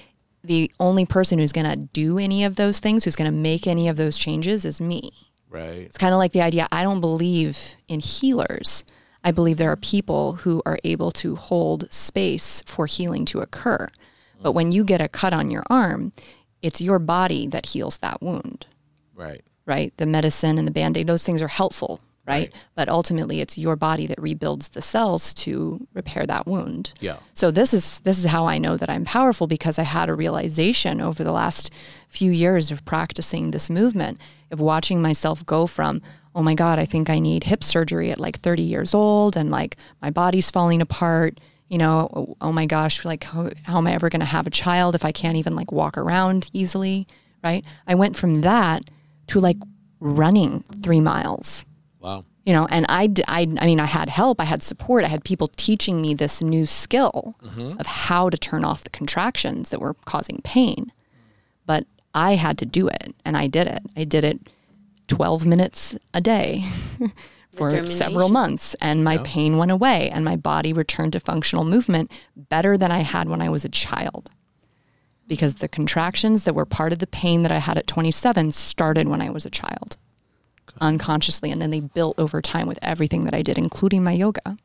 the 0.45 0.71
only 0.79 1.07
person 1.07 1.39
who's 1.39 1.53
going 1.53 1.71
to 1.71 1.89
do 1.93 2.19
any 2.19 2.45
of 2.45 2.57
those 2.57 2.79
things, 2.79 3.05
who's 3.05 3.17
going 3.17 3.31
to 3.31 3.37
make 3.37 3.67
any 3.67 3.89
of 3.89 3.97
those 3.97 4.19
changes 4.19 4.65
is 4.65 4.81
me. 4.81 5.11
Right. 5.49 5.83
It's 5.83 5.99
kind 5.99 6.13
of 6.13 6.19
like 6.19 6.33
the 6.33 6.43
idea 6.43 6.69
I 6.71 6.83
don't 6.83 7.01
believe 7.01 7.77
in 7.89 8.01
healers. 8.01 8.85
I 9.27 9.33
believe 9.33 9.57
there 9.59 9.73
are 9.73 9.77
people 9.77 10.35
who 10.35 10.63
are 10.65 10.79
able 10.85 11.11
to 11.23 11.35
hold 11.35 11.93
space 11.93 12.63
for 12.65 12.87
healing 12.87 13.25
to 13.27 13.41
occur. 13.41 13.89
But 14.41 14.53
when 14.53 14.71
you 14.71 14.85
get 14.85 15.01
a 15.01 15.09
cut 15.09 15.33
on 15.33 15.51
your 15.51 15.65
arm, 15.69 16.13
it's 16.63 16.81
your 16.81 17.01
body 17.01 17.49
that 17.49 17.67
heals 17.67 17.99
that 17.99 18.23
wound, 18.23 18.67
Right. 19.17 19.43
right? 19.67 19.93
The 19.97 20.07
medicine 20.07 20.59
and 20.59 20.67
the 20.69 20.71
band 20.73 20.97
aid, 20.97 21.09
those 21.09 21.25
things 21.25 21.43
are 21.43 21.49
helpful, 21.49 21.99
right? 22.25 22.53
Right. 22.53 22.53
But 22.77 22.89
ultimately, 22.89 23.41
it's 23.41 23.59
your 23.59 23.75
body 23.75 24.07
that 24.07 24.21
rebuilds 24.23 24.69
the 24.69 24.83
cells 24.83 25.35
to 25.35 25.87
repair 25.93 26.25
that 26.27 26.47
wound. 26.47 26.93
Yeah. 27.01 27.17
So 27.35 27.51
this 27.51 27.75
is 27.75 27.99
this 28.01 28.19
is 28.19 28.27
how 28.27 28.47
I 28.47 28.59
know 28.59 28.77
that 28.77 28.91
I'm 28.91 29.05
powerful 29.05 29.47
because 29.49 29.77
I 29.79 29.85
had 29.85 30.09
a 30.09 30.15
realization 30.15 31.01
over 31.01 31.25
the 31.25 31.33
last 31.33 31.73
few 32.09 32.31
years 32.31 32.71
of 32.71 32.85
practicing 32.85 33.51
this 33.51 33.69
movement 33.71 34.21
of 34.53 34.61
watching 34.61 35.03
myself 35.03 35.45
go 35.47 35.67
from 35.67 36.01
oh 36.37 36.43
my 36.43 36.55
god 36.55 36.79
I 36.79 36.85
think 36.85 37.09
I 37.11 37.19
need 37.19 37.45
hip 37.45 37.65
surgery 37.65 38.13
at 38.13 38.21
like 38.21 38.39
30 38.39 38.63
years 38.63 38.95
old 38.95 39.37
and 39.37 39.51
like 39.51 39.77
my 40.03 40.11
body's 40.11 40.51
falling 40.51 40.83
apart 40.83 41.41
you 41.69 41.79
know 41.79 42.09
oh, 42.15 42.37
oh 42.41 42.53
my 42.53 42.67
gosh 42.67 43.05
like 43.05 43.25
how, 43.25 43.51
how 43.65 43.79
am 43.79 43.87
I 43.87 43.95
ever 43.95 44.11
going 44.11 44.21
to 44.21 44.27
have 44.27 44.47
a 44.47 44.51
child 44.51 44.95
if 44.95 45.05
I 45.05 45.11
can't 45.11 45.39
even 45.39 45.57
like 45.57 45.73
walk 45.73 45.97
around 45.97 46.51
easily 46.53 47.09
right? 47.43 47.65
I 47.87 47.95
went 47.95 48.17
from 48.17 48.35
that 48.43 48.91
to 49.29 49.41
like 49.41 49.57
running 49.99 50.63
3 50.83 51.01
miles. 51.01 51.65
Wow. 51.99 52.25
you 52.45 52.53
know 52.53 52.67
and 52.67 52.87
I, 52.89 53.09
I, 53.27 53.41
I 53.59 53.67
mean 53.67 53.81
i 53.81 53.87
had 53.87 54.09
help 54.09 54.41
i 54.41 54.45
had 54.45 54.63
support 54.63 55.03
i 55.03 55.09
had 55.09 55.25
people 55.25 55.49
teaching 55.49 56.01
me 56.01 56.15
this 56.15 56.41
new 56.41 56.65
skill 56.65 57.35
mm-hmm. 57.43 57.81
of 57.81 57.87
how 57.87 58.31
to 58.31 58.37
turn 58.39 58.65
off 58.65 58.85
the 58.85 58.91
contractions 58.91 59.71
that 59.71 59.81
were 59.81 59.95
causing 60.05 60.41
pain. 60.45 60.93
But 61.65 61.87
i 62.15 62.37
had 62.37 62.59
to 62.59 62.67
do 62.67 62.87
it 62.87 63.15
and 63.25 63.37
i 63.37 63.47
did 63.47 63.67
it. 63.67 63.83
I 63.97 64.05
did 64.05 64.23
it 64.23 64.39
12 65.09 65.47
minutes 65.47 65.95
a 66.15 66.21
day 66.21 66.65
for 67.53 67.87
several 67.87 68.29
months 68.29 68.75
and 68.81 69.03
my 69.05 69.15
Yeah. 69.15 69.23
pain 69.25 69.57
went 69.59 69.71
away 69.71 70.11
and 70.11 70.25
my 70.25 70.37
body 70.37 70.73
returned 70.73 71.13
to 71.13 71.21
functional 71.21 71.65
movement 71.65 72.11
better 72.37 72.77
than 72.77 72.91
i 72.91 72.99
had 72.99 73.29
when 73.29 73.41
i 73.41 73.49
was 73.49 73.65
a 73.65 73.69
child 73.69 74.31
because 75.29 75.57
the 75.57 75.69
contractions 75.69 76.45
that 76.45 76.55
were 76.55 76.67
part 76.67 76.93
of 76.93 76.99
the 76.99 77.07
pain 77.07 77.43
that 77.43 77.53
i 77.53 77.59
had 77.59 77.79
at 77.79 77.87
27 77.87 78.51
started 78.51 79.09
when 79.09 79.23
i 79.23 79.31
was 79.31 79.47
a 79.47 79.51
child 79.51 79.97
unconsciously 80.81 81.51
and 81.51 81.63
then 81.63 81.71
they 81.71 81.81
built 81.81 82.19
over 82.19 82.43
time 82.43 82.67
with 82.67 82.79
everything 82.83 83.25
that 83.25 83.33
I 83.35 83.41
did 83.41 83.57
including 83.57 84.05
my 84.05 84.13
yoga. 84.13 84.57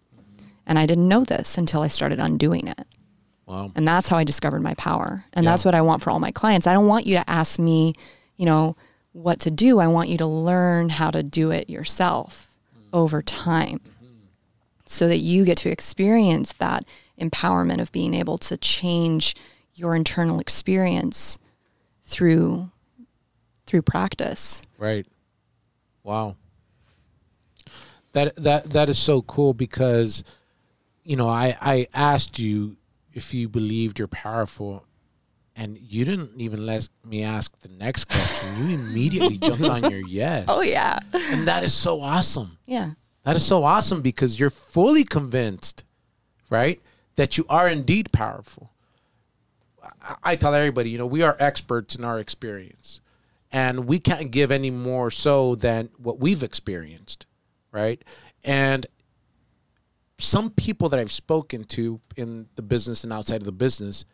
And 0.68 0.78
I 0.78 0.86
didn't 0.86 1.08
know 1.08 1.24
this 1.24 1.58
until 1.58 1.82
I 1.82 1.88
started 1.88 2.20
undoing 2.20 2.68
it. 2.68 2.86
Wow. 3.46 3.72
And 3.76 3.88
that's 3.88 4.10
how 4.10 4.18
I 4.18 4.24
discovered 4.26 4.62
my 4.62 4.74
power. 4.74 5.24
And 5.32 5.46
Yeah. 5.46 5.52
that's 5.52 5.64
what 5.64 5.74
I 5.74 5.82
want 5.82 6.04
for 6.04 6.10
all 6.12 6.20
my 6.20 6.32
clients. 6.32 6.68
I 6.68 6.74
don't 6.74 6.88
want 6.88 7.06
you 7.08 7.16
to 7.16 7.30
ask 7.30 7.60
me, 7.60 7.94
you 8.36 8.46
know, 8.46 8.76
what 9.14 9.40
to 9.42 9.52
do. 9.52 9.80
I 9.80 9.88
want 9.88 10.10
you 10.10 10.18
to 10.18 10.26
learn 10.26 10.90
how 10.90 11.12
to 11.12 11.24
do 11.24 11.52
it 11.52 11.70
yourself 11.70 12.50
mm. 12.76 12.82
over 12.94 13.22
time 13.22 13.80
mm-hmm. 13.80 14.16
so 14.86 15.08
that 15.08 15.20
you 15.20 15.46
get 15.46 15.58
to 15.60 15.70
experience 15.70 16.54
that 16.54 16.86
empowerment 17.20 17.82
of 17.82 17.92
being 17.92 18.14
able 18.14 18.38
to 18.40 18.58
change 18.58 19.36
your 19.74 19.96
internal 19.96 20.40
experience 20.40 21.38
through 22.04 22.70
through 23.66 23.82
practice. 23.82 24.64
Right. 24.78 25.08
Wow. 26.04 26.36
That 28.14 28.36
that 28.38 28.72
that 28.72 28.90
is 28.90 29.00
so 29.00 29.22
cool 29.22 29.54
because 29.54 30.24
you 31.04 31.16
know, 31.16 31.28
I 31.28 31.58
I 31.62 31.88
asked 31.94 32.40
you 32.40 32.78
if 33.14 33.34
you 33.34 33.50
believed 33.50 34.00
you're 34.00 34.08
powerful 34.08 34.86
and 35.56 35.78
you 35.78 36.06
didn't 36.06 36.40
even 36.40 36.66
let 36.66 36.88
me 37.04 37.24
ask 37.24 37.58
the 37.60 37.70
next 37.70 38.06
question. 38.06 38.68
You 38.68 38.76
immediately 38.80 39.38
jumped 39.38 39.64
on 39.64 39.90
your 39.92 40.02
yes. 40.08 40.46
Oh 40.48 40.62
yeah. 40.62 41.00
And 41.14 41.48
that 41.48 41.64
is 41.64 41.74
so 41.74 42.02
awesome. 42.02 42.58
Yeah. 42.66 42.92
That 43.24 43.36
is 43.36 43.46
so 43.46 43.64
awesome 43.64 44.02
because 44.02 44.40
you're 44.40 44.50
fully 44.50 45.04
convinced, 45.04 45.84
right, 46.50 46.82
that 47.16 47.38
you 47.38 47.46
are 47.50 47.68
indeed 47.68 48.12
powerful. 48.12 48.72
I, 50.02 50.16
I 50.24 50.36
tell 50.36 50.56
everybody, 50.56 50.90
you 50.90 50.98
know, 50.98 51.06
we 51.06 51.22
are 51.22 51.36
experts 51.40 51.96
in 51.96 52.04
our 52.04 52.20
experience, 52.20 53.00
and 53.52 53.86
we 53.86 54.00
can't 54.00 54.32
give 54.32 54.52
any 54.52 54.72
more 54.72 55.12
so 55.12 55.56
than 55.56 55.90
what 55.98 56.20
we've 56.20 56.42
experienced, 56.42 57.28
right? 57.72 58.04
And 58.44 58.88
some 60.18 60.50
people 60.52 60.90
that 60.90 61.00
I've 61.00 61.12
spoken 61.12 61.64
to 61.66 62.00
in 62.16 62.48
the 62.56 62.62
business 62.62 63.04
and 63.04 63.12
outside 63.14 63.42
of 63.42 63.44
the 63.46 63.52
business 63.52 64.06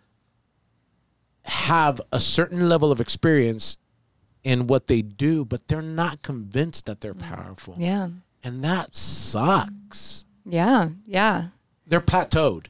have 1.47 2.01
a 2.11 2.19
certain 2.19 2.69
level 2.69 2.91
of 2.91 3.01
experience 3.01 3.77
in 4.43 4.67
what 4.67 4.87
they 4.87 5.01
do, 5.01 5.45
but 5.45 5.67
they're 5.67 5.81
not 5.81 6.21
convinced 6.21 6.85
that 6.85 7.01
they're 7.01 7.13
mm. 7.13 7.35
powerful. 7.35 7.75
Yeah. 7.77 8.09
And 8.43 8.63
that 8.63 8.95
sucks. 8.95 10.25
Yeah. 10.45 10.89
Yeah. 11.05 11.47
They're 11.85 12.01
plateaued. 12.01 12.67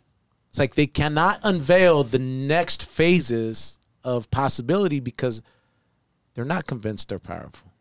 It's 0.50 0.60
like 0.60 0.76
they 0.76 0.88
cannot 0.88 1.40
unveil 1.44 2.04
the 2.04 2.20
next 2.20 2.86
phases 2.88 3.80
of 4.04 4.32
possibility 4.32 5.00
because 5.00 5.42
they're 6.34 6.46
not 6.46 6.66
convinced 6.66 7.10
they're 7.10 7.20
powerful. 7.20 7.72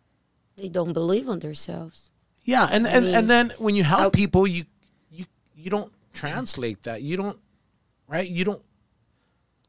They 0.57 0.69
don't 0.69 0.93
believe 0.93 1.29
on 1.29 1.39
themselves. 1.39 2.11
Yeah, 2.43 2.69
and 2.71 2.87
and, 2.87 3.07
mean, 3.07 3.15
and 3.15 3.31
then 3.31 3.53
when 3.59 3.75
you 3.75 3.85
help 3.85 4.01
how- 4.01 4.11
people, 4.11 4.47
you 4.47 4.65
you 5.11 5.27
you 5.55 5.69
don't 5.69 5.93
translate 6.13 6.83
that. 6.85 7.03
You 7.03 7.17
don't 7.17 7.39
right. 8.09 8.27
You 8.27 8.45
don't. 8.45 8.63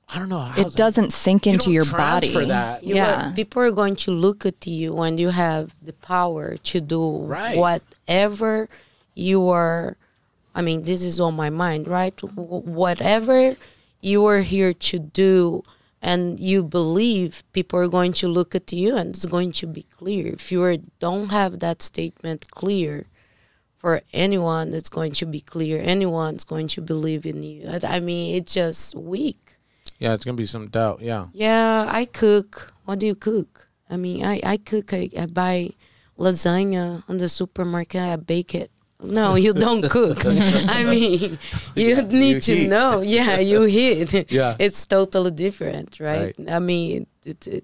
I 0.09 0.19
don't 0.19 0.29
know. 0.29 0.39
how's 0.39 0.73
It 0.73 0.77
doesn't 0.77 1.11
sink 1.11 1.45
you 1.45 1.53
into 1.53 1.65
don't 1.65 1.73
your 1.73 1.85
body. 1.85 2.31
transfer 2.31 2.45
that. 2.45 2.83
You 2.83 2.95
Yeah. 2.95 3.29
are- 3.29 3.33
people 3.33 3.61
are 3.61 3.71
going 3.71 3.95
to 3.97 4.11
look 4.11 4.45
at 4.45 4.65
you 4.65 4.93
when 4.93 5.17
you 5.17 5.29
have 5.29 5.75
the 5.81 5.93
power 5.93 6.55
to 6.57 6.79
do 6.81 7.17
Right. 7.19 7.57
whatever 7.57 8.69
you 9.15 9.49
are. 9.49 9.97
I 10.55 10.61
mean, 10.61 10.83
this 10.83 11.03
is 11.03 11.19
on 11.19 11.35
my 11.35 11.49
mind, 11.49 11.87
right? 11.87 12.15
Whatever 12.23 13.55
you 14.01 14.25
are 14.25 14.41
here 14.41 14.73
to 14.73 14.97
do 14.99 15.63
and 16.01 16.39
you 16.39 16.63
believe, 16.63 17.43
people 17.51 17.77
are 17.79 17.87
going 17.89 18.13
to 18.13 18.27
look 18.27 18.55
at 18.55 18.71
you 18.71 18.95
and 18.95 19.09
it's 19.09 19.25
going 19.25 19.51
to 19.53 19.67
be 19.67 19.83
clear. 19.83 20.33
If 20.33 20.51
you 20.51 20.63
are, 20.63 20.77
don't 20.99 21.31
have 21.31 21.59
that 21.59 21.81
statement 21.81 22.49
clear 22.51 23.05
for 23.77 24.01
anyone, 24.13 24.73
it's 24.73 24.89
going 24.89 25.11
to 25.13 25.25
be 25.25 25.41
clear. 25.41 25.81
Anyone's 25.81 26.43
going 26.43 26.67
to 26.69 26.81
believe 26.81 27.25
in 27.25 27.43
you. 27.43 27.67
I- 27.69 27.97
I 27.97 27.99
mean, 27.99 28.35
it's 28.35 28.53
just 28.53 28.95
weak. 28.95 29.46
Yeah, 29.99 30.13
it's 30.13 30.23
gonna 30.25 30.37
be 30.37 30.45
some 30.45 30.67
doubt. 30.69 31.01
Yeah. 31.01 31.27
Yeah, 31.33 31.85
I 31.89 32.05
cook. 32.05 32.71
What 32.85 32.99
do 32.99 33.05
you 33.05 33.15
cook? 33.15 33.67
I 33.89 33.97
mean, 33.97 34.23
I, 34.25 34.39
I 34.43 34.57
cook. 34.57 34.93
I, 34.93 35.09
I 35.17 35.25
buy 35.25 35.71
lasagna 36.17 37.03
on 37.07 37.17
the 37.17 37.29
supermarket. 37.29 38.01
I 38.01 38.15
bake 38.15 38.55
it. 38.55 38.71
No, 39.01 39.35
you 39.45 39.53
don't 39.53 39.87
cook. 39.89 40.19
I 40.25 40.83
mean, 40.83 41.37
you 41.75 41.95
Yeah, 41.95 42.01
need 42.01 42.35
you 42.35 42.41
to 42.41 42.55
heat. 42.55 42.67
know. 42.69 43.01
Yeah, 43.01 43.39
you 43.39 43.63
heat. 43.63 44.25
Yeah. 44.31 44.55
It's 44.59 44.85
totally 44.85 45.31
different, 45.31 45.99
right? 45.99 46.33
Right. 46.37 46.49
I 46.49 46.59
mean, 46.59 47.07
it, 47.23 47.45
it, 47.47 47.63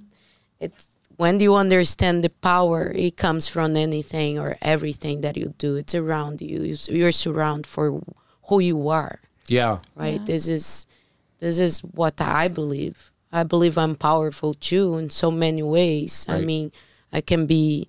it's 0.59 0.89
when 1.17 1.39
you 1.39 1.55
understand 1.55 2.23
the 2.23 2.29
power, 2.29 2.91
it 2.95 3.17
comes 3.17 3.47
from 3.47 3.75
anything 3.75 4.39
or 4.39 4.57
everything 4.61 5.21
that 5.21 5.37
you 5.37 5.53
do. 5.57 5.75
It's 5.75 5.95
around 5.95 6.41
you. 6.41 6.61
You- 6.63 6.77
You're 6.99 7.11
surrounded 7.11 7.67
for 7.67 8.01
who 8.47 8.59
you 8.59 8.89
are 8.89 9.19
Yeah. 9.47 9.77
right 9.95 10.19
this 10.25 10.47
is 10.49 10.85
this 11.43 11.57
is 11.67 11.79
what 11.99 12.15
i 12.21 12.47
believe 12.59 12.97
i 13.39 13.43
believe 13.53 13.75
i'm 13.83 13.95
powerful 14.09 14.51
too 14.69 14.97
in 15.01 15.09
so 15.09 15.29
many 15.43 15.63
ways 15.77 16.25
i 16.29 16.39
mean 16.49 16.71
i 17.11 17.19
can 17.29 17.45
be 17.45 17.87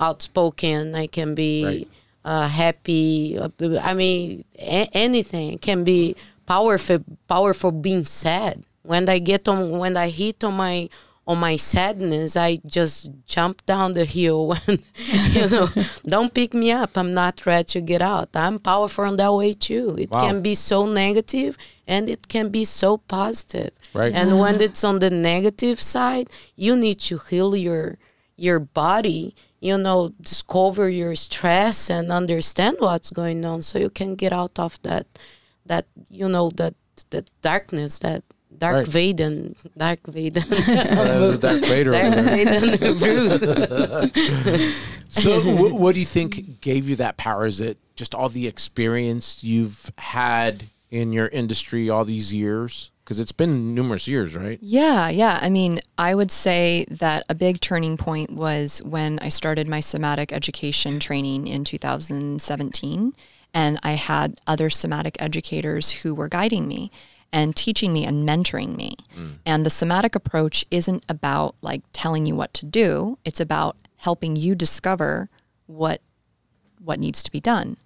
outspoken 0.00 0.94
i 0.94 1.06
can 1.06 1.34
be 1.34 1.64
Right. 1.64 1.88
uh, 2.24 2.46
happy. 2.48 3.36
uh, 3.38 3.48
I 3.82 3.94
mean, 3.94 4.44
a- 4.58 4.90
anything 5.06 5.58
can 5.58 5.82
be 5.84 6.14
powerful. 6.46 6.98
Powerful 7.28 7.72
being 7.72 8.04
sad. 8.04 8.62
When 8.82 9.08
I 9.08 9.18
get 9.18 9.48
on, 9.48 9.78
when 9.82 9.96
I 9.96 10.08
hit 10.08 10.42
on 10.44 10.54
my 10.54 10.88
on 11.26 11.38
my 11.38 11.56
sadness, 11.56 12.36
I 12.36 12.58
just 12.66 13.10
jump 13.26 13.64
down 13.64 13.92
the 13.92 14.04
hill 14.04 14.54
and 14.66 14.82
you 15.30 15.48
know, 15.48 15.68
don't 16.04 16.34
pick 16.34 16.52
me 16.52 16.72
up. 16.72 16.96
I'm 16.96 17.14
not 17.14 17.46
ready 17.46 17.64
to 17.74 17.80
get 17.80 18.02
out. 18.02 18.30
I'm 18.34 18.58
powerful 18.58 19.04
in 19.04 19.16
that 19.16 19.32
way 19.32 19.52
too. 19.52 19.94
It 19.98 20.10
Wow. 20.10 20.20
can 20.20 20.42
be 20.42 20.54
so 20.56 20.84
negative 20.86 21.56
and 21.86 22.08
it 22.08 22.26
can 22.28 22.48
be 22.48 22.64
so 22.64 22.96
positive. 22.98 23.70
Right. 23.94 24.12
And 24.12 24.38
when 24.40 24.60
it's 24.60 24.82
on 24.82 24.98
the 24.98 25.10
negative 25.10 25.80
side, 25.80 26.28
you 26.56 26.74
need 26.76 26.98
to 27.00 27.18
heal 27.18 27.54
your 27.54 27.98
your 28.36 28.58
body, 28.58 29.36
you 29.60 29.78
know, 29.78 30.10
discover 30.20 30.88
your 30.88 31.14
stress 31.14 31.88
and 31.88 32.10
understand 32.10 32.78
what's 32.80 33.10
going 33.10 33.44
on 33.44 33.62
so 33.62 33.78
you 33.78 33.90
can 33.90 34.16
get 34.16 34.32
out 34.32 34.58
of 34.58 34.80
that 34.82 35.06
that 35.66 35.86
you 36.10 36.28
know 36.28 36.50
that 36.56 36.74
that 37.10 37.30
darkness, 37.42 38.00
that 38.00 38.24
dark 38.62 38.74
Right. 38.76 38.86
Vaden, 38.86 39.56
dark 39.76 40.00
Vaden. 40.04 40.46
Uh, 40.96 41.36
Darth 41.36 41.66
Vader. 41.72 41.90
Dark 41.90 42.04
over. 42.14 42.22
Vaden 42.30 42.98
Bruce. 43.00 44.72
So, 45.08 45.40
wh- 45.42 45.74
what 45.78 45.92
do 45.94 46.00
you 46.00 46.06
think 46.06 46.60
gave 46.62 46.88
you 46.88 46.96
that 46.96 47.18
power? 47.18 47.44
Is 47.44 47.60
it 47.60 47.76
just 47.96 48.14
all 48.14 48.30
the 48.30 48.46
experience 48.46 49.44
you've 49.44 49.92
had 49.98 50.64
in 50.90 51.12
your 51.12 51.26
industry 51.28 51.90
all 51.90 52.04
these 52.04 52.32
years? 52.32 52.90
Because 53.04 53.20
it's 53.20 53.32
been 53.32 53.74
numerous 53.74 54.08
years, 54.08 54.34
right? 54.34 54.58
Yeah, 54.62 55.10
yeah. 55.10 55.38
I 55.42 55.50
mean, 55.50 55.80
I 55.98 56.14
would 56.14 56.30
say 56.30 56.86
that 56.88 57.24
a 57.28 57.34
big 57.34 57.60
turning 57.60 57.98
point 57.98 58.30
was 58.30 58.80
when 58.84 59.18
I 59.18 59.28
started 59.28 59.68
my 59.68 59.80
somatic 59.80 60.32
education 60.32 60.98
training 60.98 61.46
in 61.46 61.64
2017. 61.64 63.12
And 63.52 63.78
I 63.82 63.92
had 63.92 64.40
other 64.46 64.70
somatic 64.70 65.16
educators 65.20 65.90
who 65.90 66.14
were 66.14 66.28
guiding 66.30 66.66
me 66.66 66.90
and 67.32 67.56
teaching 67.56 67.92
me 67.92 68.04
and 68.04 68.28
mentoring 68.28 68.76
me. 68.76 68.96
Mm. 69.16 69.38
And 69.46 69.66
the 69.66 69.70
somatic 69.70 70.14
approach 70.14 70.64
isn't 70.70 71.04
about 71.08 71.54
like 71.62 71.82
telling 71.92 72.26
you 72.26 72.36
what 72.36 72.52
to 72.54 72.66
do, 72.66 73.18
it's 73.24 73.40
about 73.40 73.76
helping 73.96 74.36
you 74.36 74.54
discover 74.54 75.28
what 75.66 76.00
what 76.84 76.98
needs 76.98 77.22
to 77.22 77.30
be 77.30 77.40
done. 77.40 77.76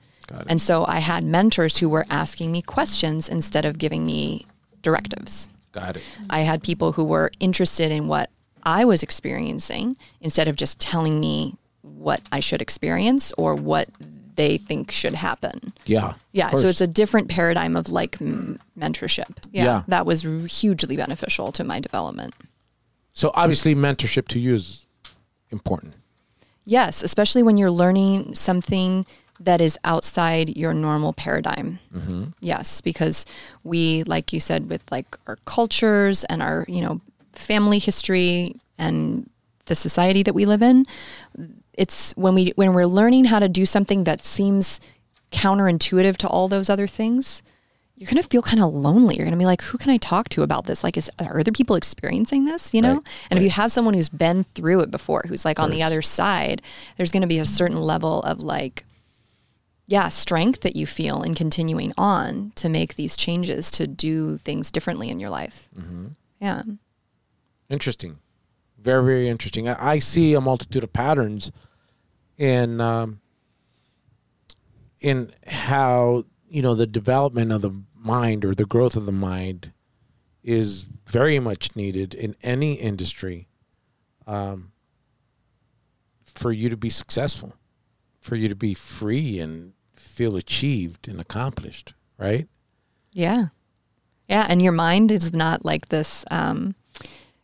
And 0.48 0.60
so 0.60 0.84
I 0.86 0.98
had 0.98 1.22
mentors 1.24 1.78
who 1.78 1.88
were 1.88 2.04
asking 2.10 2.50
me 2.50 2.60
questions 2.62 3.28
instead 3.28 3.64
of 3.64 3.78
giving 3.78 4.04
me 4.04 4.46
directives. 4.82 5.48
Got 5.72 5.96
it. 5.96 6.18
I 6.30 6.40
had 6.40 6.62
people 6.62 6.92
who 6.92 7.04
were 7.04 7.30
interested 7.38 7.92
in 7.92 8.08
what 8.08 8.30
I 8.64 8.84
was 8.84 9.02
experiencing 9.02 9.96
instead 10.20 10.48
of 10.48 10.56
just 10.56 10.80
telling 10.80 11.20
me 11.20 11.58
what 11.82 12.20
I 12.32 12.40
should 12.40 12.60
experience 12.60 13.32
or 13.38 13.54
what 13.54 13.88
they 14.36 14.56
think 14.58 14.90
should 14.90 15.14
happen. 15.14 15.72
Yeah. 15.86 16.14
Yeah, 16.32 16.50
so 16.50 16.68
it's 16.68 16.80
a 16.80 16.86
different 16.86 17.28
paradigm 17.28 17.76
of 17.76 17.88
like 17.90 18.20
m- 18.20 18.58
mentorship. 18.78 19.36
Yeah, 19.52 19.64
Yeah. 19.64 19.82
that 19.88 20.06
was 20.06 20.26
r- 20.26 20.32
hugely 20.46 20.96
beneficial 20.96 21.52
to 21.52 21.64
my 21.64 21.80
development. 21.80 22.34
So 23.12 23.30
obviously, 23.34 23.74
mentorship 23.74 24.28
to 24.28 24.38
you 24.38 24.54
is 24.54 24.86
important. 25.50 25.94
Yes, 26.64 27.02
especially 27.02 27.42
when 27.42 27.56
you're 27.56 27.70
learning 27.70 28.34
something 28.34 29.06
that 29.40 29.60
is 29.60 29.78
outside 29.84 30.56
your 30.56 30.74
normal 30.74 31.12
paradigm. 31.12 31.78
Mm-hmm. 31.94 32.24
Yes, 32.40 32.80
because 32.80 33.24
we, 33.64 34.02
like 34.04 34.32
you 34.32 34.40
said, 34.40 34.68
with 34.68 34.82
like 34.90 35.16
our 35.26 35.36
cultures 35.44 36.24
and 36.24 36.42
our, 36.42 36.64
you 36.68 36.80
know, 36.80 37.00
family 37.32 37.78
history 37.78 38.56
and 38.78 39.28
the 39.66 39.74
society 39.74 40.22
that 40.22 40.34
we 40.34 40.44
live 40.46 40.62
in, 40.62 40.86
it's 41.76 42.12
when 42.12 42.34
we 42.34 42.52
when 42.56 42.72
we're 42.74 42.86
learning 42.86 43.26
how 43.26 43.38
to 43.38 43.48
do 43.48 43.66
something 43.66 44.04
that 44.04 44.22
seems 44.22 44.80
counterintuitive 45.32 46.16
to 46.18 46.28
all 46.28 46.48
those 46.48 46.70
other 46.70 46.86
things, 46.86 47.42
you're 47.96 48.08
gonna 48.08 48.22
feel 48.22 48.42
kind 48.42 48.62
of 48.62 48.72
lonely. 48.72 49.16
You're 49.16 49.24
gonna 49.24 49.36
be 49.36 49.46
like, 49.46 49.62
who 49.62 49.78
can 49.78 49.90
I 49.90 49.96
talk 49.96 50.28
to 50.30 50.42
about 50.42 50.66
this? 50.66 50.84
Like, 50.84 50.96
is 50.96 51.10
are 51.18 51.40
other 51.40 51.52
people 51.52 51.76
experiencing 51.76 52.44
this? 52.44 52.74
You 52.74 52.82
know? 52.82 52.94
Right, 52.94 53.06
And 53.30 53.38
if 53.38 53.42
you 53.42 53.50
have 53.50 53.72
someone 53.72 53.94
who's 53.94 54.08
been 54.08 54.44
through 54.44 54.80
it 54.80 54.90
before, 54.90 55.24
who's 55.28 55.44
like 55.44 55.58
on 55.58 55.70
the 55.70 55.82
other 55.82 56.02
side, 56.02 56.62
there's 56.96 57.10
gonna 57.10 57.26
be 57.26 57.38
a 57.38 57.46
certain 57.46 57.80
level 57.80 58.20
of 58.22 58.40
like, 58.40 58.84
yeah, 59.86 60.08
strength 60.08 60.60
that 60.62 60.76
you 60.76 60.86
feel 60.86 61.22
in 61.22 61.34
continuing 61.34 61.92
on 61.96 62.52
to 62.56 62.68
make 62.68 62.96
these 62.96 63.16
changes 63.16 63.70
to 63.72 63.86
do 63.86 64.36
things 64.36 64.70
differently 64.70 65.10
in 65.10 65.20
your 65.20 65.30
life. 65.30 65.68
Mm-hmm. 65.78 66.06
Yeah. 66.40 66.62
Interesting. 67.68 68.18
Very, 68.86 69.04
very 69.04 69.28
interesting. 69.28 69.68
I, 69.68 69.94
I 69.94 69.98
see 69.98 70.32
a 70.34 70.40
multitude 70.40 70.84
of 70.84 70.92
patterns 70.92 71.50
in 72.38 72.80
um, 72.80 73.20
in 75.00 75.32
how 75.44 76.24
you 76.48 76.62
know 76.62 76.76
the 76.76 76.86
development 76.86 77.50
of 77.50 77.62
the 77.62 77.82
mind 77.96 78.44
or 78.44 78.54
the 78.54 78.64
growth 78.64 78.94
of 78.96 79.04
the 79.04 79.10
mind 79.10 79.72
is 80.44 80.86
very 81.04 81.40
much 81.40 81.74
needed 81.74 82.14
in 82.14 82.36
any 82.44 82.74
industry 82.74 83.48
um, 84.28 84.70
for 86.24 86.52
you 86.52 86.68
to 86.68 86.76
be 86.76 86.88
successful, 86.88 87.54
for 88.20 88.36
you 88.36 88.48
to 88.48 88.54
be 88.54 88.72
free 88.72 89.40
and 89.40 89.72
feel 89.96 90.36
achieved 90.36 91.08
and 91.08 91.20
accomplished. 91.20 91.94
Right? 92.18 92.46
Yeah. 93.10 93.46
Yeah. 94.28 94.46
And 94.48 94.62
your 94.62 94.70
mind 94.70 95.10
is 95.10 95.32
not 95.32 95.64
like 95.64 95.88
this 95.88 96.24
um, 96.30 96.76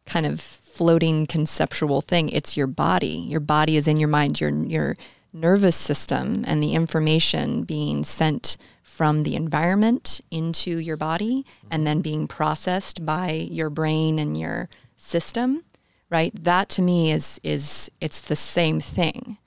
kind 0.07 0.25
of 0.25 0.62
floating 0.83 1.29
conceptual 1.29 2.01
thing. 2.01 2.29
It's 2.29 2.57
your 2.57 2.67
body. 2.67 3.25
Your 3.29 3.39
body 3.39 3.77
is 3.77 3.87
in 3.87 4.01
your 4.01 4.09
mind, 4.09 4.41
your, 4.41 4.51
your 4.51 4.97
nervous 5.33 5.77
system, 5.77 6.43
and 6.45 6.61
the 6.61 6.75
information 6.75 7.63
being 7.63 8.03
sent 8.03 8.57
from 8.83 9.23
the 9.23 9.37
environment 9.37 10.21
into 10.33 10.79
your 10.79 10.97
body 10.97 11.47
and 11.71 11.87
then 11.87 12.01
being 12.01 12.27
processed 12.27 13.07
by 13.07 13.31
your 13.31 13.71
brain 13.71 14.19
and 14.19 14.37
your 14.37 14.69
system. 14.97 15.63
Right. 16.11 16.33
That 16.35 16.69
to 16.71 16.83
me 16.83 17.13
is, 17.13 17.39
is, 17.45 17.89
it's 18.01 18.21
the 18.21 18.35
same 18.35 18.81
thing 18.81 19.39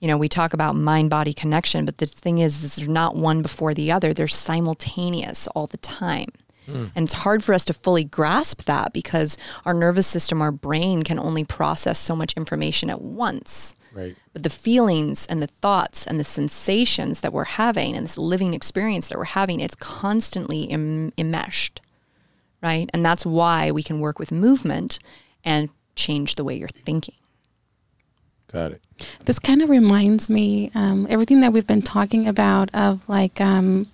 you 0.00 0.08
know, 0.08 0.16
we 0.16 0.30
talk 0.30 0.54
about 0.54 0.76
mind 0.76 1.10
body 1.10 1.34
connection, 1.34 1.84
but 1.84 1.98
the 1.98 2.06
thing 2.06 2.38
is, 2.38 2.64
is 2.64 2.76
they're 2.76 2.88
not 2.88 3.16
one 3.16 3.42
before 3.42 3.74
the 3.74 3.92
other. 3.92 4.14
They're 4.14 4.28
simultaneous 4.28 5.46
all 5.48 5.66
the 5.66 5.76
time. 5.76 6.30
And 6.94 7.04
it's 7.04 7.12
hard 7.12 7.42
for 7.44 7.54
us 7.54 7.64
to 7.66 7.74
fully 7.74 8.04
grasp 8.04 8.64
that 8.64 8.92
because 8.92 9.36
our 9.64 9.74
nervous 9.74 10.06
system, 10.06 10.40
our 10.42 10.52
brain 10.52 11.02
can 11.02 11.18
only 11.18 11.44
process 11.44 11.98
so 11.98 12.14
much 12.16 12.34
information 12.36 12.90
at 12.90 13.00
once. 13.02 13.74
Right. 13.92 14.16
But 14.32 14.42
the 14.44 14.50
feelings 14.50 15.26
and 15.26 15.42
the 15.42 15.46
thoughts 15.46 16.06
and 16.06 16.18
the 16.20 16.24
sensations 16.24 17.20
that 17.22 17.32
we're 17.32 17.44
having 17.44 17.96
and 17.96 18.04
this 18.04 18.18
living 18.18 18.54
experience 18.54 19.08
that 19.08 19.18
we're 19.18 19.24
having, 19.24 19.60
it's 19.60 19.74
constantly 19.74 20.62
Im- 20.64 21.12
enmeshed, 21.18 21.80
right? 22.62 22.88
And 22.94 23.04
that's 23.04 23.26
why 23.26 23.70
we 23.70 23.82
can 23.82 24.00
work 24.00 24.18
with 24.18 24.30
movement 24.30 24.98
and 25.44 25.70
change 25.96 26.36
the 26.36 26.44
way 26.44 26.54
you're 26.54 26.68
thinking. 26.68 27.14
Got 28.52 28.72
it. 28.72 28.82
This 29.24 29.38
kind 29.38 29.62
of 29.62 29.70
reminds 29.70 30.28
me 30.28 30.70
um, 30.74 31.06
everything 31.08 31.40
that 31.40 31.52
we've 31.52 31.66
been 31.66 31.82
talking 31.82 32.26
about 32.26 32.72
of 32.74 33.08
like 33.08 33.40
um, 33.40 33.86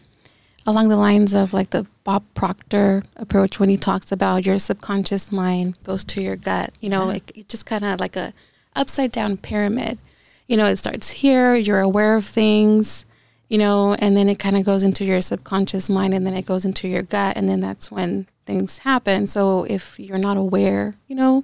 along 0.66 0.88
the 0.88 0.96
lines 0.96 1.34
of 1.34 1.52
like 1.52 1.70
the 1.70 1.86
Bob 2.06 2.22
Proctor 2.34 3.02
approach 3.16 3.58
when 3.58 3.68
he 3.68 3.76
talks 3.76 4.12
about 4.12 4.46
your 4.46 4.60
subconscious 4.60 5.32
mind 5.32 5.76
goes 5.82 6.04
to 6.04 6.22
your 6.22 6.36
gut. 6.36 6.72
You 6.80 6.88
know, 6.88 7.04
like 7.04 7.36
it 7.36 7.48
just 7.48 7.66
kind 7.66 7.84
of 7.84 7.98
like 7.98 8.14
a 8.14 8.32
upside 8.76 9.10
down 9.10 9.36
pyramid. 9.36 9.98
You 10.46 10.56
know, 10.56 10.66
it 10.66 10.76
starts 10.76 11.10
here. 11.10 11.56
You're 11.56 11.80
aware 11.80 12.16
of 12.16 12.24
things. 12.24 13.04
You 13.48 13.58
know, 13.58 13.94
and 13.94 14.16
then 14.16 14.28
it 14.28 14.38
kind 14.38 14.56
of 14.56 14.64
goes 14.64 14.84
into 14.84 15.04
your 15.04 15.20
subconscious 15.20 15.90
mind, 15.90 16.14
and 16.14 16.24
then 16.24 16.34
it 16.34 16.46
goes 16.46 16.64
into 16.64 16.86
your 16.86 17.02
gut, 17.02 17.36
and 17.36 17.48
then 17.48 17.60
that's 17.60 17.90
when 17.90 18.26
things 18.44 18.78
happen. 18.78 19.26
So 19.26 19.64
if 19.64 19.98
you're 19.98 20.16
not 20.16 20.36
aware, 20.36 20.94
you 21.08 21.16
know, 21.16 21.42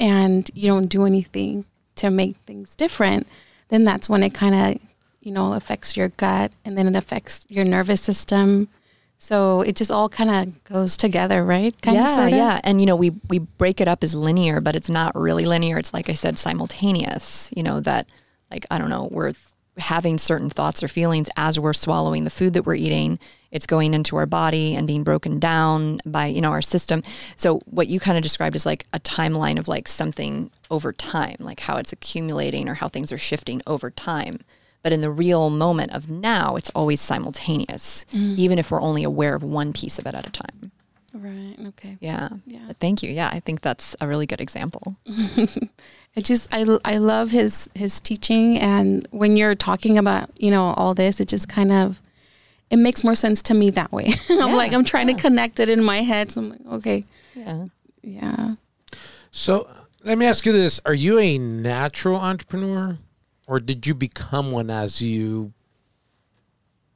and 0.00 0.50
you 0.54 0.68
don't 0.70 0.88
do 0.88 1.04
anything 1.04 1.66
to 1.96 2.10
make 2.10 2.36
things 2.46 2.74
different, 2.74 3.26
then 3.68 3.84
that's 3.84 4.08
when 4.08 4.22
it 4.22 4.32
kind 4.32 4.54
of, 4.54 4.82
you 5.20 5.32
know, 5.32 5.52
affects 5.52 5.96
your 5.96 6.08
gut 6.08 6.50
and 6.64 6.76
then 6.76 6.88
it 6.88 6.96
affects 6.96 7.46
your 7.48 7.64
nervous 7.64 8.00
system. 8.00 8.68
So 9.22 9.60
it 9.60 9.76
just 9.76 9.92
all 9.92 10.08
kind 10.08 10.30
of 10.30 10.64
goes 10.64 10.96
together, 10.96 11.44
right? 11.44 11.80
Kind 11.80 11.96
yeah, 11.96 12.06
of, 12.06 12.10
sorta? 12.10 12.36
yeah. 12.36 12.60
And 12.64 12.80
you 12.80 12.88
know, 12.88 12.96
we 12.96 13.10
we 13.28 13.38
break 13.38 13.80
it 13.80 13.86
up 13.86 14.02
as 14.02 14.16
linear, 14.16 14.60
but 14.60 14.74
it's 14.74 14.90
not 14.90 15.14
really 15.14 15.46
linear. 15.46 15.78
It's 15.78 15.94
like 15.94 16.10
I 16.10 16.14
said, 16.14 16.40
simultaneous. 16.40 17.48
You 17.56 17.62
know 17.62 17.78
that, 17.82 18.10
like 18.50 18.66
I 18.68 18.78
don't 18.78 18.90
know, 18.90 19.08
we're 19.12 19.30
th- 19.30 19.38
having 19.76 20.18
certain 20.18 20.50
thoughts 20.50 20.82
or 20.82 20.88
feelings 20.88 21.30
as 21.36 21.60
we're 21.60 21.72
swallowing 21.72 22.24
the 22.24 22.30
food 22.30 22.54
that 22.54 22.66
we're 22.66 22.74
eating. 22.74 23.20
It's 23.52 23.64
going 23.64 23.94
into 23.94 24.16
our 24.16 24.26
body 24.26 24.74
and 24.74 24.88
being 24.88 25.04
broken 25.04 25.38
down 25.38 26.00
by 26.04 26.26
you 26.26 26.40
know 26.40 26.50
our 26.50 26.60
system. 26.60 27.04
So 27.36 27.60
what 27.66 27.86
you 27.86 28.00
kind 28.00 28.18
of 28.18 28.24
described 28.24 28.56
is 28.56 28.66
like 28.66 28.86
a 28.92 28.98
timeline 28.98 29.56
of 29.56 29.68
like 29.68 29.86
something 29.86 30.50
over 30.68 30.92
time, 30.92 31.36
like 31.38 31.60
how 31.60 31.76
it's 31.76 31.92
accumulating 31.92 32.68
or 32.68 32.74
how 32.74 32.88
things 32.88 33.12
are 33.12 33.18
shifting 33.18 33.62
over 33.68 33.88
time. 33.88 34.40
But 34.82 34.92
in 34.92 35.00
the 35.00 35.10
real 35.10 35.48
moment 35.50 35.92
of 35.92 36.10
now, 36.10 36.56
it's 36.56 36.70
always 36.74 37.00
simultaneous, 37.00 38.04
mm. 38.12 38.36
even 38.36 38.58
if 38.58 38.70
we're 38.70 38.80
only 38.82 39.04
aware 39.04 39.34
of 39.34 39.42
one 39.44 39.72
piece 39.72 39.98
of 39.98 40.06
it 40.06 40.14
at 40.14 40.26
a 40.26 40.30
time. 40.30 40.72
Right. 41.14 41.54
Okay. 41.68 41.98
Yeah. 42.00 42.30
Yeah. 42.46 42.60
But 42.66 42.78
thank 42.78 43.02
you. 43.02 43.10
Yeah, 43.10 43.28
I 43.32 43.38
think 43.38 43.60
that's 43.60 43.94
a 44.00 44.08
really 44.08 44.26
good 44.26 44.40
example. 44.40 44.96
It 46.14 46.26
just 46.26 46.52
I 46.52 46.66
I 46.84 46.98
love 46.98 47.30
his 47.30 47.70
his 47.74 47.98
teaching 47.98 48.58
and 48.58 49.06
when 49.12 49.38
you're 49.38 49.54
talking 49.54 49.96
about, 49.96 50.28
you 50.38 50.50
know, 50.50 50.74
all 50.76 50.92
this, 50.92 51.20
it 51.20 51.28
just 51.28 51.48
kind 51.48 51.72
of 51.72 52.02
it 52.70 52.76
makes 52.76 53.02
more 53.02 53.14
sense 53.14 53.42
to 53.44 53.54
me 53.54 53.70
that 53.70 53.92
way. 53.92 54.12
I'm 54.30 54.50
Yeah, 54.50 54.56
like 54.56 54.74
I'm 54.74 54.84
trying 54.84 55.08
yeah. 55.08 55.16
to 55.16 55.22
connect 55.22 55.58
it 55.58 55.70
in 55.70 55.82
my 55.82 56.02
head. 56.02 56.30
So 56.30 56.42
I'm 56.42 56.50
like, 56.50 56.66
okay. 56.72 57.04
Yeah. 57.34 57.64
Yeah. 58.02 58.54
So 59.30 59.70
let 60.04 60.18
me 60.18 60.26
ask 60.26 60.44
you 60.44 60.52
this: 60.52 60.80
Are 60.84 60.92
you 60.94 61.18
a 61.18 61.38
natural 61.38 62.16
entrepreneur, 62.16 62.98
or 63.46 63.60
did 63.60 63.86
you 63.86 63.94
become 63.94 64.50
one 64.50 64.70
as 64.70 65.00
you 65.02 65.52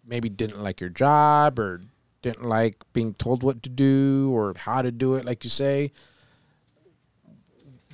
maybe 0.05 0.28
didn't 0.28 0.62
like 0.62 0.80
your 0.80 0.90
job, 0.90 1.59
or 1.59 1.80
didn't 2.22 2.49
like 2.49 2.76
being 2.92 3.14
told 3.14 3.42
what 3.42 3.62
to 3.62 3.70
do, 3.70 4.30
or 4.32 4.55
how 4.57 4.82
to 4.82 4.90
do 4.90 5.16
it, 5.16 5.24
like 5.24 5.44
you 5.44 5.51
say? 5.51 5.92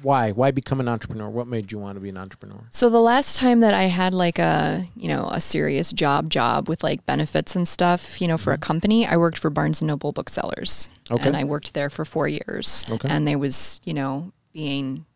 Why? 0.03 0.33
Why 0.33 0.51
become 0.51 0.81
an 0.81 0.89
entrepreneur? 0.89 1.31
What 1.31 1.47
made 1.47 1.71
you 1.71 1.79
want 1.79 1.95
to 1.95 2.01
be 2.01 2.09
an 2.09 2.19
entrepreneur? 2.19 2.67
So 2.71 2.91
the 2.91 3.01
last 3.01 3.37
time 3.37 3.61
that 3.61 3.73
I 3.73 3.85
had 3.85 4.13
like 4.13 4.41
a, 4.41 4.85
you 4.97 5.07
know, 5.07 5.29
a 5.31 5.41
serious 5.41 5.93
job 5.93 6.29
job 6.29 6.69
with 6.69 6.83
like 6.83 7.07
benefits 7.07 7.55
and 7.55 7.69
stuff, 7.69 8.21
you 8.21 8.27
know, 8.27 8.37
for 8.37 8.51
a 8.53 8.57
mm-hmm. 8.57 8.63
company, 8.63 9.07
I 9.07 9.17
worked 9.17 9.39
for 9.39 9.49
Barnes 9.49 9.81
and 9.81 9.87
Noble 9.87 10.11
booksellers. 10.11 10.91
Okay. 11.09 11.25
And 11.25 11.37
I 11.37 11.45
worked 11.45 11.75
there 11.75 11.89
for 11.89 12.05
4 12.05 12.27
years. 12.27 12.85
Okay. 12.91 13.09
And 13.09 13.29
I 13.29 13.37
was, 13.37 13.81
you 13.85 13.95
know, 13.95 14.33
being 14.53 15.07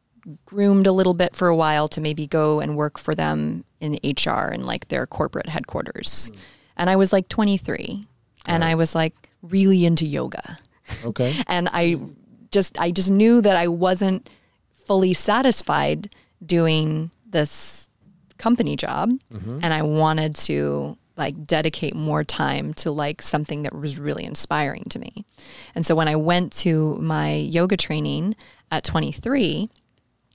groomed 0.44 0.86
a 0.86 0.92
little 0.92 1.14
bit 1.14 1.36
for 1.36 1.48
a 1.48 1.56
while 1.56 1.88
to 1.88 2.00
maybe 2.00 2.26
go 2.26 2.60
and 2.60 2.76
work 2.76 2.98
for 2.98 3.14
them 3.14 3.64
in 3.80 3.98
HR 4.04 4.48
and 4.52 4.64
like 4.64 4.88
their 4.88 5.06
corporate 5.06 5.48
headquarters. 5.48 6.28
Hmm. 6.28 6.40
And 6.78 6.90
I 6.90 6.96
was 6.96 7.12
like 7.12 7.28
23 7.28 8.06
and 8.46 8.62
I 8.62 8.74
was 8.74 8.94
like 8.94 9.30
really 9.42 9.86
into 9.86 10.04
yoga 10.04 10.58
Okay. 11.04 11.34
and 11.46 11.68
I 11.72 11.98
just 12.50 12.78
I 12.78 12.90
just 12.90 13.10
knew 13.10 13.40
that 13.40 13.56
I 13.56 13.68
wasn't 13.68 14.28
fully 14.70 15.14
satisfied 15.14 16.14
doing 16.44 17.10
this 17.28 17.88
company 18.38 18.76
job 18.76 19.10
mm-hmm. 19.32 19.60
and 19.62 19.72
I 19.72 19.82
wanted 19.82 20.36
to 20.36 20.96
like 21.16 21.44
dedicate 21.44 21.96
more 21.96 22.22
time 22.22 22.74
to 22.74 22.90
like 22.90 23.22
something 23.22 23.62
that 23.62 23.74
was 23.74 23.98
really 23.98 24.24
inspiring 24.24 24.84
to 24.90 24.98
me. 24.98 25.24
And 25.74 25.84
so 25.84 25.94
when 25.94 26.08
I 26.08 26.16
went 26.16 26.52
to 26.58 26.96
my 26.96 27.34
yoga 27.34 27.76
training 27.76 28.36
at 28.70 28.84
23, 28.84 29.70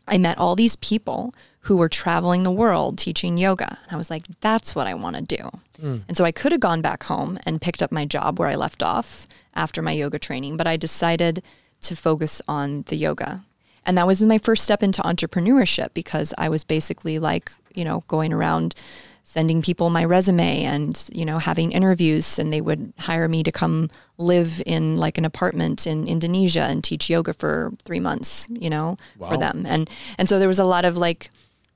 I 0.08 0.18
met 0.18 0.38
all 0.38 0.56
these 0.56 0.76
people 0.78 1.34
who 1.62 1.78
were 1.78 1.90
traveling 1.90 2.44
the 2.44 2.52
world 2.52 2.98
teaching 2.98 3.38
yoga. 3.38 3.78
And 3.84 3.92
I 3.92 3.96
was 3.96 4.10
like, 4.10 4.24
that's 4.42 4.76
what 4.76 4.88
I 4.88 4.94
want 4.96 5.16
to 5.16 5.22
do. 5.22 5.50
Hmm. 5.80 5.98
And 6.08 6.18
so 6.18 6.26
I 6.26 6.32
could 6.32 6.52
have 6.52 6.62
gone 6.62 6.82
back 6.82 7.04
home 7.04 7.38
and 7.46 7.62
picked 7.62 7.82
up 7.82 7.92
my 7.92 8.06
job 8.06 8.40
where 8.40 8.50
I 8.50 8.56
left 8.56 8.82
off 8.82 9.28
after 9.56 9.82
my 9.82 9.92
yoga 9.92 10.18
training, 10.18 10.58
but 10.58 10.68
I 10.68 10.76
decided 10.78 11.44
to 11.82 11.96
focus 11.96 12.42
on 12.48 12.84
the 12.88 12.96
yoga. 12.96 13.44
And 13.86 13.98
that 13.98 14.08
was 14.08 14.22
my 14.22 14.38
first 14.38 14.64
step 14.64 14.84
into 14.84 15.02
entrepreneurship 15.02 15.94
because 15.94 16.34
I 16.38 16.50
was 16.50 16.64
basically 16.64 17.20
like, 17.20 17.52
you 17.74 17.84
know, 17.84 18.04
going 18.08 18.34
around 18.34 18.76
sending 19.24 19.62
people 19.62 19.90
my 19.90 20.04
resume 20.04 20.64
and, 20.64 21.10
you 21.14 21.26
know, 21.26 21.38
having 21.38 21.72
interviews 21.72 22.38
and 22.38 22.52
they 22.52 22.62
would 22.62 22.94
hire 23.00 23.28
me 23.28 23.44
to 23.44 23.52
come 23.52 23.90
live 24.18 24.62
in 24.66 24.98
like 24.98 25.18
an 25.18 25.26
apartment 25.26 25.88
in 25.88 26.08
Indonesia 26.08 26.64
and 26.64 26.84
teach 26.84 27.10
yoga 27.10 27.34
for 27.34 27.72
3 27.86 28.00
months, 28.00 28.48
you 28.50 28.70
know, 28.70 28.98
for 29.18 29.38
them. 29.38 29.66
And 29.66 29.90
and 30.18 30.28
so 30.28 30.38
there 30.40 30.48
was 30.48 30.60
a 30.60 30.66
lot 30.66 30.86
of 30.86 30.98
like 30.98 31.30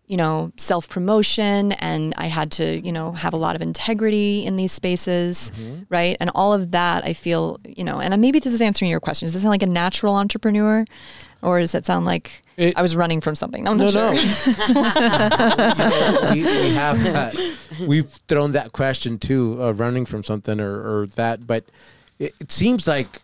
you 0.07 0.17
know, 0.17 0.51
self 0.57 0.87
promotion 0.87 1.71
and 1.73 2.13
I 2.17 2.27
had 2.27 2.51
to, 2.53 2.79
you 2.79 2.91
know, 2.91 3.11
have 3.13 3.33
a 3.33 3.37
lot 3.37 3.55
of 3.55 3.61
integrity 3.61 4.45
in 4.45 4.55
these 4.55 4.71
spaces, 4.71 5.51
mm-hmm. 5.55 5.83
right? 5.89 6.15
And 6.19 6.29
all 6.35 6.53
of 6.53 6.71
that 6.71 7.03
I 7.03 7.13
feel, 7.13 7.59
you 7.65 7.83
know, 7.83 7.99
and 7.99 8.19
maybe 8.21 8.39
this 8.39 8.53
is 8.53 8.61
answering 8.61 8.91
your 8.91 8.99
question. 8.99 9.25
Does 9.25 9.33
this 9.33 9.41
sound 9.41 9.51
like 9.51 9.63
a 9.63 9.67
natural 9.67 10.15
entrepreneur 10.15 10.85
or 11.45 11.59
does 11.59 11.75
it 11.75 11.85
sound 11.85 12.05
like 12.05 12.41
It- 12.57 12.77
I 12.77 12.81
was 12.81 12.95
running 12.95 13.21
from 13.21 13.35
something? 13.35 13.67
I'm 13.67 13.77
No, 13.77 13.91
sure. 13.91 14.13
no. 14.13 14.19
we, 16.33 16.43
we 16.43 16.73
have 16.73 17.01
that. 17.03 17.35
We've 17.87 18.09
thrown 18.27 18.53
that 18.53 18.71
question 18.71 19.17
too, 19.19 19.61
uh, 19.61 19.71
running 19.73 20.05
from 20.05 20.23
something 20.23 20.59
or, 20.59 21.01
or 21.01 21.07
that. 21.15 21.45
But 21.47 21.65
it, 22.19 22.33
it 22.39 22.51
seems 22.51 22.87
like 22.87 23.21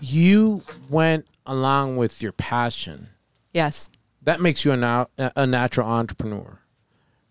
you 0.00 0.62
went 0.88 1.26
along 1.46 1.96
with 1.96 2.22
your 2.22 2.32
passion. 2.32 3.08
Yes. 3.52 3.90
That 4.22 4.40
makes 4.40 4.64
you 4.64 4.72
a, 4.72 4.76
na- 4.76 5.06
a 5.18 5.46
natural 5.46 5.88
entrepreneur, 5.88 6.60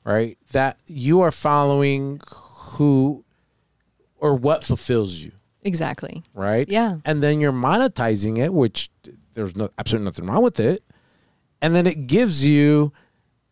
right? 0.03 0.37
That 0.51 0.77
you 0.87 1.21
are 1.21 1.31
following 1.31 2.19
who 2.29 3.23
or 4.17 4.35
what 4.35 4.63
fulfills 4.65 5.13
you, 5.15 5.31
Exactly. 5.63 6.23
right? 6.33 6.67
Yeah. 6.67 6.97
and 7.05 7.23
then 7.23 7.39
you're 7.39 7.53
monetizing 7.53 8.37
it, 8.37 8.53
which 8.53 8.89
there's 9.33 9.55
no 9.55 9.69
absolutely 9.77 10.05
nothing 10.05 10.25
wrong 10.25 10.43
with 10.43 10.59
it. 10.59 10.83
And 11.61 11.75
then 11.75 11.85
it 11.85 12.07
gives 12.07 12.45
you, 12.45 12.93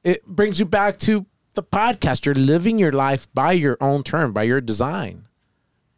it 0.03 0.25
brings 0.25 0.59
you 0.59 0.65
back 0.65 0.97
to 0.99 1.25
the 1.53 1.63
podcast. 1.63 2.25
You're 2.25 2.35
living 2.35 2.79
your 2.79 2.91
life 2.91 3.27
by 3.33 3.51
your 3.51 3.77
own 3.81 4.03
term, 4.03 4.31
by 4.31 4.43
your 4.43 4.61
design, 4.61 5.27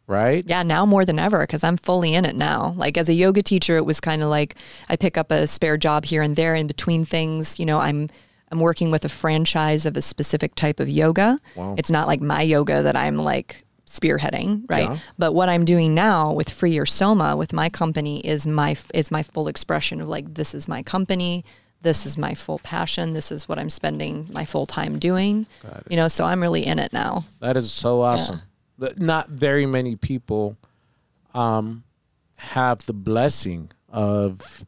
right? 0.06 0.44
Yeah, 0.46 0.62
now 0.62 0.84
more 0.84 1.04
than 1.04 1.18
ever 1.18 1.40
because 1.40 1.62
I'm 1.62 1.76
fully 1.76 2.14
in 2.14 2.24
it 2.24 2.34
now. 2.34 2.74
Like 2.76 2.98
as 2.98 3.08
a 3.08 3.12
yoga 3.12 3.42
teacher, 3.42 3.76
it 3.76 3.84
was 3.84 4.00
kind 4.00 4.22
of 4.22 4.28
like 4.28 4.56
I 4.88 4.96
pick 4.96 5.16
up 5.16 5.30
a 5.30 5.46
spare 5.46 5.76
job 5.76 6.04
here 6.04 6.22
and 6.22 6.34
there 6.34 6.54
in 6.54 6.66
between 6.66 7.04
things. 7.04 7.60
You 7.60 7.66
know, 7.66 7.78
I'm 7.78 8.08
I'm 8.50 8.58
working 8.58 8.90
with 8.90 9.04
a 9.04 9.08
franchise 9.08 9.86
of 9.86 9.96
a 9.96 10.02
specific 10.02 10.56
type 10.56 10.80
of 10.80 10.88
yoga. 10.88 11.38
Wow. 11.54 11.76
It's 11.78 11.90
not 11.90 12.08
like 12.08 12.20
my 12.20 12.42
yoga 12.42 12.82
that 12.82 12.96
I'm 12.96 13.16
like 13.16 13.64
spearheading, 13.90 14.64
right? 14.70 14.88
Yeah. 14.88 14.98
But 15.18 15.32
what 15.32 15.48
I'm 15.48 15.64
doing 15.64 15.94
now 15.94 16.32
with 16.32 16.48
Free 16.48 16.70
Your 16.70 16.86
Soma 16.86 17.36
with 17.36 17.52
my 17.52 17.68
company 17.68 18.20
is 18.20 18.46
my 18.46 18.76
is 18.94 19.10
my 19.10 19.22
full 19.22 19.48
expression 19.48 20.00
of 20.00 20.08
like 20.08 20.34
this 20.34 20.54
is 20.54 20.68
my 20.68 20.82
company. 20.82 21.44
This 21.82 22.06
is 22.06 22.16
my 22.16 22.34
full 22.34 22.58
passion. 22.60 23.14
This 23.14 23.32
is 23.32 23.48
what 23.48 23.58
I'm 23.58 23.70
spending 23.70 24.28
my 24.32 24.44
full 24.44 24.66
time 24.66 24.98
doing. 24.98 25.46
You 25.88 25.96
know, 25.96 26.08
so 26.08 26.24
I'm 26.24 26.40
really 26.40 26.64
in 26.64 26.78
it 26.78 26.92
now. 26.92 27.24
That 27.40 27.56
is 27.56 27.72
so 27.72 28.02
awesome. 28.02 28.42
But 28.78 29.00
Not 29.00 29.28
very 29.28 29.66
many 29.66 29.96
people 29.96 30.56
um, 31.34 31.82
have 32.36 32.84
the 32.86 32.92
blessing 32.92 33.72
of 33.88 34.64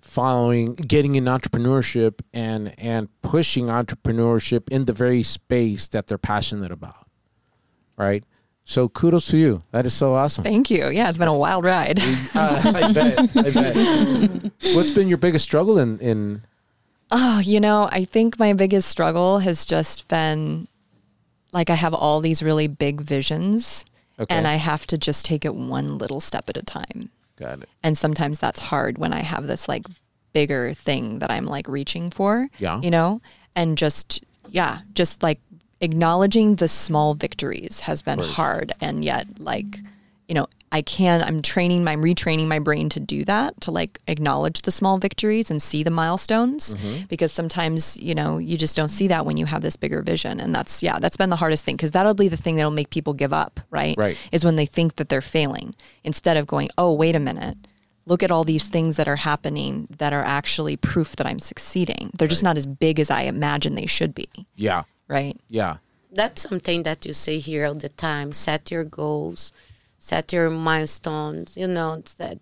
following, 0.00 0.76
getting 0.76 1.16
in 1.16 1.24
entrepreneurship 1.24 2.20
and 2.32 2.74
and 2.78 3.08
pushing 3.20 3.66
entrepreneurship 3.66 4.68
in 4.70 4.86
the 4.86 4.92
very 4.92 5.22
space 5.22 5.88
that 5.88 6.06
they're 6.06 6.16
passionate 6.16 6.70
about, 6.70 7.06
right? 7.98 8.24
So 8.68 8.88
kudos 8.88 9.26
to 9.28 9.36
you. 9.36 9.60
That 9.70 9.86
is 9.86 9.94
so 9.94 10.14
awesome. 10.14 10.42
Thank 10.42 10.70
you. 10.70 10.90
Yeah, 10.90 11.08
it's 11.08 11.18
been 11.18 11.28
a 11.28 11.36
wild 11.36 11.64
ride. 11.64 12.00
Uh, 12.34 12.62
I 12.74 12.92
bet. 12.92 13.18
I 13.36 13.50
bet. 13.50 14.52
What's 14.74 14.90
been 14.90 15.06
your 15.08 15.18
biggest 15.18 15.44
struggle 15.44 15.78
in 15.78 15.98
in? 16.00 16.42
Oh, 17.12 17.38
you 17.38 17.60
know, 17.60 17.88
I 17.92 18.04
think 18.04 18.40
my 18.40 18.52
biggest 18.52 18.88
struggle 18.88 19.38
has 19.38 19.64
just 19.64 20.08
been 20.08 20.66
like 21.52 21.70
I 21.70 21.76
have 21.76 21.94
all 21.94 22.20
these 22.20 22.42
really 22.42 22.66
big 22.66 23.00
visions 23.00 23.84
Okay. 24.18 24.34
and 24.34 24.48
I 24.48 24.56
have 24.56 24.84
to 24.88 24.98
just 24.98 25.24
take 25.24 25.44
it 25.44 25.54
one 25.54 25.98
little 25.98 26.20
step 26.20 26.48
at 26.48 26.56
a 26.56 26.62
time. 26.62 27.10
Got 27.36 27.62
it. 27.62 27.68
And 27.84 27.96
sometimes 27.96 28.40
that's 28.40 28.58
hard 28.58 28.98
when 28.98 29.12
I 29.12 29.20
have 29.20 29.46
this 29.46 29.68
like 29.68 29.86
bigger 30.32 30.72
thing 30.72 31.20
that 31.20 31.30
I'm 31.30 31.46
like 31.46 31.68
reaching 31.68 32.10
for. 32.10 32.48
Yeah. 32.58 32.80
You 32.80 32.90
know? 32.90 33.20
And 33.54 33.78
just 33.78 34.24
yeah, 34.48 34.78
just 34.92 35.22
like 35.22 35.38
acknowledging 35.80 36.56
the 36.56 36.68
small 36.68 37.14
victories 37.14 37.80
has 37.80 38.02
been 38.02 38.18
hard 38.18 38.72
and 38.80 39.04
yet 39.04 39.26
like 39.38 39.78
you 40.28 40.34
know, 40.34 40.46
I 40.72 40.82
can 40.82 41.22
I'm 41.22 41.40
training 41.40 41.84
my 41.84 41.92
I'm 41.92 42.02
retraining 42.02 42.46
my 42.48 42.58
brain 42.58 42.88
to 42.90 43.00
do 43.00 43.24
that, 43.24 43.60
to 43.62 43.70
like 43.70 44.00
acknowledge 44.08 44.62
the 44.62 44.70
small 44.70 44.98
victories 44.98 45.50
and 45.50 45.62
see 45.62 45.82
the 45.82 45.90
milestones 45.90 46.74
mm-hmm. 46.74 47.04
because 47.06 47.32
sometimes, 47.32 47.96
you 47.96 48.14
know, 48.14 48.38
you 48.38 48.58
just 48.58 48.76
don't 48.76 48.88
see 48.88 49.08
that 49.08 49.24
when 49.24 49.36
you 49.36 49.46
have 49.46 49.62
this 49.62 49.76
bigger 49.76 50.02
vision 50.02 50.40
and 50.40 50.54
that's 50.54 50.82
yeah, 50.82 50.98
that's 50.98 51.16
been 51.16 51.30
the 51.30 51.36
hardest 51.36 51.64
thing 51.64 51.76
because 51.76 51.92
that'll 51.92 52.14
be 52.14 52.28
the 52.28 52.36
thing 52.36 52.56
that'll 52.56 52.70
make 52.70 52.90
people 52.90 53.14
give 53.14 53.32
up, 53.32 53.60
right? 53.70 53.96
Right. 53.96 54.18
Is 54.32 54.44
when 54.44 54.56
they 54.56 54.66
think 54.66 54.96
that 54.96 55.08
they're 55.08 55.22
failing 55.22 55.74
instead 56.04 56.36
of 56.36 56.46
going, 56.46 56.68
"Oh, 56.76 56.92
wait 56.92 57.14
a 57.14 57.20
minute. 57.20 57.56
Look 58.04 58.22
at 58.22 58.30
all 58.30 58.44
these 58.44 58.68
things 58.68 58.96
that 58.96 59.08
are 59.08 59.16
happening 59.16 59.88
that 59.98 60.12
are 60.12 60.22
actually 60.22 60.76
proof 60.76 61.16
that 61.16 61.26
I'm 61.26 61.38
succeeding. 61.38 62.10
They're 62.16 62.28
just 62.28 62.44
not 62.44 62.56
as 62.56 62.66
big 62.66 63.00
as 63.00 63.10
I 63.10 63.22
imagine 63.22 63.76
they 63.76 63.86
should 63.86 64.14
be." 64.14 64.28
Yeah. 64.56 64.82
Right? 65.08 65.38
Yeah. 65.48 65.76
That's 66.10 66.42
something 66.42 66.82
that 66.84 67.04
you 67.04 67.12
say 67.12 67.38
here 67.38 67.66
all 67.66 67.74
the 67.74 67.88
time. 67.88 68.32
Set 68.32 68.70
your 68.70 68.84
goals, 68.84 69.52
set 69.98 70.32
your 70.32 70.50
milestones. 70.50 71.56
You 71.56 71.68
know 71.68 72.02
that. 72.18 72.38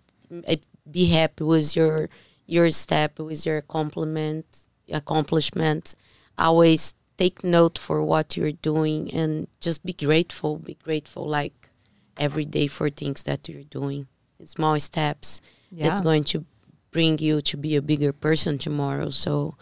Be 0.89 1.07
happy 1.07 1.43
with 1.43 1.75
your 1.75 2.09
your 2.45 2.69
step, 2.71 3.19
with 3.19 3.45
your 3.45 3.61
compliment, 3.61 4.45
accomplishments. 4.91 5.95
Always 6.37 6.95
take 7.17 7.43
note 7.43 7.77
for 7.77 8.03
what 8.03 8.37
you're 8.37 8.51
doing, 8.51 9.11
and 9.11 9.47
just 9.59 9.85
be 9.85 9.93
grateful. 9.93 10.57
Be 10.57 10.75
grateful, 10.75 11.27
like 11.27 11.69
every 12.17 12.45
day 12.45 12.67
for 12.67 12.89
things 12.89 13.23
that 13.23 13.49
you're 13.49 13.63
doing. 13.63 14.07
Small 14.43 14.79
steps. 14.79 15.41
Yeah. 15.71 15.91
It's 15.91 16.01
going 16.01 16.23
to 16.25 16.45
bring 16.91 17.17
you 17.19 17.41
to 17.41 17.57
be 17.57 17.75
a 17.75 17.81
bigger 17.81 18.13
person 18.13 18.57
tomorrow. 18.57 19.09
So 19.09 19.55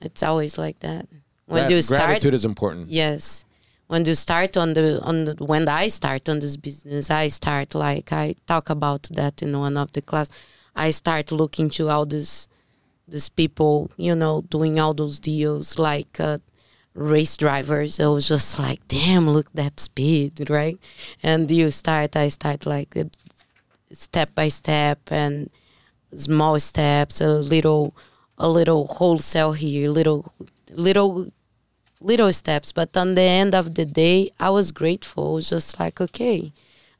it's 0.00 0.22
always 0.22 0.56
like 0.56 0.80
that. 0.80 1.08
When 1.46 1.62
Grat- 1.62 1.70
you 1.70 1.82
start, 1.82 2.06
gratitude 2.06 2.34
is 2.34 2.44
important. 2.44 2.88
Yes. 2.90 3.44
when 3.86 4.04
you 4.04 4.14
start 4.14 4.56
on 4.56 4.72
the 4.74 5.00
on 5.02 5.24
the, 5.26 5.34
when 5.44 5.68
I 5.68 5.88
start 5.88 6.28
on 6.28 6.38
this 6.40 6.56
business, 6.56 7.10
I 7.10 7.28
start 7.28 7.74
like 7.74 8.12
I 8.12 8.34
talk 8.46 8.70
about 8.70 9.02
that 9.12 9.42
in 9.42 9.58
one 9.58 9.76
of 9.76 9.92
the 9.92 10.00
class. 10.02 10.30
I 10.74 10.90
start 10.90 11.30
looking 11.30 11.70
to 11.70 11.88
all 11.90 12.06
this 12.06 12.48
these 13.06 13.28
people, 13.28 13.90
you 13.96 14.14
know, 14.14 14.42
doing 14.42 14.80
all 14.80 14.94
those 14.94 15.20
deals 15.20 15.78
like 15.78 16.18
uh, 16.18 16.38
race 16.94 17.36
drivers. 17.36 18.00
I 18.00 18.06
was 18.06 18.28
just 18.28 18.58
like, 18.58 18.80
damn, 18.88 19.28
look 19.28 19.52
that 19.52 19.78
speed, 19.80 20.48
right? 20.48 20.78
And 21.22 21.50
you 21.50 21.70
start, 21.70 22.16
I 22.16 22.28
start 22.28 22.64
like 22.66 22.96
uh, 22.96 23.04
step 23.92 24.34
by 24.34 24.48
step 24.48 25.00
and 25.10 25.50
small 26.14 26.58
steps, 26.60 27.20
a 27.20 27.28
little, 27.28 27.94
a 28.38 28.48
little 28.48 28.86
wholesale 28.86 29.52
here, 29.52 29.90
little, 29.90 30.32
little, 30.74 31.28
little 32.00 32.32
steps. 32.32 32.72
But 32.72 32.96
on 32.96 33.14
the 33.14 33.22
end 33.22 33.54
of 33.54 33.74
the 33.74 33.84
day, 33.84 34.30
I 34.38 34.50
was 34.50 34.70
grateful. 34.70 35.32
It 35.32 35.34
was 35.34 35.50
just 35.50 35.80
like, 35.80 36.00
okay, 36.00 36.52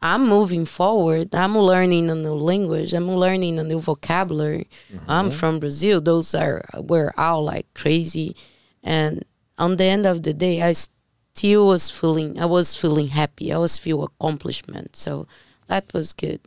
I'm 0.05 0.29
moving 0.29 0.67
forward. 0.67 1.35
I'm 1.35 1.57
learning 1.57 2.11
a 2.11 2.15
new 2.15 2.35
language. 2.35 2.93
I'm 2.93 3.11
learning 3.11 3.59
a 3.59 3.65
new 3.65 3.81
vocabulary. 3.81 4.69
I'm 5.09 5.29
mm-hmm. 5.29 5.35
from 5.35 5.61
Brazil. 5.61 5.99
Those 5.99 6.35
are 6.35 6.63
we're 6.77 7.15
all 7.17 7.43
like 7.43 7.73
crazy, 7.73 8.37
and 8.83 9.25
on 9.57 9.77
the 9.77 9.85
end 9.85 10.07
of 10.07 10.23
the 10.23 10.35
day, 10.35 10.61
I 10.61 10.75
still 10.75 11.69
was 11.69 11.89
feeling. 11.89 12.39
I 12.39 12.45
was 12.45 12.77
feeling 12.77 13.09
happy. 13.09 13.51
I 13.51 13.57
was 13.57 13.79
feel 13.79 14.05
accomplishment. 14.05 14.95
So 14.95 15.27
that 15.69 15.91
was 15.95 16.13
good. 16.13 16.41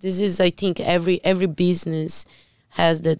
This 0.00 0.20
is, 0.20 0.38
I 0.38 0.50
think, 0.50 0.78
every 0.78 1.24
every 1.24 1.46
business 1.46 2.26
has 2.70 3.00
that. 3.02 3.18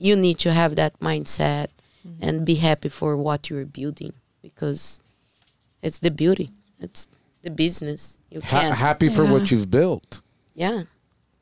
You 0.00 0.16
need 0.16 0.38
to 0.40 0.52
have 0.52 0.74
that 0.76 0.98
mindset 0.98 1.68
Mm-hmm. 2.06 2.22
and 2.24 2.46
be 2.46 2.54
happy 2.56 2.88
for 2.88 3.16
what 3.16 3.50
you're 3.50 3.64
building 3.64 4.12
because 4.42 5.00
it's 5.82 5.98
the 5.98 6.10
beauty. 6.10 6.50
It's 6.78 7.08
the 7.42 7.50
business. 7.50 8.16
You 8.30 8.40
Ha- 8.42 8.48
can't. 8.60 8.76
happy 8.76 9.08
for 9.08 9.24
what 9.24 9.50
you've 9.50 9.70
built, 9.70 10.20
yeah. 10.54 10.84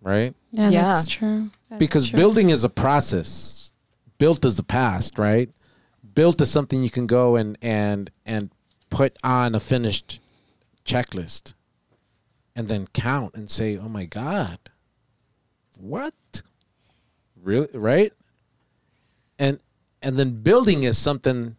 right? 0.01 0.35
Yeah, 0.53 0.71
Yeah. 0.71 0.83
that's 0.83 1.07
true. 1.07 1.51
That 1.69 1.77
is 1.77 1.79
because 1.79 2.09
true. 2.09 2.17
building 2.17 2.51
is 2.51 2.65
a 2.65 2.69
process. 2.71 3.73
Built 4.19 4.45
is 4.45 4.57
the 4.57 4.63
past, 4.63 5.19
right? 5.19 5.51
Built 6.15 6.41
is 6.41 6.51
something 6.51 6.83
you 6.83 6.91
can 6.91 7.07
go 7.07 7.37
and 7.37 7.59
and 7.61 8.11
and 8.25 8.51
put 8.89 9.17
on 9.25 9.55
a 9.55 9.61
finished 9.61 10.21
checklist, 10.87 11.53
and 12.57 12.69
then 12.69 12.87
count 12.93 13.35
and 13.35 13.51
say, 13.51 13.77
"Oh 13.77 13.89
my 13.89 14.05
God, 14.07 14.59
what? 15.79 16.15
Really? 17.43 17.69
Right?" 17.75 18.13
And 20.05 20.17
then 20.17 20.43
building 20.43 20.85
is 20.85 20.99
something 20.99 21.57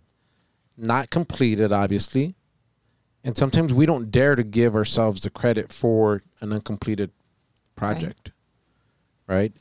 not 0.77 1.09
completed, 1.09 1.71
obviously, 1.71 2.35
and 3.23 3.35
sometimes 3.35 3.73
we 3.73 3.85
don't 3.85 4.11
dare 4.11 4.35
to 4.35 4.43
give 4.43 4.75
ourselves 4.75 5.21
the 5.21 5.29
credit 5.29 5.73
for 5.73 6.21
an 6.41 6.53
uncompleted 6.53 7.11
project 7.75 8.31
right? 9.27 9.53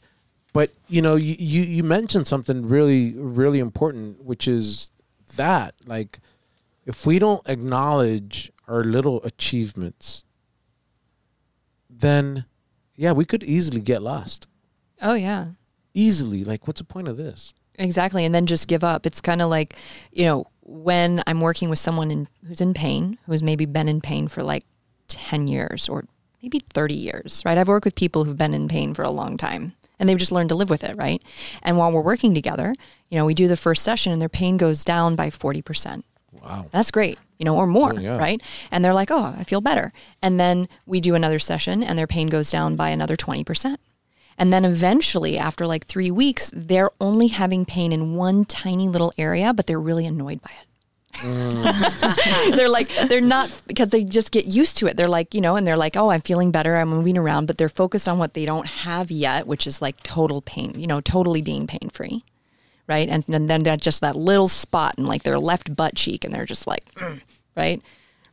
But 0.53 0.71
you 0.89 1.03
know, 1.03 1.17
you, 1.17 1.35
you 1.39 1.63
you 1.63 1.83
mentioned 1.83 2.27
something 2.27 2.69
really 2.69 3.15
really 3.17 3.59
important, 3.59 4.23
which 4.23 4.47
is 4.47 4.93
that 5.37 5.75
like 5.87 6.21
if 6.87 7.07
we 7.07 7.19
don't 7.19 7.43
acknowledge 7.49 8.53
our 8.69 8.85
little 8.85 9.23
achievements, 9.25 10.25
then 11.91 12.45
yeah, 12.97 13.13
we 13.13 13.25
could 13.25 13.43
easily 13.43 13.81
get 13.81 14.03
lost. 14.03 14.47
Oh 15.03 15.15
yeah. 15.15 15.49
Easily, 15.93 16.45
like 16.45 16.67
what's 16.67 16.81
the 16.81 16.85
point 16.85 17.09
of 17.09 17.17
this? 17.17 17.55
Exactly. 17.79 18.25
And 18.25 18.35
then 18.35 18.47
just 18.47 18.69
give 18.69 18.85
up. 18.85 19.07
It's 19.07 19.21
kind 19.21 19.43
of 19.43 19.49
like, 19.51 19.75
you 20.13 20.25
know, 20.25 20.47
when 20.63 21.23
I'm 21.27 21.41
working 21.41 21.69
with 21.69 21.79
someone 21.79 22.11
in, 22.11 22.29
who's 22.47 22.61
in 22.61 22.73
pain, 22.75 23.19
who's 23.27 23.43
maybe 23.43 23.67
been 23.67 23.89
in 23.89 24.01
pain 24.01 24.29
for 24.29 24.43
like 24.43 24.65
10 25.09 25.47
years 25.47 25.89
or 25.89 26.05
maybe 26.43 26.61
30 26.73 26.95
years, 26.95 27.43
right? 27.45 27.59
I've 27.59 27.69
worked 27.69 27.85
with 27.85 27.95
people 27.95 28.25
who've 28.25 28.39
been 28.39 28.55
in 28.55 28.69
pain 28.69 28.95
for 28.95 29.03
a 29.03 29.11
long 29.11 29.37
time 29.37 29.75
and 29.99 30.09
they've 30.09 30.19
just 30.19 30.33
learned 30.33 30.49
to 30.51 30.55
live 30.55 30.71
with 30.71 30.85
it, 30.85 30.97
right? 30.97 31.23
And 31.63 31.77
while 31.79 31.93
we're 31.93 32.01
working 32.03 32.35
together, 32.35 32.75
you 33.11 33.19
know, 33.19 33.25
we 33.25 33.35
do 33.35 33.49
the 33.49 33.57
first 33.57 33.83
session 33.83 34.13
and 34.13 34.21
their 34.23 34.29
pain 34.29 34.57
goes 34.57 34.85
down 34.85 35.17
by 35.17 35.29
40%. 35.31 36.03
Wow. 36.33 36.67
That's 36.73 36.91
great, 36.91 37.19
you 37.39 37.45
know, 37.45 37.57
or 37.57 37.67
more, 37.67 37.93
Oh, 37.97 37.99
yeah. 38.01 38.19
right? 38.19 38.43
And 38.71 38.85
they're 38.85 38.95
like, 38.95 39.11
oh, 39.11 39.35
I 39.39 39.45
feel 39.45 39.61
better. 39.61 39.93
And 40.23 40.39
then 40.41 40.69
we 40.87 41.01
do 41.01 41.15
another 41.15 41.39
session 41.39 41.83
and 41.83 41.99
their 41.99 42.07
pain 42.07 42.29
goes 42.29 42.51
down 42.51 42.77
by 42.77 42.91
another 42.91 43.17
20%. 43.17 43.77
And 44.39 44.53
then 44.53 44.65
eventually, 44.65 45.39
after 45.39 45.67
like 45.67 45.87
three 45.87 46.11
weeks, 46.11 46.51
they're 46.55 46.91
only 47.01 47.29
having 47.29 47.65
pain 47.65 47.93
in 47.93 48.15
one 48.15 48.45
tiny 48.45 48.89
little 48.89 49.13
area, 49.17 49.53
but 49.55 49.67
they're 49.67 49.81
really 49.81 50.07
annoyed 50.07 50.41
by 50.43 50.51
it. 50.61 50.67
they're 52.57 52.69
like, 52.69 52.89
they're 53.09 53.21
not 53.21 53.63
because 53.69 53.91
they 53.91 54.03
just 54.03 54.33
get 54.33 54.47
used 54.47 54.79
to 54.79 54.87
it. 54.87 54.97
They're 54.97 55.09
like, 55.09 55.35
you 55.35 55.41
know, 55.41 55.57
and 55.57 55.67
they're 55.67 55.77
like, 55.77 55.97
oh, 55.97 56.11
I'm 56.11 56.21
feeling 56.21 56.51
better. 56.51 56.77
I'm 56.77 56.89
moving 56.89 57.17
around, 57.17 57.47
but 57.47 57.57
they're 57.57 57.69
focused 57.69 58.09
on 58.09 58.19
what 58.19 58.35
they 58.35 58.45
don't 58.45 58.67
have 58.67 59.11
yet, 59.11 59.47
which 59.47 59.67
is 59.67 59.81
like 59.81 60.03
total 60.03 60.43
pain, 60.43 60.75
you 60.79 60.87
know, 60.87 61.01
totally 61.01 61.41
being 61.43 61.67
pain 61.67 61.89
free. 61.93 62.23
Right. 62.87 63.09
And, 63.09 63.25
and 63.29 63.49
then 63.49 63.63
that 63.63 63.81
just 63.81 64.01
that 64.01 64.17
little 64.17 64.49
spot 64.49 64.97
in 64.99 65.07
like 65.07 65.23
their 65.23 65.39
left 65.39 65.75
butt 65.75 65.95
cheek, 65.95 66.25
and 66.25 66.35
they're 66.35 66.45
just 66.45 66.67
like, 66.67 66.85
"Mm," 66.95 67.23
right. 67.57 67.83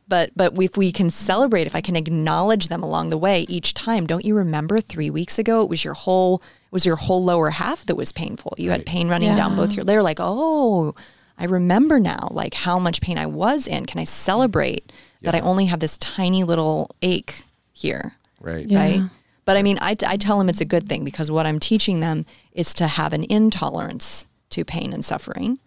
But 0.08 0.30
but 0.36 0.60
if 0.60 0.76
we 0.76 0.92
can 0.92 1.10
celebrate, 1.10 1.66
if 1.66 1.74
I 1.74 1.80
can 1.80 1.96
acknowledge 1.96 2.68
them 2.68 2.82
along 2.82 3.10
the 3.10 3.18
way 3.18 3.42
each 3.48 3.74
time, 3.74 4.06
don't 4.06 4.24
you 4.24 4.34
remember 4.34 4.80
three 4.80 5.10
weeks 5.10 5.38
ago 5.38 5.62
it 5.62 5.68
was 5.68 5.84
your 5.84 5.94
whole 5.94 6.42
it 6.66 6.72
was 6.72 6.84
your 6.84 6.96
whole 6.96 7.24
lower 7.24 7.50
half 7.50 7.86
that 7.86 7.96
was 7.96 8.12
painful. 8.12 8.54
You 8.58 8.70
had 8.70 8.86
pain 8.86 9.08
running 9.08 9.34
down 9.36 9.56
both 9.56 9.72
your 9.72 9.84
they're 9.84 10.02
like, 10.02 10.18
oh, 10.20 10.94
I 11.38 11.44
remember 11.44 11.98
now 11.98 12.28
like 12.30 12.54
how 12.54 12.78
much 12.78 13.00
pain 13.00 13.18
I 13.18 13.26
was 13.26 13.66
in. 13.66 13.86
Can 13.86 14.00
I 14.00 14.04
celebrate 14.04 14.92
that 15.22 15.34
I 15.34 15.40
only 15.40 15.66
have 15.66 15.80
this 15.80 15.98
tiny 15.98 16.44
little 16.44 16.90
ache 17.00 17.44
here? 17.72 18.16
Right. 18.40 18.66
Yeah. 18.68 18.78
right? 18.80 19.00
But 19.44 19.56
I 19.56 19.62
mean, 19.62 19.78
I, 19.80 19.96
I 20.06 20.16
tell 20.16 20.38
them 20.38 20.48
it's 20.48 20.60
a 20.60 20.66
good 20.66 20.88
thing 20.88 21.04
because 21.04 21.30
what 21.30 21.46
I'm 21.46 21.58
teaching 21.58 22.00
them 22.00 22.26
is 22.52 22.74
to 22.74 22.86
have 22.86 23.12
an 23.12 23.24
intolerance 23.28 24.26
to 24.50 24.64
pain 24.64 24.92
and 24.92 25.04
suffering. 25.04 25.58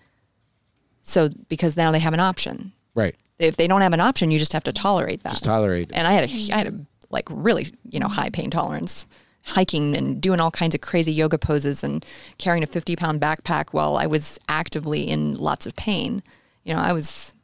So, 1.01 1.29
because 1.49 1.75
now 1.77 1.91
they 1.91 1.99
have 1.99 2.13
an 2.13 2.19
option. 2.19 2.71
Right. 2.95 3.15
If 3.37 3.57
they 3.57 3.67
don't 3.67 3.81
have 3.81 3.93
an 3.93 3.99
option, 3.99 4.31
you 4.31 4.39
just 4.39 4.53
have 4.53 4.63
to 4.63 4.71
tolerate 4.71 5.23
that. 5.23 5.31
Just 5.31 5.43
tolerate. 5.43 5.91
and 5.93 6.07
I 6.07 6.13
had 6.13 6.29
a, 6.29 6.33
I 6.53 6.57
had 6.57 6.67
a 6.67 6.73
like 7.09 7.27
really, 7.29 7.67
you 7.89 7.99
know, 7.99 8.07
high 8.07 8.29
pain 8.29 8.49
tolerance, 8.49 9.07
hiking 9.43 9.95
and 9.95 10.21
doing 10.21 10.41
all 10.41 10.51
kinds 10.51 10.73
of 10.73 10.81
crazy 10.81 11.11
yoga 11.11 11.37
poses 11.37 11.83
and 11.83 12.05
carrying 12.37 12.63
a 12.63 12.67
50 12.67 12.95
pound 12.95 13.21
backpack 13.21 13.69
while 13.71 13.97
I 13.97 14.07
was 14.07 14.39
actively 14.49 15.03
in 15.07 15.35
lots 15.35 15.65
of 15.65 15.75
pain. 15.75 16.23
You 16.63 16.73
know, 16.73 16.79
I 16.79 16.93
was, 16.93 17.35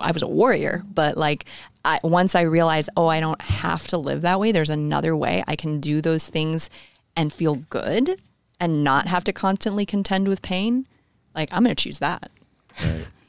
I 0.00 0.12
was 0.12 0.22
a 0.22 0.28
warrior, 0.28 0.84
but 0.92 1.16
like 1.16 1.44
I, 1.84 1.98
once 2.02 2.34
I 2.34 2.42
realized, 2.42 2.90
oh, 2.96 3.08
I 3.08 3.20
don't 3.20 3.40
have 3.42 3.88
to 3.88 3.98
live 3.98 4.20
that 4.22 4.38
way. 4.38 4.52
There's 4.52 4.70
another 4.70 5.16
way 5.16 5.42
I 5.46 5.56
can 5.56 5.80
do 5.80 6.00
those 6.00 6.28
things 6.28 6.70
and 7.16 7.32
feel 7.32 7.56
good 7.56 8.20
and 8.60 8.84
not 8.84 9.08
have 9.08 9.24
to 9.24 9.32
constantly 9.32 9.86
contend 9.86 10.28
with 10.28 10.42
pain. 10.42 10.86
Like 11.34 11.48
I'm 11.52 11.64
going 11.64 11.74
to 11.74 11.82
choose 11.82 11.98
that. 11.98 12.30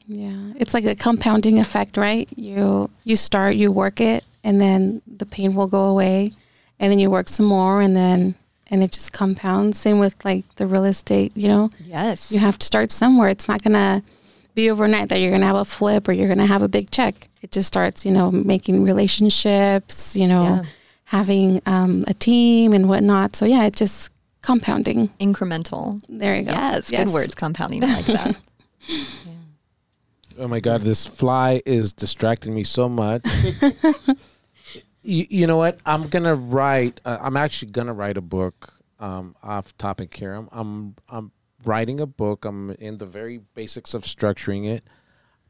Yeah, 0.06 0.52
it's 0.56 0.74
like 0.74 0.84
a 0.84 0.94
compounding 0.94 1.58
effect, 1.58 1.96
right? 1.96 2.28
You 2.36 2.90
you 3.04 3.16
start, 3.16 3.56
you 3.56 3.70
work 3.72 4.00
it, 4.00 4.24
and 4.44 4.60
then 4.60 5.02
the 5.06 5.26
pain 5.26 5.54
will 5.54 5.68
go 5.68 5.84
away, 5.84 6.32
and 6.80 6.90
then 6.90 6.98
you 6.98 7.10
work 7.10 7.28
some 7.28 7.46
more, 7.46 7.80
and 7.80 7.94
then 7.96 8.34
and 8.68 8.82
it 8.82 8.92
just 8.92 9.12
compounds. 9.12 9.78
Same 9.78 9.98
with 9.98 10.14
like 10.24 10.44
the 10.56 10.66
real 10.66 10.84
estate, 10.84 11.32
you 11.36 11.48
know. 11.48 11.70
Yes. 11.84 12.32
You 12.32 12.38
have 12.40 12.58
to 12.58 12.66
start 12.66 12.90
somewhere. 12.90 13.28
It's 13.28 13.46
not 13.48 13.62
gonna 13.62 14.02
be 14.54 14.70
overnight 14.70 15.08
that 15.10 15.18
you're 15.18 15.30
gonna 15.30 15.46
have 15.46 15.56
a 15.56 15.64
flip 15.64 16.08
or 16.08 16.12
you're 16.12 16.28
gonna 16.28 16.46
have 16.46 16.62
a 16.62 16.68
big 16.68 16.90
check. 16.90 17.28
It 17.42 17.52
just 17.52 17.68
starts, 17.68 18.04
you 18.06 18.12
know, 18.12 18.30
making 18.30 18.82
relationships, 18.84 20.16
you 20.16 20.26
know, 20.26 20.42
Yeah. 20.44 20.62
having 21.04 21.60
um, 21.66 22.04
a 22.08 22.14
team 22.14 22.72
and 22.72 22.88
whatnot. 22.88 23.36
So 23.36 23.44
yeah, 23.46 23.64
it's 23.66 23.78
just 23.78 24.10
compounding. 24.42 25.08
Incremental. 25.20 26.02
There 26.08 26.34
you 26.36 26.42
go. 26.44 26.52
Yes, 26.52 26.90
good 26.90 27.08
words. 27.08 27.34
Compounding 27.34 27.80
like 27.82 28.06
that. 28.06 28.36
Oh 30.38 30.48
my 30.48 30.60
god, 30.60 30.82
this 30.82 31.06
fly 31.06 31.60
is 31.66 31.92
distracting 31.92 32.54
me 32.54 32.64
so 32.64 32.88
much. 32.88 33.22
you, 35.02 35.26
you 35.28 35.46
know 35.46 35.56
what? 35.56 35.78
I'm 35.84 36.08
gonna 36.08 36.34
write. 36.34 37.00
Uh, 37.04 37.18
I'm 37.20 37.36
actually 37.36 37.72
gonna 37.72 37.92
write 37.92 38.16
a 38.16 38.22
book. 38.22 38.74
Um, 38.98 39.34
off 39.42 39.76
topic 39.78 40.14
here. 40.16 40.32
I'm, 40.32 40.48
I'm 40.52 40.94
I'm 41.08 41.32
writing 41.64 41.98
a 41.98 42.06
book. 42.06 42.44
I'm 42.44 42.70
in 42.72 42.98
the 42.98 43.06
very 43.06 43.38
basics 43.54 43.94
of 43.94 44.04
structuring 44.04 44.64
it 44.64 44.84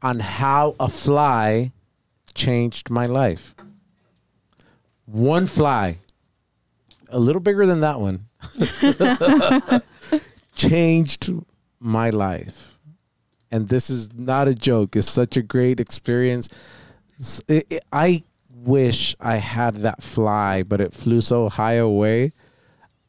on 0.01 0.19
how 0.19 0.75
a 0.79 0.89
fly 0.89 1.71
changed 2.33 2.89
my 2.89 3.05
life. 3.05 3.55
One 5.05 5.45
fly, 5.45 5.99
a 7.09 7.19
little 7.19 7.41
bigger 7.41 7.65
than 7.67 7.81
that 7.81 7.99
one, 7.99 8.25
changed 10.55 11.31
my 11.79 12.09
life 12.09 12.72
and 13.53 13.69
this 13.69 13.89
is 13.89 14.11
not 14.13 14.47
a 14.47 14.55
joke. 14.55 14.95
It's 14.95 15.09
such 15.09 15.37
a 15.37 15.41
great 15.43 15.79
experience. 15.79 16.49
It- 17.47 17.67
it- 17.69 17.83
I 17.93 18.23
wish 18.53 19.15
I 19.19 19.37
had 19.37 19.75
that 19.77 20.01
fly, 20.01 20.63
but 20.63 20.81
it 20.81 20.93
flew 20.93 21.21
so 21.21 21.47
high 21.49 21.73
away. 21.75 22.31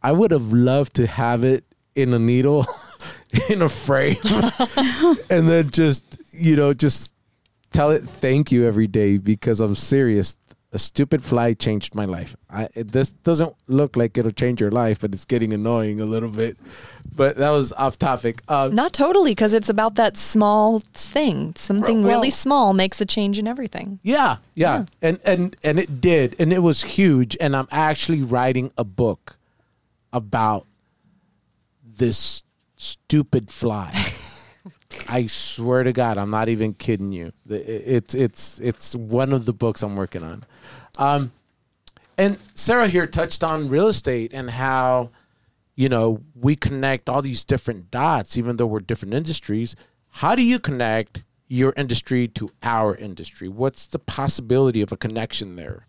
I 0.02 0.12
would 0.12 0.30
have 0.32 0.52
loved 0.52 0.94
to 0.96 1.06
have 1.06 1.42
it 1.44 1.64
in 1.94 2.12
a 2.12 2.18
needle, 2.18 2.66
in 3.48 3.62
a 3.62 3.68
frame, 3.70 4.16
and 5.30 5.48
then 5.48 5.70
just 5.70 6.04
you 6.32 6.56
know 6.56 6.74
just 6.74 7.14
tell 7.72 7.90
it 7.90 8.02
thank 8.02 8.52
you 8.52 8.66
every 8.66 8.86
day 8.86 9.16
because 9.18 9.60
I'm 9.60 9.74
serious. 9.74 10.36
A 10.74 10.78
stupid 10.78 11.22
fly 11.22 11.54
changed 11.54 11.94
my 11.94 12.04
life. 12.04 12.34
I, 12.50 12.68
it, 12.74 12.90
this 12.90 13.10
doesn't 13.12 13.54
look 13.68 13.96
like 13.96 14.18
it'll 14.18 14.32
change 14.32 14.60
your 14.60 14.72
life, 14.72 15.00
but 15.00 15.14
it's 15.14 15.24
getting 15.24 15.52
annoying 15.52 16.00
a 16.00 16.04
little 16.04 16.28
bit. 16.30 16.56
But 17.14 17.36
that 17.36 17.50
was 17.50 17.72
off 17.74 17.96
topic. 17.96 18.42
Uh, 18.48 18.70
Not 18.72 18.92
totally, 18.92 19.30
because 19.30 19.54
it's 19.54 19.68
about 19.68 19.94
that 19.94 20.16
small 20.16 20.80
thing. 20.92 21.52
Something 21.54 22.02
Well- 22.02 22.10
really 22.10 22.30
small 22.30 22.74
makes 22.74 23.00
a 23.00 23.06
change 23.06 23.38
in 23.38 23.46
everything. 23.46 24.00
Yeah, 24.02 24.38
yeah, 24.56 24.86
and 25.00 25.20
and 25.24 25.54
and 25.62 25.78
it 25.78 26.00
did, 26.00 26.34
and 26.40 26.52
it 26.52 26.58
was 26.60 26.82
huge. 26.82 27.36
And 27.40 27.54
I'm 27.54 27.68
actually 27.70 28.22
writing 28.22 28.72
a 28.76 28.82
book 28.84 29.36
about 30.12 30.66
this 31.84 32.42
stupid 32.76 33.48
fly. 33.50 33.92
I 35.14 35.28
swear 35.28 35.84
to 35.84 35.92
God, 35.92 36.18
I'm 36.18 36.30
not 36.30 36.48
even 36.48 36.74
kidding 36.74 37.12
you. 37.12 37.32
It's 37.48 38.16
it's 38.16 38.58
it's 38.58 38.96
one 38.96 39.32
of 39.32 39.44
the 39.44 39.52
books 39.52 39.80
I'm 39.84 39.94
working 39.94 40.24
on. 40.24 40.44
Um, 40.98 41.30
and 42.18 42.36
Sarah 42.54 42.88
here 42.88 43.06
touched 43.06 43.44
on 43.44 43.68
real 43.68 43.86
estate 43.86 44.32
and 44.34 44.50
how, 44.50 45.10
you 45.76 45.88
know, 45.88 46.20
we 46.34 46.56
connect 46.56 47.08
all 47.08 47.22
these 47.22 47.44
different 47.44 47.92
dots, 47.92 48.36
even 48.36 48.56
though 48.56 48.66
we're 48.66 48.80
different 48.80 49.14
industries. 49.14 49.76
How 50.10 50.34
do 50.34 50.42
you 50.42 50.58
connect 50.58 51.22
your 51.46 51.72
industry 51.76 52.26
to 52.28 52.50
our 52.64 52.96
industry? 52.96 53.46
What's 53.46 53.86
the 53.86 54.00
possibility 54.00 54.82
of 54.82 54.90
a 54.90 54.96
connection 54.96 55.54
there? 55.54 55.86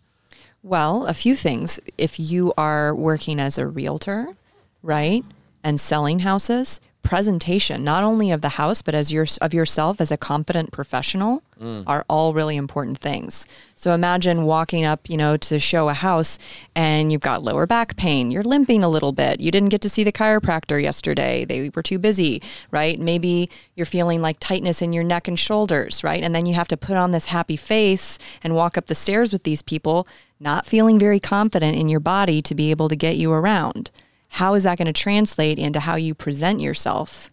Well, 0.62 1.04
a 1.06 1.14
few 1.14 1.34
things. 1.34 1.80
If 1.98 2.20
you 2.20 2.52
are 2.56 2.94
working 2.94 3.40
as 3.40 3.58
a 3.58 3.66
realtor, 3.66 4.36
right, 4.84 5.24
and 5.64 5.80
selling 5.80 6.20
houses, 6.20 6.80
presentation 7.06 7.84
not 7.84 8.02
only 8.02 8.32
of 8.32 8.40
the 8.40 8.50
house 8.60 8.82
but 8.82 8.94
as 8.94 9.12
your 9.12 9.26
of 9.40 9.54
yourself 9.54 10.00
as 10.00 10.10
a 10.10 10.16
confident 10.16 10.72
professional 10.72 11.40
mm. 11.60 11.84
are 11.86 12.04
all 12.08 12.32
really 12.34 12.56
important 12.56 12.98
things. 12.98 13.46
So 13.76 13.92
imagine 13.92 14.44
walking 14.44 14.84
up, 14.84 15.08
you 15.08 15.16
know, 15.16 15.36
to 15.36 15.58
show 15.58 15.88
a 15.88 15.94
house 15.94 16.38
and 16.74 17.12
you've 17.12 17.20
got 17.20 17.44
lower 17.44 17.66
back 17.66 17.96
pain, 17.96 18.30
you're 18.30 18.42
limping 18.42 18.82
a 18.82 18.88
little 18.88 19.12
bit. 19.12 19.40
You 19.40 19.50
didn't 19.50 19.68
get 19.68 19.80
to 19.82 19.88
see 19.88 20.02
the 20.02 20.12
chiropractor 20.12 20.82
yesterday. 20.82 21.44
They 21.44 21.70
were 21.74 21.82
too 21.82 21.98
busy, 21.98 22.42
right? 22.70 22.98
Maybe 22.98 23.50
you're 23.74 23.86
feeling 23.86 24.20
like 24.20 24.38
tightness 24.40 24.82
in 24.82 24.92
your 24.92 25.04
neck 25.04 25.28
and 25.28 25.38
shoulders, 25.38 26.02
right? 26.02 26.22
And 26.22 26.34
then 26.34 26.46
you 26.46 26.54
have 26.54 26.68
to 26.68 26.76
put 26.76 26.96
on 26.96 27.12
this 27.12 27.26
happy 27.26 27.56
face 27.56 28.18
and 28.42 28.54
walk 28.54 28.76
up 28.76 28.86
the 28.86 28.94
stairs 28.94 29.32
with 29.32 29.44
these 29.44 29.62
people 29.62 30.08
not 30.38 30.66
feeling 30.66 30.98
very 30.98 31.20
confident 31.20 31.76
in 31.76 31.88
your 31.88 32.00
body 32.00 32.42
to 32.42 32.54
be 32.54 32.70
able 32.70 32.88
to 32.88 32.96
get 32.96 33.16
you 33.16 33.32
around. 33.32 33.90
How 34.36 34.52
is 34.52 34.64
that 34.64 34.76
going 34.76 34.86
to 34.86 34.92
translate 34.92 35.58
into 35.58 35.80
how 35.80 35.96
you 35.96 36.14
present 36.14 36.60
yourself? 36.60 37.30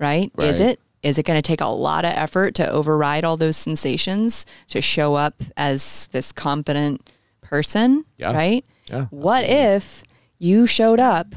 Right? 0.00 0.32
Is 0.36 0.58
it 0.58 0.80
is 1.04 1.16
it 1.16 1.26
going 1.26 1.38
to 1.38 1.46
take 1.46 1.60
a 1.60 1.66
lot 1.66 2.04
of 2.04 2.10
effort 2.12 2.56
to 2.56 2.68
override 2.68 3.24
all 3.24 3.36
those 3.36 3.56
sensations 3.56 4.44
to 4.68 4.80
show 4.80 5.14
up 5.14 5.42
as 5.56 6.08
this 6.08 6.32
confident 6.32 7.08
person, 7.40 8.04
Yeah. 8.16 8.32
right? 8.32 8.64
Yeah, 8.90 9.04
What 9.10 9.44
if 9.44 10.02
you 10.38 10.66
showed 10.66 10.98
up 10.98 11.34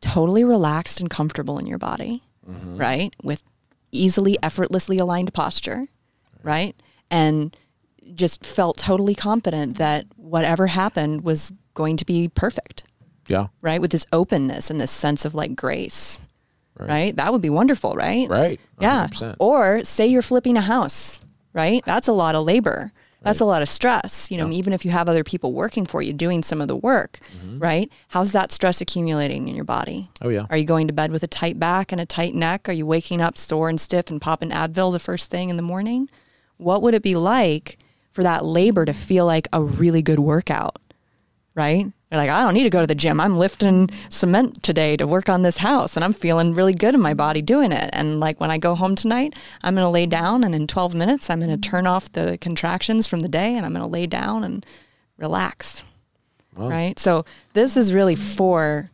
totally 0.00 0.44
relaxed 0.44 1.00
and 1.00 1.10
comfortable 1.10 1.58
in 1.58 1.66
your 1.66 1.78
body, 1.78 2.22
mm-hmm. 2.48 2.78
right? 2.78 3.14
With 3.22 3.42
easily, 3.92 4.38
effortlessly 4.42 4.98
aligned 4.98 5.34
posture, 5.34 5.88
right? 6.42 6.74
And 7.10 7.54
just 8.14 8.46
felt 8.46 8.78
totally 8.78 9.14
confident 9.14 9.76
that 9.76 10.06
whatever 10.16 10.68
happened 10.68 11.22
was 11.22 11.52
going 11.74 11.96
to 11.98 12.04
be 12.06 12.28
perfect, 12.28 12.84
Yeah, 13.28 13.48
right? 13.62 13.80
With 13.80 13.92
this 13.92 14.06
openness 14.12 14.70
and 14.70 14.80
this 14.80 14.90
sense 14.90 15.24
of 15.24 15.34
like 15.34 15.54
grace, 15.54 16.20
right? 16.78 17.14
That 17.16 17.32
would 17.32 17.42
be 17.42 17.50
wonderful, 17.50 17.94
right? 17.94 18.28
right. 18.28 18.60
Yeah. 18.80 19.08
100%. 19.08 19.36
Or 19.38 19.84
say 19.84 20.06
you're 20.06 20.22
flipping 20.22 20.56
a 20.56 20.62
house, 20.62 21.20
right? 21.52 21.84
That's 21.84 22.08
a 22.08 22.12
lot 22.12 22.34
of 22.34 22.44
labor. 22.44 22.92
That's 23.20 23.40
a 23.40 23.44
lot 23.44 23.62
of 23.62 23.68
stress. 23.68 24.30
You 24.30 24.38
know, 24.38 24.50
even 24.50 24.72
if 24.72 24.84
you 24.84 24.90
have 24.92 25.08
other 25.08 25.24
people 25.24 25.52
working 25.52 25.84
for 25.84 26.00
you 26.00 26.12
doing 26.12 26.42
some 26.42 26.60
of 26.60 26.68
the 26.68 26.76
work, 26.76 27.18
right? 27.58 27.90
How's 28.08 28.32
that 28.32 28.52
stress 28.52 28.80
accumulating 28.80 29.48
in 29.48 29.54
your 29.56 29.64
body? 29.64 30.08
Oh 30.22 30.28
yeah. 30.28 30.46
Are 30.50 30.56
you 30.56 30.64
going 30.64 30.86
to 30.86 30.94
bed 30.94 31.10
with 31.10 31.22
a 31.24 31.26
tight 31.26 31.58
back 31.58 31.92
and 31.92 32.00
a 32.00 32.06
tight 32.06 32.34
neck? 32.34 32.68
Are 32.68 32.72
you 32.72 32.86
waking 32.86 33.20
up 33.20 33.36
sore 33.36 33.68
and 33.68 33.80
stiff 33.80 34.08
and 34.08 34.20
popping 34.20 34.50
Advil 34.50 34.92
the 34.92 34.98
first 34.98 35.30
thing 35.30 35.50
in 35.50 35.56
the 35.56 35.62
morning? 35.62 36.08
What 36.58 36.80
would 36.82 36.94
it 36.94 37.02
be 37.02 37.16
like 37.16 37.78
for 38.12 38.22
that 38.22 38.44
labor 38.44 38.84
to 38.84 38.94
feel 38.94 39.26
like 39.26 39.48
a 39.52 39.62
really 39.62 40.00
good 40.00 40.20
workout? 40.20 40.78
Right? 41.54 41.92
You're 42.10 42.18
like, 42.18 42.30
I 42.30 42.42
don't 42.42 42.54
need 42.54 42.64
to 42.64 42.70
go 42.70 42.80
to 42.80 42.86
the 42.86 42.94
gym. 42.94 43.20
I'm 43.20 43.36
lifting 43.36 43.90
cement 44.08 44.62
today 44.62 44.96
to 44.96 45.06
work 45.06 45.28
on 45.28 45.42
this 45.42 45.58
house 45.58 45.94
and 45.94 46.04
I'm 46.04 46.14
feeling 46.14 46.54
really 46.54 46.72
good 46.72 46.94
in 46.94 47.00
my 47.00 47.12
body 47.12 47.42
doing 47.42 47.70
it. 47.70 47.90
And 47.92 48.18
like 48.18 48.40
when 48.40 48.50
I 48.50 48.56
go 48.58 48.74
home 48.74 48.94
tonight, 48.94 49.34
I'm 49.62 49.74
going 49.74 49.84
to 49.84 49.90
lay 49.90 50.06
down 50.06 50.42
and 50.42 50.54
in 50.54 50.66
12 50.66 50.94
minutes, 50.94 51.28
I'm 51.28 51.40
going 51.40 51.50
to 51.50 51.68
turn 51.68 51.86
off 51.86 52.10
the 52.12 52.38
contractions 52.40 53.06
from 53.06 53.20
the 53.20 53.28
day 53.28 53.56
and 53.56 53.66
I'm 53.66 53.72
going 53.72 53.84
to 53.84 53.90
lay 53.90 54.06
down 54.06 54.42
and 54.42 54.64
relax 55.18 55.84
right? 56.66 56.98
So 56.98 57.24
this 57.52 57.76
is 57.76 57.94
really 57.94 58.16
for 58.16 58.90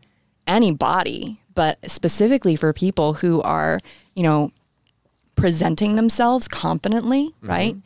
anybody, 0.47 1.41
but 1.55 1.79
specifically 1.91 2.57
for 2.57 2.73
people 2.73 3.15
who 3.15 3.41
are, 3.43 3.81
you 4.15 4.23
know, 4.23 4.53
presenting 5.45 5.95
themselves 5.95 6.49
confidently, 6.49 7.35
right? 7.43 7.77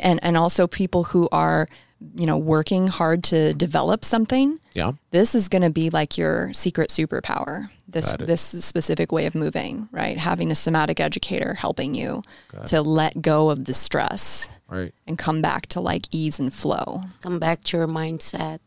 And 0.00 0.20
and 0.22 0.36
also 0.36 0.66
people 0.66 1.04
who 1.04 1.30
are, 1.32 1.66
you 2.14 2.26
know, 2.26 2.36
working 2.36 2.88
hard 2.88 3.24
to 3.24 3.54
develop 3.54 4.04
something. 4.04 4.60
Yeah. 4.74 4.92
This 5.10 5.34
is 5.34 5.48
going 5.48 5.62
to 5.62 5.70
be 5.70 5.88
like 5.88 6.18
your 6.18 6.52
secret 6.52 6.90
superpower. 6.90 7.70
This 7.88 8.14
this 8.18 8.42
specific 8.42 9.12
way 9.12 9.24
of 9.24 9.34
moving, 9.34 9.88
right? 9.92 10.18
Having 10.18 10.50
a 10.50 10.54
somatic 10.54 11.00
educator 11.00 11.54
helping 11.54 11.94
you 11.94 12.22
to 12.66 12.82
let 12.82 13.22
go 13.22 13.48
of 13.48 13.64
the 13.64 13.72
stress 13.72 14.60
Right. 14.68 14.92
and 15.06 15.16
come 15.16 15.40
back 15.40 15.68
to 15.68 15.80
like 15.80 16.02
ease 16.12 16.38
and 16.38 16.52
flow. 16.52 17.00
Come 17.22 17.38
back 17.38 17.64
to 17.64 17.78
your 17.78 17.88
mindset. 17.88 18.58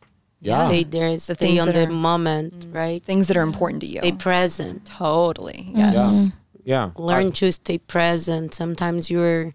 Yeah. 0.42 0.68
Stay 0.68 0.84
there. 0.86 1.16
Stay 1.20 1.36
things 1.36 1.62
on 1.62 1.72
the 1.72 1.84
are- 1.84 1.92
moment, 1.92 2.54
mm. 2.60 2.76
right? 2.76 3.02
Things 3.04 3.28
that 3.28 3.38
are 3.38 3.44
important 3.44 3.82
to 3.82 3.88
you. 3.88 4.00
Stay 4.00 4.12
present. 4.12 4.86
Totally. 4.88 5.72
Yes. 5.76 5.94
Yeah. 5.96 6.36
Yeah 6.64 6.92
learn 6.96 7.32
to 7.34 7.52
stay 7.52 7.78
present. 7.78 8.54
Sometimes 8.54 9.10
you're 9.10 9.54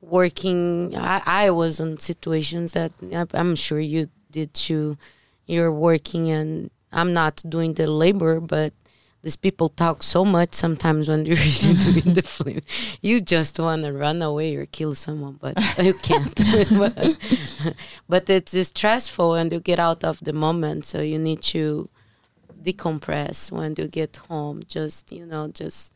working. 0.00 0.94
I, 0.96 1.22
I 1.26 1.50
was 1.50 1.80
in 1.80 1.98
situations 1.98 2.72
that 2.72 2.92
I- 3.12 3.26
I'm 3.34 3.56
sure 3.56 3.80
you 3.80 4.08
did 4.30 4.54
too. 4.54 4.96
You're 5.46 5.72
working, 5.72 6.30
and 6.30 6.70
I'm 6.92 7.12
not 7.12 7.42
doing 7.48 7.74
the 7.74 7.86
labor, 7.86 8.40
but 8.40 8.72
these 9.22 9.36
people 9.36 9.68
talk 9.68 10.02
so 10.02 10.24
much 10.24 10.54
sometimes 10.54 11.08
when 11.08 11.26
you're 11.26 11.36
doing 11.36 12.14
the 12.14 12.22
film. 12.22 12.60
You 13.02 13.20
just 13.20 13.58
want 13.58 13.82
to 13.84 13.92
run 13.92 14.22
away 14.22 14.56
or 14.56 14.64
kill 14.66 14.94
someone, 14.94 15.36
but 15.40 15.54
you 15.82 15.92
can't. 15.94 16.34
but, 16.78 17.74
but 18.08 18.30
it's 18.30 18.56
stressful 18.68 19.34
and 19.34 19.52
you 19.52 19.60
get 19.60 19.78
out 19.78 20.04
of 20.04 20.20
the 20.22 20.32
moment. 20.32 20.86
So 20.86 21.02
you 21.02 21.18
need 21.18 21.42
to 21.54 21.90
decompress 22.62 23.50
when 23.52 23.74
you 23.76 23.88
get 23.88 24.16
home. 24.28 24.62
Just, 24.66 25.12
you 25.12 25.26
know, 25.26 25.48
just 25.48 25.92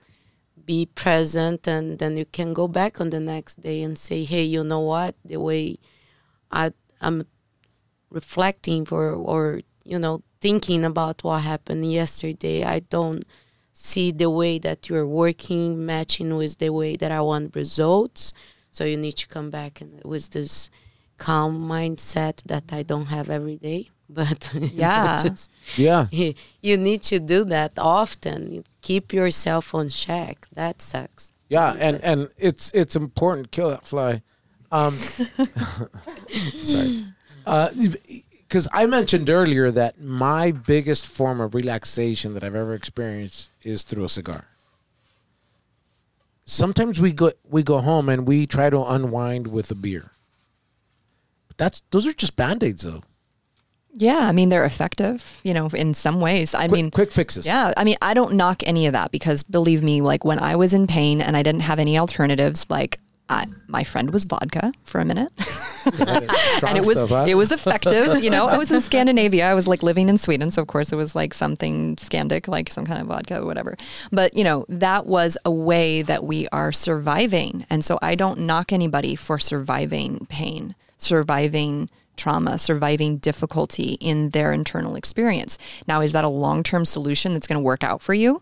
be 0.67 0.87
present 0.87 1.67
and 1.67 1.99
then 1.99 2.17
you 2.17 2.25
can 2.25 2.53
go 2.53 2.69
back 2.69 3.01
on 3.01 3.11
the 3.11 3.21
next 3.21 3.61
day 3.61 3.83
and 3.83 3.99
say, 3.99 4.25
hey, 4.25 4.43
you 4.43 4.65
know 4.65 4.81
what? 4.81 5.15
The 5.25 5.39
way 5.39 5.79
I, 6.51 6.73
I'm 7.01 7.27
reflecting 8.15 8.85
for 8.85 9.11
or 9.11 9.61
you 9.85 9.99
know 9.99 10.23
thinking 10.41 10.85
about 10.85 11.23
what 11.25 11.43
happened 11.43 11.91
yesterday 11.91 12.62
i 12.62 12.79
don't 12.79 13.25
see 13.73 14.12
the 14.12 14.31
way 14.31 14.59
that 14.59 14.89
you're 14.89 15.07
working 15.07 15.85
matching 15.85 16.37
with 16.37 16.59
the 16.59 16.71
way 16.71 16.97
that 16.97 17.11
i 17.11 17.21
want 17.21 17.55
results 17.57 18.33
so 18.71 18.85
you 18.85 18.97
need 18.97 19.12
to 19.12 19.27
come 19.27 19.51
back 19.51 19.81
and 19.81 20.01
with 20.05 20.31
this 20.31 20.71
calm 21.19 21.69
mindset 21.69 22.41
that 22.45 22.73
i 22.73 22.83
don't 22.83 23.07
have 23.07 23.29
every 23.29 23.57
day 23.57 23.91
but 24.09 24.51
Yeah. 24.73 25.23
just- 25.23 25.53
Yeah. 25.77 26.07
you 26.63 26.77
need 26.77 27.03
to 27.05 27.19
do 27.21 27.45
that 27.47 27.73
often 27.79 28.65
keep 28.83 29.13
yourself 29.13 29.75
on 29.75 29.89
check 29.89 30.47
that 30.55 30.83
sucks 30.83 31.33
Yeah, 31.49 31.73
and 31.79 32.01
and 32.03 32.29
it's 32.37 32.71
it's 32.75 32.97
important. 32.97 33.51
Kill 33.51 33.71
that 33.71 33.87
fly. 33.87 34.23
Um, 34.73 34.97
Sorry. 36.63 37.05
Because 38.49 38.67
I 38.73 38.87
mentioned 38.87 39.29
earlier 39.31 39.71
that 39.71 40.01
my 40.01 40.53
biggest 40.53 41.07
form 41.07 41.41
of 41.41 41.55
relaxation 41.55 42.35
that 42.35 42.43
I've 42.45 42.55
ever 42.57 42.75
experienced 42.75 43.51
is 43.63 43.83
through 43.85 44.05
a 44.05 44.09
cigar. 44.09 44.45
Sometimes 46.45 47.01
we 47.01 47.13
go 47.13 47.33
we 47.49 47.63
go 47.63 47.81
home 47.81 48.09
and 48.09 48.27
we 48.27 48.47
try 48.47 48.69
to 48.71 48.83
unwind 48.85 49.47
with 49.49 49.71
a 49.71 49.75
beer. 49.75 50.11
But 51.49 51.57
that's 51.59 51.83
those 51.91 52.07
are 52.07 52.13
just 52.13 52.37
band-aids 52.37 52.83
though. 52.83 53.03
Yeah, 53.97 54.26
I 54.28 54.32
mean 54.32 54.49
they're 54.49 54.64
effective, 54.64 55.40
you 55.45 55.55
know, 55.55 55.68
in 55.68 55.95
some 55.95 56.20
ways. 56.20 56.55
I 56.55 56.66
Quick, 56.68 56.72
mean, 56.82 56.90
quick 56.90 57.12
fixes. 57.12 57.47
yeah, 57.47 57.72
I 57.76 57.84
mean, 57.84 57.97
I 58.03 58.12
don't 58.14 58.34
knock 58.34 58.62
any 58.66 58.86
of 58.86 58.92
that 58.92 59.12
because 59.12 59.42
believe 59.45 59.82
me, 59.82 60.01
like 60.01 60.24
when 60.24 60.38
I 60.38 60.57
was 60.57 60.74
in 60.74 60.86
pain 60.86 61.20
and 61.20 61.36
I 61.36 61.42
didn't 61.42 61.61
have 61.62 61.78
any 61.78 61.97
alternatives, 61.99 62.66
like 62.68 62.99
I, 63.28 63.47
my 63.68 63.84
friend 63.84 64.12
was 64.12 64.24
vodka 64.24 64.72
for 64.84 65.01
a 65.01 65.05
minute. 65.05 65.32
And 66.66 66.78
it 66.78 66.86
was 66.86 66.97
stuff, 66.97 67.11
huh? 67.11 67.26
it 67.28 67.34
was 67.34 67.53
effective. 67.53 68.22
You 68.24 68.30
know, 68.30 68.47
I 68.47 68.57
was 68.57 68.70
in 68.72 68.80
Scandinavia. 68.80 69.47
I 69.51 69.53
was 69.55 69.68
like 69.68 69.82
living 69.82 70.09
in 70.09 70.16
Sweden, 70.16 70.51
so 70.51 70.62
of 70.62 70.68
course 70.68 70.92
it 70.92 70.97
was 70.97 71.14
like 71.14 71.34
something 71.34 71.97
Scandic, 71.97 72.49
like 72.49 72.70
some 72.70 72.86
kind 72.86 73.03
of 73.03 73.07
vodka 73.09 73.40
or 73.42 73.45
whatever. 73.45 73.76
But 74.11 74.34
you 74.34 74.45
know, 74.45 74.64
that 74.70 75.05
was 75.07 75.36
a 75.45 75.51
way 75.51 76.01
that 76.03 76.24
we 76.24 76.49
are 76.49 76.72
surviving, 76.72 77.66
and 77.68 77.84
so 77.84 77.99
I 78.01 78.14
don't 78.14 78.40
knock 78.40 78.72
anybody 78.72 79.14
for 79.14 79.38
surviving 79.38 80.26
pain, 80.30 80.74
surviving 80.97 81.90
trauma, 82.17 82.59
surviving 82.59 83.19
difficulty 83.19 83.97
in 84.01 84.31
their 84.31 84.53
internal 84.53 84.97
experience. 84.97 85.59
Now, 85.87 86.01
is 86.01 86.12
that 86.12 86.25
a 86.25 86.29
long 86.29 86.62
term 86.62 86.85
solution 86.85 87.33
that's 87.33 87.47
going 87.47 87.59
to 87.59 87.65
work 87.65 87.85
out 87.85 88.01
for 88.01 88.15
you? 88.15 88.41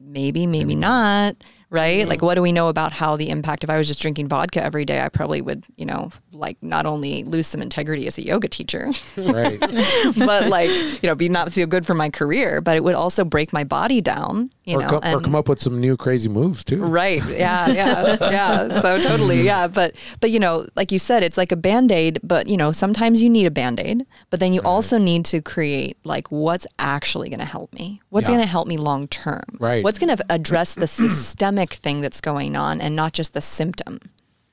Maybe, 0.00 0.46
maybe 0.46 0.74
not. 0.74 1.36
Right? 1.70 2.08
Like, 2.08 2.22
what 2.22 2.36
do 2.36 2.42
we 2.42 2.52
know 2.52 2.68
about 2.68 2.92
how 2.92 3.16
the 3.16 3.28
impact? 3.28 3.62
If 3.62 3.68
I 3.68 3.76
was 3.76 3.88
just 3.88 4.00
drinking 4.00 4.28
vodka 4.28 4.62
every 4.64 4.86
day, 4.86 5.02
I 5.02 5.10
probably 5.10 5.42
would, 5.42 5.64
you 5.76 5.84
know, 5.84 6.10
like 6.38 6.56
not 6.62 6.86
only 6.86 7.24
lose 7.24 7.46
some 7.46 7.60
integrity 7.60 8.06
as 8.06 8.16
a 8.18 8.24
yoga 8.24 8.48
teacher, 8.48 8.90
right. 9.16 9.58
but 10.16 10.46
like, 10.48 10.70
you 11.02 11.08
know, 11.08 11.14
be 11.14 11.28
not 11.28 11.52
so 11.52 11.66
good 11.66 11.84
for 11.84 11.94
my 11.94 12.08
career, 12.10 12.60
but 12.60 12.76
it 12.76 12.84
would 12.84 12.94
also 12.94 13.24
break 13.24 13.52
my 13.52 13.64
body 13.64 14.00
down, 14.00 14.50
you 14.64 14.76
or, 14.76 14.82
know, 14.82 15.00
co- 15.00 15.12
or 15.16 15.20
come 15.20 15.34
up 15.34 15.48
with 15.48 15.60
some 15.60 15.80
new 15.80 15.96
crazy 15.96 16.28
moves 16.28 16.62
too. 16.64 16.82
Right. 16.82 17.22
Yeah. 17.28 17.68
Yeah. 17.68 18.16
Yeah. 18.20 18.80
So 18.80 19.00
totally. 19.02 19.42
Yeah. 19.48 19.66
But 19.68 19.94
but 20.20 20.30
you 20.30 20.38
know, 20.38 20.66
like 20.76 20.92
you 20.92 20.98
said, 20.98 21.22
it's 21.22 21.36
like 21.38 21.52
a 21.52 21.56
band 21.56 21.90
aid. 21.90 22.18
But 22.22 22.48
you 22.48 22.56
know, 22.56 22.70
sometimes 22.72 23.22
you 23.22 23.28
need 23.30 23.46
a 23.46 23.50
band 23.50 23.80
aid. 23.80 24.06
But 24.30 24.40
then 24.40 24.52
you 24.52 24.60
also 24.62 24.98
need 24.98 25.24
to 25.26 25.40
create 25.40 25.96
like 26.04 26.30
what's 26.30 26.66
actually 26.78 27.28
going 27.30 27.40
to 27.40 27.46
help 27.46 27.72
me. 27.72 28.00
What's 28.10 28.28
Yeah. 28.28 28.34
going 28.36 28.44
to 28.44 28.50
help 28.50 28.68
me 28.68 28.76
long 28.76 29.08
term. 29.08 29.42
Right. 29.58 29.82
What's 29.82 29.98
going 29.98 30.14
to 30.16 30.24
address 30.28 30.74
the 30.74 30.86
systemic 31.02 31.72
thing 31.72 32.00
that's 32.00 32.20
going 32.20 32.56
on 32.56 32.80
and 32.80 32.94
not 32.94 33.12
just 33.12 33.32
the 33.34 33.40
symptom. 33.40 34.00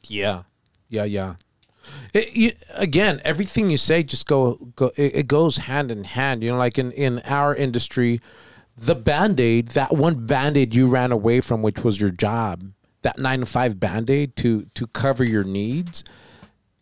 Yeah, 0.08 0.44
yeah, 0.90 1.04
yeah. 1.04 1.36
It, 2.14 2.36
you, 2.36 2.52
again, 2.74 3.22
everything 3.24 3.70
you 3.70 3.78
say 3.78 4.04
just 4.04 4.28
go 4.28 4.56
go. 4.76 4.92
It, 4.96 5.16
it 5.16 5.28
goes 5.28 5.58
hand 5.58 5.92
in 5.92 6.04
hand. 6.04 6.44
You 6.44 6.52
know, 6.52 6.58
like 6.58 6.78
in 6.78 6.92
in 6.92 7.20
our 7.26 7.54
industry, 7.56 8.20
the 8.78 8.96
band 8.96 9.40
aid, 9.40 9.70
that 9.70 9.96
one 9.96 10.26
band 10.26 10.58
aid 10.58 10.74
you 10.74 10.88
ran 10.88 11.12
away 11.12 11.42
from, 11.42 11.62
which 11.62 11.84
was 11.84 12.00
your 12.00 12.10
job, 12.10 12.72
that 13.02 13.20
nine 13.20 13.42
to 13.42 13.46
five 13.46 13.80
band 13.80 14.10
aid 14.10 14.36
to 14.38 14.66
to 14.76 14.88
cover 14.88 15.24
your 15.24 15.44
needs, 15.44 16.04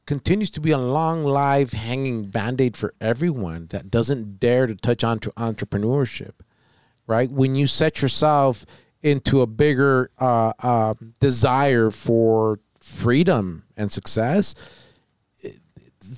continues 0.06 0.52
to 0.52 0.62
be 0.62 0.72
a 0.72 0.78
long, 0.78 1.24
live, 1.24 1.74
hanging 1.74 2.26
band 2.26 2.62
aid 2.62 2.78
for 2.78 2.94
everyone 3.02 3.68
that 3.68 3.90
doesn't 3.90 4.40
dare 4.40 4.68
to 4.68 4.76
touch 4.76 5.04
on 5.04 5.20
to 5.20 5.32
entrepreneurship. 5.32 6.34
Right 7.06 7.30
when 7.30 7.56
you 7.56 7.68
set 7.68 8.02
yourself 8.02 8.66
into 9.02 9.42
a 9.42 9.48
bigger 9.48 10.10
uh, 10.18 10.54
uh, 10.60 10.94
desire 11.20 11.92
for 11.92 12.60
freedom 12.80 13.64
and 13.76 13.92
success, 13.92 14.56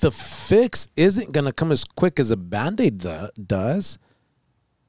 the 0.01 0.11
fix 0.11 0.87
isn't 0.95 1.31
going 1.31 1.45
to 1.45 1.53
come 1.53 1.71
as 1.71 1.83
quick 1.83 2.19
as 2.19 2.31
a 2.31 2.37
band 2.37 2.81
aid 2.81 2.99
do- 2.99 3.29
does, 3.45 3.97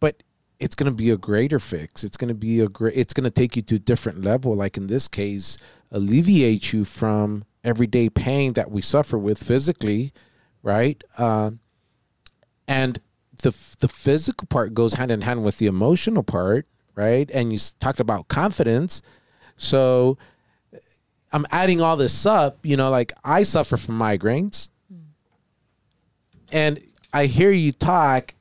but 0.00 0.22
it's 0.59 0.74
going 0.74 0.90
to 0.90 0.96
be 0.96 1.11
a 1.11 1.16
greater 1.16 1.59
fix. 1.59 2.02
It's 2.02 2.16
going 2.16 2.28
to 2.28 2.34
be 2.34 2.61
a 2.61 2.68
great. 2.68 2.94
It's 2.96 3.14
going 3.14 3.24
to 3.24 3.30
take 3.30 3.57
you 3.57 3.62
to 3.62 3.76
a 3.76 3.78
different 3.78 4.24
level. 4.24 4.54
Like 4.54 4.76
in 4.76 4.86
this 4.86 5.07
case, 5.07 5.59
alleviate 5.90 6.72
you 6.72 6.84
from 6.84 7.44
everyday 7.62 8.09
pain 8.09 8.54
that 8.54 8.70
we 8.70 8.82
suffer 8.82 9.18
with 9.18 9.42
physically, 9.42 10.12
right? 10.62 11.02
Uh, 11.16 11.52
and 12.66 12.98
the 13.42 13.54
the 13.78 13.88
physical 13.88 14.46
part 14.46 14.74
goes 14.74 14.94
hand 14.94 15.11
in 15.11 15.20
hand 15.20 15.44
with 15.44 15.59
the 15.59 15.66
emotional 15.66 16.22
part, 16.22 16.66
right? 16.94 17.30
And 17.32 17.52
you 17.52 17.59
talked 17.78 18.00
about 18.00 18.28
confidence, 18.28 19.02
so 19.57 20.18
I'm 21.32 21.46
adding 21.50 21.80
all 21.80 21.96
this 21.96 22.26
up. 22.26 22.59
You 22.64 22.76
know, 22.76 22.90
like 22.90 23.12
I 23.22 23.42
suffer 23.44 23.76
from 23.76 23.98
migraines, 23.98 24.70
and 26.53 26.80
I 27.12 27.26
hear 27.26 27.51
you 27.51 27.72
talk, 27.72 28.34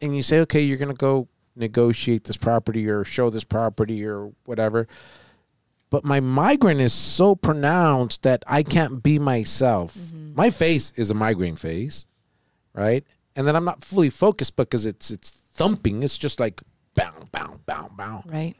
and 0.00 0.14
you 0.14 0.22
say, 0.22 0.40
okay, 0.40 0.60
you're 0.62 0.78
gonna 0.78 0.94
go 0.94 1.28
negotiate 1.56 2.24
this 2.24 2.36
property 2.36 2.88
or 2.88 3.04
show 3.04 3.30
this 3.30 3.44
property 3.44 4.04
or 4.04 4.32
whatever. 4.44 4.86
But 5.90 6.04
my 6.04 6.20
migraine 6.20 6.80
is 6.80 6.92
so 6.92 7.34
pronounced 7.34 8.22
that 8.22 8.44
I 8.46 8.62
can't 8.62 9.02
be 9.02 9.18
myself. 9.18 9.94
Mm-hmm. 9.96 10.34
My 10.34 10.50
face 10.50 10.92
is 10.96 11.10
a 11.10 11.14
migraine 11.14 11.56
face, 11.56 12.06
right? 12.74 13.04
And 13.34 13.46
then 13.46 13.56
I'm 13.56 13.64
not 13.64 13.82
fully 13.82 14.10
focused 14.10 14.56
because 14.56 14.84
it's 14.84 15.10
it's 15.10 15.30
thumping. 15.30 16.02
It's 16.02 16.18
just 16.18 16.38
like 16.40 16.60
bow, 16.94 17.12
bow, 17.32 17.60
bow, 17.66 17.90
bow, 17.96 18.22
Right. 18.26 18.54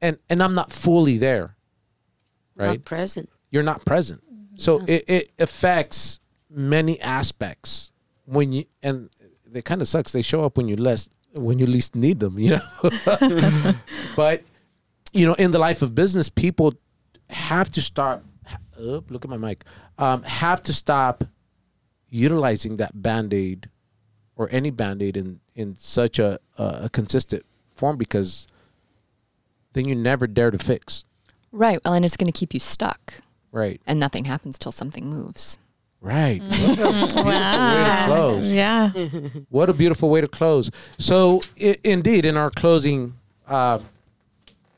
and 0.00 0.18
and 0.30 0.42
I'm 0.42 0.54
not 0.54 0.70
fully 0.72 1.18
there, 1.18 1.56
Not 2.56 2.66
right? 2.66 2.84
present. 2.84 3.28
You're 3.50 3.62
not 3.62 3.84
present, 3.84 4.22
so 4.56 4.78
mm-hmm. 4.78 4.90
it, 4.90 5.04
it 5.08 5.30
affects 5.38 6.20
many 6.54 7.00
aspects 7.00 7.90
when 8.24 8.52
you 8.52 8.64
and 8.82 9.08
it 9.54 9.64
kind 9.64 9.80
of 9.82 9.88
sucks. 9.88 10.12
They 10.12 10.22
show 10.22 10.44
up 10.44 10.56
when 10.56 10.68
you 10.68 10.76
less 10.76 11.08
when 11.36 11.58
you 11.58 11.66
least 11.66 11.94
need 11.96 12.20
them, 12.20 12.38
you 12.38 12.50
know. 12.50 12.60
but 14.16 14.42
you 15.12 15.26
know, 15.26 15.34
in 15.34 15.50
the 15.50 15.58
life 15.58 15.82
of 15.82 15.94
business, 15.94 16.28
people 16.28 16.74
have 17.30 17.70
to 17.72 17.82
start. 17.82 18.22
Oh, 18.78 19.04
look 19.08 19.24
at 19.24 19.30
my 19.30 19.36
mic. 19.36 19.64
Um, 19.98 20.22
have 20.24 20.62
to 20.64 20.72
stop 20.72 21.24
utilizing 22.10 22.76
that 22.78 23.00
band 23.00 23.32
aid 23.32 23.68
or 24.36 24.48
any 24.50 24.70
band 24.70 25.02
aid 25.02 25.16
in 25.16 25.40
in 25.54 25.76
such 25.76 26.18
a, 26.18 26.38
a 26.58 26.82
a 26.84 26.88
consistent 26.88 27.44
form 27.76 27.96
because 27.96 28.46
then 29.72 29.86
you 29.86 29.94
never 29.94 30.26
dare 30.26 30.50
to 30.50 30.58
fix. 30.58 31.04
Right. 31.50 31.78
Well, 31.84 31.94
and 31.94 32.04
it's 32.04 32.16
going 32.16 32.32
to 32.32 32.38
keep 32.38 32.54
you 32.54 32.60
stuck, 32.60 33.14
Right. 33.50 33.80
and 33.86 34.00
nothing 34.00 34.24
happens 34.24 34.58
till 34.58 34.72
something 34.72 35.06
moves. 35.08 35.58
Right. 36.02 36.42
Wow. 37.14 38.40
Yeah. 38.42 38.90
What 39.50 39.70
a 39.70 39.72
beautiful 39.72 40.10
way 40.10 40.20
to 40.20 40.28
close. 40.28 40.70
So, 40.98 41.40
I- 41.60 41.78
indeed, 41.84 42.24
in 42.24 42.36
our 42.36 42.50
closing 42.50 43.14
uh, 43.46 43.78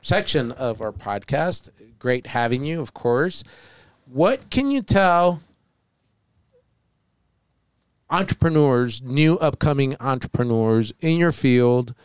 section 0.01 0.51
of 0.51 0.81
our 0.81 0.91
podcast, 0.91 1.69
great 1.97 2.27
having 2.27 2.63
you, 2.63 2.79
of 2.79 2.93
course. 2.93 3.43
What 4.05 4.49
can 4.51 4.69
you 4.69 4.81
tell 4.83 5.41
entrepreneurs, 8.09 9.01
new 9.01 9.35
upcoming 9.37 9.95
entrepreneurs 9.99 10.93
in 11.01 11.17
your 11.17 11.31
field 11.31 11.95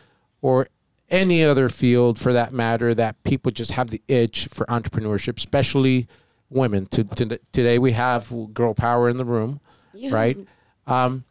or 0.41 0.67
any 1.09 1.43
other 1.43 1.69
field 1.69 2.17
for 2.17 2.33
that 2.33 2.51
matter, 2.53 2.95
that 2.95 3.21
people 3.23 3.51
just 3.51 3.71
have 3.73 3.91
the 3.91 4.01
itch 4.07 4.47
for 4.47 4.65
entrepreneurship, 4.65 5.37
especially 5.37 6.07
women? 6.51 6.85
To, 6.87 7.03
to, 7.03 7.39
today, 7.51 7.79
we 7.79 7.93
have 7.93 8.31
girl 8.53 8.73
power 8.73 9.09
in 9.09 9.17
the 9.17 9.25
room, 9.25 9.59
right? 10.09 10.37
Um, 10.85 11.23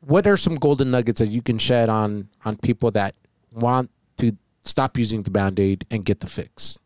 what 0.00 0.26
are 0.26 0.36
some 0.36 0.54
golden 0.54 0.90
nuggets 0.90 1.20
that 1.20 1.28
you 1.28 1.42
can 1.42 1.58
shed 1.58 1.88
on 1.88 2.28
on 2.44 2.56
people 2.56 2.90
that 2.92 3.14
want 3.52 3.90
to 4.18 4.36
stop 4.62 4.96
using 4.96 5.22
the 5.22 5.30
band-aid 5.30 5.84
and 5.90 6.04
get 6.04 6.20
the 6.20 6.26
fix 6.26 6.78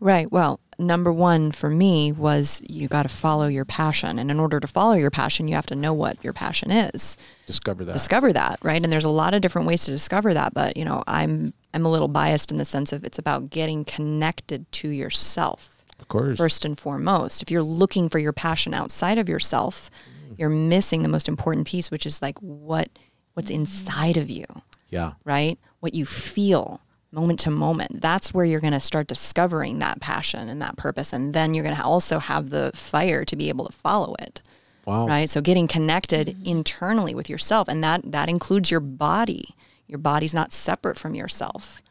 Right. 0.00 0.32
Well, 0.32 0.60
number 0.78 1.12
one 1.12 1.52
for 1.52 1.68
me 1.68 2.10
was 2.10 2.62
you 2.66 2.88
got 2.88 3.02
to 3.02 3.10
follow 3.10 3.46
your 3.48 3.66
passion. 3.66 4.18
And 4.18 4.30
in 4.30 4.40
order 4.40 4.58
to 4.58 4.66
follow 4.66 4.94
your 4.94 5.10
passion, 5.10 5.46
you 5.46 5.54
have 5.54 5.66
to 5.66 5.76
know 5.76 5.92
what 5.92 6.22
your 6.24 6.32
passion 6.32 6.70
is. 6.70 7.18
discover 7.46 7.84
that 7.84 7.92
Discover 7.92 8.32
that, 8.32 8.58
right? 8.62 8.82
And 8.82 8.90
there's 8.90 9.04
a 9.04 9.10
lot 9.10 9.34
of 9.34 9.42
different 9.42 9.68
ways 9.68 9.84
to 9.84 9.90
discover 9.90 10.32
that, 10.32 10.54
but 10.54 10.78
you 10.78 10.86
know, 10.86 11.04
I'm 11.06 11.52
I'm 11.74 11.84
a 11.84 11.90
little 11.90 12.08
biased 12.08 12.50
in 12.50 12.56
the 12.56 12.64
sense 12.64 12.92
of 12.92 13.04
it's 13.04 13.18
about 13.18 13.50
getting 13.50 13.84
connected 13.84 14.70
to 14.72 14.88
yourself 14.88 15.79
of 16.00 16.08
course 16.08 16.36
first 16.36 16.64
and 16.64 16.78
foremost. 16.78 17.42
If 17.42 17.50
you're 17.50 17.62
looking 17.62 18.08
for 18.08 18.18
your 18.18 18.32
passion 18.32 18.74
outside 18.74 19.18
of 19.18 19.28
yourself, 19.28 19.90
mm. 20.28 20.38
you're 20.38 20.48
missing 20.48 21.02
the 21.02 21.08
most 21.08 21.28
important 21.28 21.66
piece, 21.66 21.90
which 21.90 22.06
is 22.06 22.22
like 22.22 22.38
what 22.38 22.88
what's 23.34 23.50
mm. 23.50 23.56
inside 23.56 24.16
of 24.16 24.28
you 24.28 24.46
yeah 24.88 25.12
right? 25.24 25.58
What 25.80 25.94
you 25.94 26.04
feel 26.04 26.80
moment 27.12 27.40
to 27.40 27.50
moment. 27.50 28.00
That's 28.00 28.32
where 28.32 28.44
you're 28.44 28.60
going 28.60 28.72
to 28.72 28.80
start 28.80 29.06
discovering 29.06 29.78
that 29.78 30.00
passion 30.00 30.48
and 30.48 30.62
that 30.62 30.76
purpose. 30.76 31.12
And 31.12 31.34
then 31.34 31.54
you're 31.54 31.64
going 31.64 31.76
to 31.76 31.84
also 31.84 32.18
have 32.18 32.50
the 32.50 32.70
fire 32.74 33.24
to 33.24 33.36
be 33.36 33.48
able 33.48 33.66
to 33.66 33.72
follow 33.72 34.14
it, 34.20 34.42
wow 34.86 35.06
right? 35.06 35.28
So 35.28 35.40
getting 35.40 35.68
connected 35.68 36.28
mm. 36.28 36.46
internally 36.46 37.14
with 37.14 37.28
yourself. 37.28 37.68
And 37.68 37.82
that, 37.82 38.12
that 38.12 38.28
includes 38.28 38.70
your 38.70 38.80
body. 38.80 39.54
Your 39.86 39.98
body's 39.98 40.34
not 40.34 40.52
separate 40.52 40.96
from 40.96 41.14
yourself, 41.14 41.82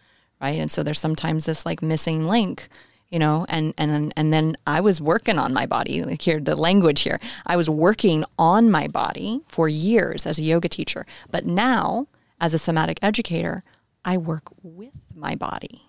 right? 0.41 0.59
And 0.59 0.71
so 0.71 0.83
there's 0.83 0.99
sometimes 0.99 1.45
this 1.45 1.65
like 1.65 1.81
missing 1.81 2.27
link. 2.27 2.69
You 3.09 3.17
know, 3.17 3.45
and 3.49 3.73
and 3.77 4.13
and 4.15 4.31
then 4.31 4.55
I 4.67 4.81
was 4.81 5.01
working 5.01 5.39
on 5.39 5.51
my 5.53 5.65
body. 5.65 6.03
Like 6.03 6.21
here, 6.21 6.39
the 6.39 6.55
language 6.55 7.01
here. 7.01 7.19
I 7.45 7.55
was 7.55 7.69
working 7.69 8.23
on 8.37 8.69
my 8.69 8.87
body 8.87 9.41
for 9.47 9.67
years 9.67 10.27
as 10.27 10.37
a 10.37 10.43
yoga 10.43 10.69
teacher, 10.69 11.05
but 11.31 11.45
now 11.45 12.07
as 12.39 12.53
a 12.53 12.59
somatic 12.59 12.99
educator, 13.01 13.63
I 14.05 14.17
work 14.17 14.43
with 14.63 14.93
my 15.13 15.35
body. 15.35 15.83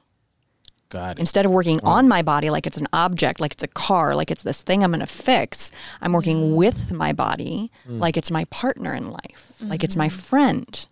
got 0.88 1.16
it 1.16 1.20
Instead 1.20 1.46
of 1.46 1.52
working 1.52 1.80
on 1.84 2.08
my 2.08 2.22
body 2.22 2.50
like 2.50 2.66
it's 2.66 2.78
an 2.78 2.88
object, 2.92 3.40
like 3.40 3.52
it's 3.52 3.62
a 3.62 3.68
car, 3.68 4.16
like 4.16 4.30
it's 4.30 4.42
this 4.42 4.62
thing 4.62 4.82
I'm 4.82 4.90
going 4.90 5.00
to 5.00 5.06
fix, 5.06 5.70
I'm 6.00 6.12
working 6.12 6.38
mm. 6.38 6.54
with 6.54 6.92
my 6.92 7.12
body 7.12 7.70
mm. 7.88 8.00
like 8.00 8.16
it's 8.16 8.30
my 8.30 8.44
partner 8.46 8.94
in 8.94 9.10
life, 9.10 9.52
like 9.60 9.84
it's 9.84 9.96
my 9.96 10.08
mm. 10.08 10.12
friend. 10.12 10.86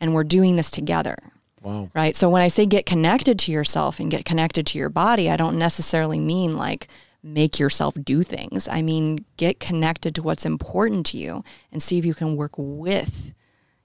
And 0.00 0.12
we're 0.12 0.24
doing 0.24 0.56
this 0.56 0.70
together 0.70 1.16
wow 1.64 1.90
right? 1.94 2.14
So 2.14 2.28
when 2.30 2.42
I 2.42 2.48
say 2.48 2.66
get 2.66 2.86
connected 2.86 3.38
to 3.40 3.52
yourself 3.52 3.98
and 3.98 4.10
get 4.10 4.24
connected 4.24 4.66
to 4.66 4.78
your 4.78 4.90
body, 4.90 5.28
I 5.28 5.36
don't 5.36 5.58
necessarily 5.58 6.20
mean 6.20 6.56
like 6.56 6.86
make 7.24 7.58
yourself 7.58 7.96
do 8.04 8.22
things. 8.22 8.68
I 8.68 8.82
mean, 8.82 9.24
get 9.38 9.58
connected 9.58 10.14
to 10.14 10.22
what's 10.22 10.44
important 10.44 11.06
to 11.06 11.16
you 11.16 11.42
and 11.72 11.82
see 11.82 11.98
if 11.98 12.04
you 12.04 12.14
can 12.14 12.36
work 12.36 12.52
with 12.56 13.34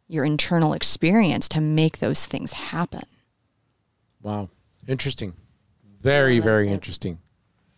your 0.08 0.26
internal 0.26 0.74
experience 0.74 1.48
to 1.50 1.62
make 1.62 2.00
those 2.00 2.26
things 2.26 2.52
happen. 2.52 3.04
Wow. 4.22 4.50
Interesting. 4.88 5.34
Very, 6.02 6.40
very 6.40 6.70
interesting. 6.70 7.20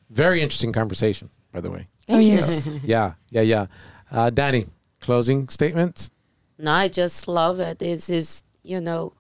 Very 0.10 0.42
interesting 0.42 0.74
conversation, 0.74 1.30
by 1.52 1.62
the 1.62 1.70
way. 1.70 1.88
oh 2.10 2.20
yes. 2.20 2.68
Yeah, 2.84 3.14
yeah, 3.30 3.42
yeah. 3.42 3.66
Uh, 4.12 4.30
Danny, 4.30 4.66
closing 5.00 5.48
statements? 5.48 6.10
No, 6.58 6.72
I 6.72 6.88
just 6.88 7.28
love 7.28 7.60
it. 7.60 7.82
It's 7.82 8.10
is 8.10 8.44
you 8.64 8.80
know, 8.80 9.14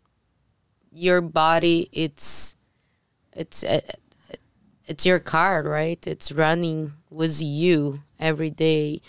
your 0.92 1.22
body. 1.22 1.89
It's 1.92 2.56
it's 3.34 3.64
uh, 3.64 3.82
it's 4.86 5.06
your 5.06 5.20
car, 5.20 5.64
right? 5.64 6.06
It's 6.06 6.32
running 6.32 6.94
with 7.10 7.42
you 7.42 8.02
every 8.20 8.50
day. 8.50 9.02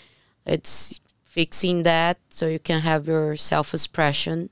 It's 0.45 0.99
fixing 1.23 1.83
that 1.83 2.17
so 2.29 2.47
you 2.47 2.59
can 2.59 2.81
have 2.81 3.07
your 3.07 3.35
self 3.35 3.73
expression 3.73 4.49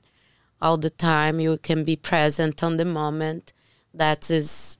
all 0.60 0.76
the 0.76 0.90
time. 0.90 1.40
You 1.40 1.58
can 1.58 1.84
be 1.84 1.96
present 1.96 2.62
on 2.62 2.76
the 2.76 2.84
moment. 2.84 3.52
That 3.94 4.30
is, 4.30 4.78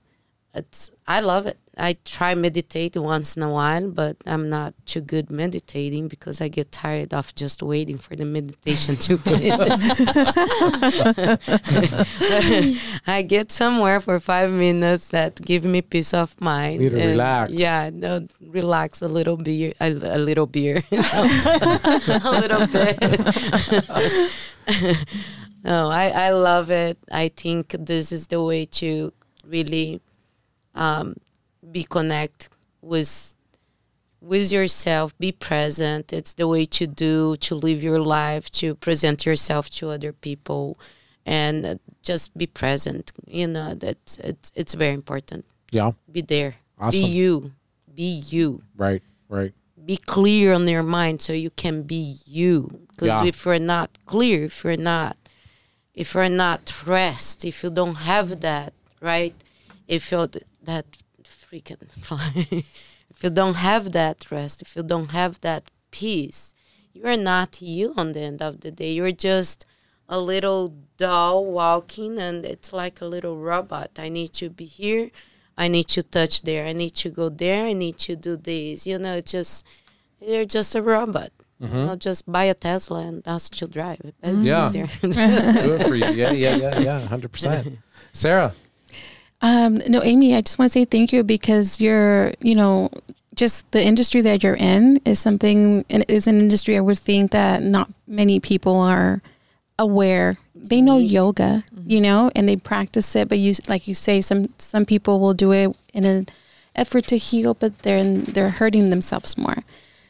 it's. 0.53 0.91
I 1.07 1.19
love 1.19 1.47
it. 1.47 1.57
I 1.77 1.97
try 2.05 2.35
meditate 2.35 2.95
once 2.95 3.35
in 3.35 3.41
a 3.41 3.49
while, 3.49 3.89
but 3.89 4.17
I'm 4.27 4.47
not 4.47 4.75
too 4.85 5.01
good 5.01 5.31
meditating 5.31 6.07
because 6.07 6.39
I 6.39 6.47
get 6.47 6.71
tired 6.71 7.13
of 7.15 7.33
just 7.33 7.63
waiting 7.63 7.97
for 7.97 8.15
the 8.15 8.25
meditation 8.25 8.95
to 8.97 9.17
finish. 9.25 9.49
I 13.07 13.23
get 13.23 13.51
somewhere 13.51 13.99
for 14.01 14.19
five 14.19 14.51
minutes 14.51 15.09
that 15.09 15.41
give 15.41 15.65
me 15.65 15.81
peace 15.81 16.13
of 16.13 16.39
mind. 16.39 16.79
Need 16.79 16.91
to 16.91 17.01
and 17.01 17.11
relax. 17.11 17.51
Yeah, 17.53 17.89
no, 17.91 18.27
relax 18.39 19.01
a 19.01 19.07
little 19.07 19.37
beer, 19.37 19.73
a, 19.81 19.89
a 19.89 20.19
little 20.19 20.45
beer, 20.45 20.83
a 20.91 22.31
little 22.31 22.67
bit. 22.67 22.99
no, 25.63 25.89
I, 25.89 26.09
I 26.09 26.29
love 26.33 26.69
it. 26.69 26.99
I 27.11 27.29
think 27.29 27.75
this 27.79 28.11
is 28.11 28.27
the 28.27 28.43
way 28.43 28.65
to 28.65 29.11
really 29.43 30.01
um, 30.75 31.15
be 31.71 31.83
connect 31.83 32.49
with 32.81 33.35
with 34.21 34.51
yourself 34.51 35.17
be 35.19 35.31
present 35.31 36.13
it's 36.13 36.33
the 36.35 36.47
way 36.47 36.65
to 36.65 36.87
do 36.87 37.35
to 37.37 37.55
live 37.55 37.83
your 37.83 37.99
life 37.99 38.49
to 38.51 38.73
present 38.75 39.25
yourself 39.25 39.69
to 39.69 39.89
other 39.89 40.13
people 40.13 40.77
and 41.25 41.65
uh, 41.65 41.75
just 42.01 42.35
be 42.37 42.45
present 42.47 43.11
you 43.27 43.47
know 43.47 43.73
that's 43.75 44.17
it's 44.19 44.51
it's 44.55 44.73
very 44.73 44.93
important 44.93 45.45
Yeah. 45.71 45.91
be 46.11 46.21
there 46.21 46.55
Awesome. 46.79 47.01
be 47.01 47.07
you 47.07 47.51
be 47.93 48.23
you 48.29 48.61
Right, 48.77 49.03
right. 49.29 49.53
be 49.85 49.97
clear 49.97 50.53
on 50.53 50.67
your 50.67 50.83
mind 50.83 51.21
so 51.21 51.33
you 51.33 51.49
can 51.51 51.83
be 51.83 52.15
you 52.25 52.69
because 52.89 53.07
Yeah. 53.07 53.25
if 53.25 53.45
you're 53.45 53.59
not 53.59 53.89
clear 54.05 54.45
if 54.45 54.63
you're 54.63 54.77
not 54.77 55.17
if 55.93 56.13
you're 56.13 56.29
not 56.29 56.61
rest 56.87 57.43
if 57.45 57.61
you 57.63 57.69
don't 57.69 57.95
have 58.11 58.39
that 58.41 58.73
right 59.01 59.35
if 59.87 60.11
you're 60.11 60.27
th- 60.27 60.45
that 61.53 61.79
freaking 61.79 61.89
fly 62.03 62.31
if 63.09 63.23
you 63.23 63.29
don't 63.29 63.55
have 63.55 63.91
that 63.91 64.31
rest 64.31 64.61
if 64.61 64.75
you 64.75 64.83
don't 64.83 65.11
have 65.11 65.39
that 65.41 65.69
peace 65.91 66.53
you're 66.93 67.17
not 67.17 67.61
you 67.61 67.93
on 67.97 68.11
the 68.13 68.19
end 68.19 68.41
of 68.41 68.61
the 68.61 68.71
day 68.71 68.91
you're 68.93 69.11
just 69.11 69.65
a 70.09 70.19
little 70.19 70.75
doll 70.97 71.45
walking 71.45 72.17
and 72.19 72.45
it's 72.45 72.73
like 72.73 73.01
a 73.01 73.05
little 73.05 73.37
robot 73.37 73.91
i 73.97 74.09
need 74.09 74.31
to 74.33 74.49
be 74.49 74.65
here 74.65 75.09
i 75.57 75.67
need 75.67 75.87
to 75.87 76.03
touch 76.03 76.41
there 76.43 76.65
i 76.65 76.73
need 76.73 76.93
to 76.93 77.09
go 77.09 77.29
there 77.29 77.65
i 77.65 77.73
need 77.73 77.97
to 77.97 78.15
do 78.15 78.35
this 78.37 78.85
you 78.85 78.97
know 78.97 79.21
just 79.21 79.65
you're 80.19 80.45
just 80.45 80.75
a 80.75 80.81
robot 80.81 81.31
you 81.59 81.69
mm-hmm. 81.69 81.85
know, 81.85 81.95
just 81.95 82.29
buy 82.29 82.43
a 82.43 82.53
tesla 82.53 82.99
and 83.07 83.23
ask 83.25 83.55
to 83.55 83.67
drive 83.67 84.01
It's 84.03 84.17
mm-hmm. 84.21 84.41
Yeah. 84.45 84.65
easier. 84.65 84.87
Do 85.01 85.75
it 85.75 85.87
for 85.87 85.95
you. 85.95 86.05
Yeah, 86.07 86.31
yeah, 86.31 86.55
yeah, 86.57 86.79
yeah. 86.79 87.07
100%. 87.07 87.77
Sarah. 88.11 88.53
Um, 89.43 89.81
no, 89.89 90.01
Aimee, 90.01 90.35
I 90.35 90.41
just 90.41 90.57
want 90.57 90.71
to 90.71 90.79
say 90.79 90.85
thank 90.85 91.11
you 91.11 91.21
because 91.23 91.81
you're, 91.81 92.31
you 92.39 92.55
know, 92.55 92.89
just 93.35 93.69
the 93.71 93.83
industry 93.83 94.21
that 94.21 94.41
you're 94.41 94.55
in 94.55 95.01
is 95.05 95.19
something, 95.19 95.83
and 95.89 96.05
is 96.07 96.27
an 96.27 96.39
industry 96.39 96.77
I 96.77 96.79
would 96.79 96.97
think 96.97 97.31
that 97.31 97.61
not 97.61 97.91
many 98.07 98.39
people 98.39 98.77
are 98.77 99.21
aware. 99.77 100.35
They 100.55 100.81
know 100.81 100.97
yoga, 100.97 101.63
you 101.85 101.99
know, 101.99 102.31
and 102.35 102.47
they 102.47 102.55
practice 102.55 103.15
it, 103.17 103.27
but 103.27 103.37
you, 103.37 103.53
like 103.67 103.85
you 103.87 103.93
say, 103.93 104.21
some 104.21 104.47
some 104.57 104.85
people 104.85 105.19
will 105.19 105.33
do 105.33 105.51
it 105.51 105.75
in 105.93 106.05
an 106.05 106.27
effort 106.73 107.05
to 107.07 107.17
heal, 107.17 107.53
but 107.53 107.79
they're 107.79 108.03
they're 108.17 108.49
hurting 108.49 108.91
themselves 108.91 109.37
more. 109.37 109.57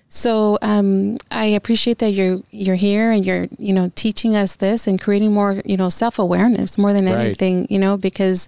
So 0.10 0.60
um, 0.62 1.18
I 1.32 1.46
appreciate 1.46 1.98
that 2.00 2.12
you're 2.12 2.44
you're 2.52 2.76
here 2.76 3.10
and 3.10 3.26
you're 3.26 3.48
you 3.58 3.74
know 3.74 3.92
teaching 3.96 4.36
us 4.36 4.58
this 4.58 4.86
and 4.86 5.02
creating 5.02 5.34
more 5.34 5.60
you 5.66 5.76
know 5.78 5.90
self 5.90 6.20
awareness 6.20 6.78
more 6.78 6.94
than 6.94 7.06
Right. 7.06 7.18
anything 7.18 7.66
you 7.72 7.80
know 7.80 7.98
because 7.98 8.48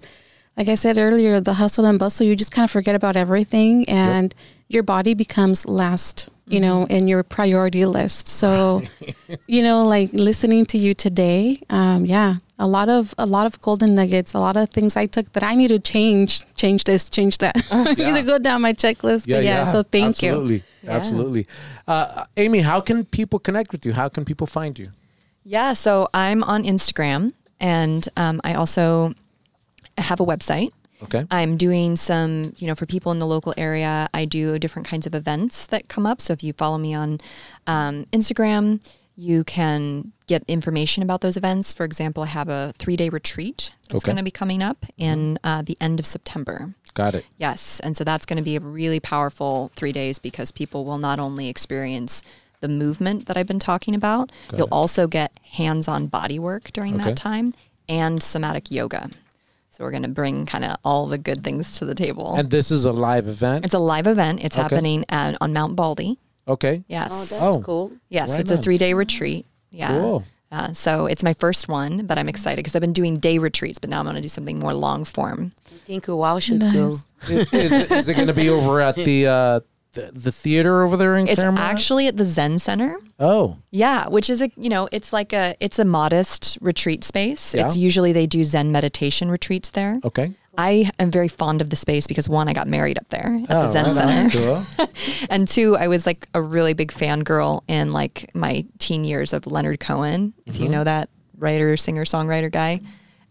like 0.56 0.68
I 0.68 0.74
said 0.74 0.98
earlier 0.98 1.40
the 1.40 1.54
hustle 1.54 1.84
and 1.84 1.98
bustle 1.98 2.26
you 2.26 2.36
just 2.36 2.52
kind 2.52 2.64
of 2.64 2.70
forget 2.70 2.94
about 2.94 3.16
everything 3.16 3.88
and 3.88 4.34
your 4.68 4.82
body 4.82 5.14
becomes 5.14 5.66
last 5.68 6.28
you 6.46 6.60
know 6.60 6.86
in 6.86 7.08
your 7.08 7.22
priority 7.22 7.84
list. 7.86 8.28
So 8.28 8.82
you 9.46 9.62
know 9.62 9.84
like 9.84 10.12
listening 10.12 10.66
to 10.66 10.78
you 10.78 10.94
today 10.94 11.60
um, 11.70 12.04
yeah 12.06 12.36
a 12.58 12.66
lot 12.66 12.88
of 12.88 13.14
a 13.18 13.26
lot 13.26 13.46
of 13.46 13.60
golden 13.60 13.94
nuggets 13.94 14.32
a 14.32 14.38
lot 14.38 14.56
of 14.56 14.70
things 14.70 14.96
I 14.96 15.06
took 15.06 15.32
that 15.32 15.42
I 15.42 15.54
need 15.54 15.68
to 15.68 15.78
change 15.78 16.42
change 16.54 16.84
this 16.84 17.08
change 17.10 17.38
that. 17.38 17.54
I 17.70 17.94
need 17.94 18.14
to 18.14 18.22
go 18.22 18.38
down 18.38 18.62
my 18.62 18.72
checklist 18.72 19.28
but 19.28 19.44
yeah, 19.44 19.64
so 19.64 19.82
thank 19.82 20.22
you. 20.22 20.30
Absolutely, 20.30 20.62
Absolutely. 20.86 21.46
Uh, 21.86 22.24
Aimee, 22.36 22.60
how 22.60 22.80
can 22.80 23.04
people 23.04 23.38
connect 23.38 23.72
with 23.72 23.84
you? 23.84 23.92
How 23.92 24.08
can 24.08 24.24
people 24.24 24.46
find 24.46 24.78
you? 24.78 24.88
Yeah, 25.44 25.74
so 25.74 26.08
I'm 26.14 26.42
on 26.42 26.64
Instagram 26.64 27.32
and 27.60 28.08
um, 28.16 28.40
I 28.44 28.54
also 28.54 29.14
have 29.98 30.20
a 30.20 30.24
website. 30.26 30.70
Okay. 31.02 31.26
I'm 31.30 31.56
doing 31.58 31.96
some, 31.96 32.54
you 32.56 32.66
know, 32.66 32.74
for 32.74 32.86
people 32.86 33.12
in 33.12 33.18
the 33.18 33.26
local 33.26 33.52
area, 33.56 34.08
I 34.14 34.24
do 34.24 34.58
different 34.58 34.88
kinds 34.88 35.06
of 35.06 35.14
events 35.14 35.66
that 35.66 35.88
come 35.88 36.06
up. 36.06 36.20
So 36.22 36.32
if 36.32 36.42
you 36.42 36.54
follow 36.54 36.78
me 36.78 36.94
on 36.94 37.20
um, 37.66 38.06
Instagram, 38.12 38.80
you 39.14 39.44
can 39.44 40.12
get 40.26 40.42
information 40.48 41.02
about 41.02 41.20
those 41.20 41.36
events. 41.36 41.72
For 41.74 41.84
example, 41.84 42.22
I 42.22 42.26
have 42.26 42.48
a 42.48 42.72
three 42.78 42.96
day 42.96 43.08
retreat 43.10 43.72
that's 43.88 44.04
Okay. 44.04 44.06
going 44.12 44.16
to 44.16 44.22
be 44.22 44.30
coming 44.30 44.62
up 44.62 44.86
in 44.96 45.38
uh, 45.44 45.62
the 45.62 45.76
end 45.80 45.98
of 46.00 46.06
September. 46.06 46.74
Got 46.94 47.14
it. 47.14 47.26
Yes. 47.36 47.78
And 47.80 47.94
so 47.96 48.02
that's 48.04 48.24
going 48.24 48.38
to 48.38 48.42
be 48.42 48.56
a 48.56 48.60
really 48.60 49.00
powerful 49.00 49.70
three 49.76 49.92
days 49.92 50.18
because 50.18 50.50
people 50.50 50.86
will 50.86 50.98
not 50.98 51.18
only 51.18 51.48
experience 51.48 52.22
the 52.60 52.68
movement 52.68 53.26
that 53.26 53.36
I've 53.36 53.46
been 53.46 53.58
talking 53.58 53.94
about, 53.94 54.32
Got 54.48 54.58
you'll 54.58 54.66
it. 54.68 54.72
also 54.72 55.06
get 55.06 55.32
hands 55.52 55.88
on 55.88 56.06
body 56.06 56.38
work 56.38 56.72
during 56.72 56.94
Okay. 56.94 57.04
that 57.04 57.16
time 57.16 57.52
and 57.86 58.22
somatic 58.22 58.70
yoga. 58.70 59.10
So 59.76 59.84
we're 59.84 59.90
going 59.90 60.04
to 60.04 60.08
bring 60.08 60.46
kind 60.46 60.64
of 60.64 60.76
all 60.84 61.06
the 61.06 61.18
good 61.18 61.44
things 61.44 61.78
to 61.80 61.84
the 61.84 61.94
table. 61.94 62.34
And 62.38 62.50
this 62.50 62.70
is 62.70 62.86
a 62.86 62.92
live 62.92 63.28
event. 63.28 63.66
it's 63.66 63.74
a 63.74 63.78
live 63.78 64.06
event. 64.06 64.42
It's 64.42 64.54
Okay. 64.56 64.62
happening 64.62 65.04
at, 65.10 65.36
on 65.42 65.52
Mount 65.52 65.76
Baldy. 65.76 66.18
Okay. 66.48 66.82
Yes. 66.88 67.10
oh 67.12 67.18
that's 67.26 67.56
Oh. 67.56 67.60
cool 67.60 67.92
yes. 68.08 68.30
right 68.30 68.40
it's 68.40 68.50
on. 68.50 68.58
a 68.58 68.62
three 68.62 68.78
day 68.78 68.94
retreat. 68.94 69.44
Yeah. 69.70 69.90
Cool. 69.92 70.24
Uh, 70.50 70.72
so 70.72 71.04
it's 71.04 71.22
my 71.22 71.34
first 71.34 71.68
one, 71.68 72.06
but 72.06 72.16
I'm 72.16 72.28
excited 72.28 72.56
because 72.56 72.74
I've 72.74 72.80
been 72.80 72.94
doing 72.94 73.16
day 73.16 73.36
retreats, 73.36 73.78
but 73.78 73.90
now 73.90 73.98
I'm 73.98 74.06
going 74.06 74.16
to 74.16 74.22
do 74.22 74.28
something 74.28 74.58
more 74.58 74.72
long 74.72 75.04
form. 75.04 75.52
i 75.66 75.76
think 75.86 76.06
we 76.06 76.14
all 76.14 76.38
should 76.38 76.60
Nice. 76.60 76.72
go 76.72 76.92
is, 77.28 77.52
is 77.52 77.72
it, 77.72 77.90
is 77.90 78.08
it 78.08 78.14
going 78.14 78.28
to 78.28 78.34
be 78.34 78.48
over 78.48 78.80
at 78.80 78.94
the, 78.94 79.26
uh, 79.26 79.60
the 79.96 80.10
the 80.14 80.30
theater 80.32 80.82
over 80.84 80.96
there 80.96 81.16
in 81.16 81.26
It's 81.26 81.42
actually 81.42 82.06
at 82.06 82.16
the 82.16 82.24
Zen 82.24 82.58
Center. 82.60 82.96
Oh, 83.18 83.56
Yeah, 83.70 84.08
which 84.08 84.30
is 84.30 84.40
a 84.40 84.50
you 84.56 84.68
know 84.68 84.88
it's 84.92 85.12
like 85.12 85.32
a 85.32 85.56
it's 85.60 85.78
a 85.80 85.84
modest 85.84 86.58
retreat 86.60 87.02
space. 87.02 87.54
Yeah. 87.54 87.66
It's 87.66 87.76
usually 87.76 88.12
they 88.12 88.26
do 88.26 88.44
Zen 88.44 88.70
meditation 88.72 89.30
retreats 89.30 89.70
there. 89.72 89.98
okay. 90.04 90.32
I 90.58 90.90
am 90.98 91.10
very 91.10 91.28
fond 91.28 91.60
of 91.60 91.68
the 91.68 91.76
space 91.76 92.06
because 92.06 92.30
one, 92.30 92.48
I 92.48 92.54
got 92.54 92.66
married 92.66 92.96
up 92.98 93.08
there 93.08 93.26
at 93.42 93.48
the 93.48 93.66
Oh, 93.68 93.70
Zen 93.70 93.84
right 93.94 94.30
Center. 94.32 94.62
Cool. 94.78 94.86
and 95.28 95.46
two, 95.46 95.76
I 95.76 95.88
was 95.88 96.06
like 96.06 96.26
a 96.32 96.40
really 96.40 96.72
big 96.72 96.92
fangirl 96.92 97.60
in 97.68 97.92
like 97.92 98.30
my 98.34 98.64
teen 98.78 99.04
years 99.04 99.34
of 99.34 99.46
Leonard 99.46 99.80
Cohen, 99.80 100.32
if 100.46 100.54
Mm-hmm. 100.54 100.62
you 100.62 100.68
know 100.70 100.82
that 100.84 101.10
writer, 101.36 101.76
singer, 101.76 102.04
songwriter 102.06 102.50
guy, 102.50 102.80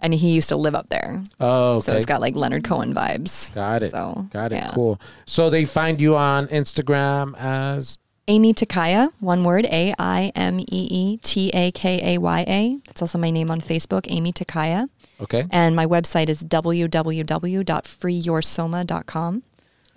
and 0.05 0.13
he 0.13 0.33
used 0.33 0.49
to 0.49 0.55
live 0.55 0.75
up 0.75 0.89
there. 0.89 1.23
Oh, 1.39 1.75
okay. 1.75 1.85
So 1.85 1.93
it's 1.95 2.05
got 2.05 2.21
like 2.21 2.35
Leonard 2.35 2.63
Cohen 2.63 2.93
vibes. 2.93 3.53
Got 3.53 3.83
it. 3.83 3.91
So 3.91 4.25
Got 4.31 4.51
it. 4.53 4.57
yeah. 4.57 4.71
Cool. 4.73 4.99
So 5.25 5.49
they 5.49 5.65
find 5.65 5.99
you 5.99 6.15
on 6.15 6.47
Instagram 6.47 7.35
as 7.37 7.97
Aimee 8.27 8.53
Takaya, 8.53 9.11
one 9.19 9.43
word, 9.43 9.65
A 9.65 9.93
I 9.99 10.31
M 10.35 10.59
E 10.59 10.65
E 10.71 11.17
T 11.17 11.49
A 11.53 11.71
K 11.71 12.15
A 12.15 12.17
Y 12.19 12.45
A. 12.47 12.79
That's 12.87 13.01
also 13.01 13.17
my 13.17 13.31
name 13.31 13.51
on 13.51 13.59
Facebook, 13.61 14.05
Aimee 14.09 14.31
Takaya. 14.33 14.87
okay. 15.21 15.45
And 15.51 15.75
my 15.75 15.85
website 15.85 16.29
is 16.29 16.43
www.freeyoursoma.com. 16.43 19.43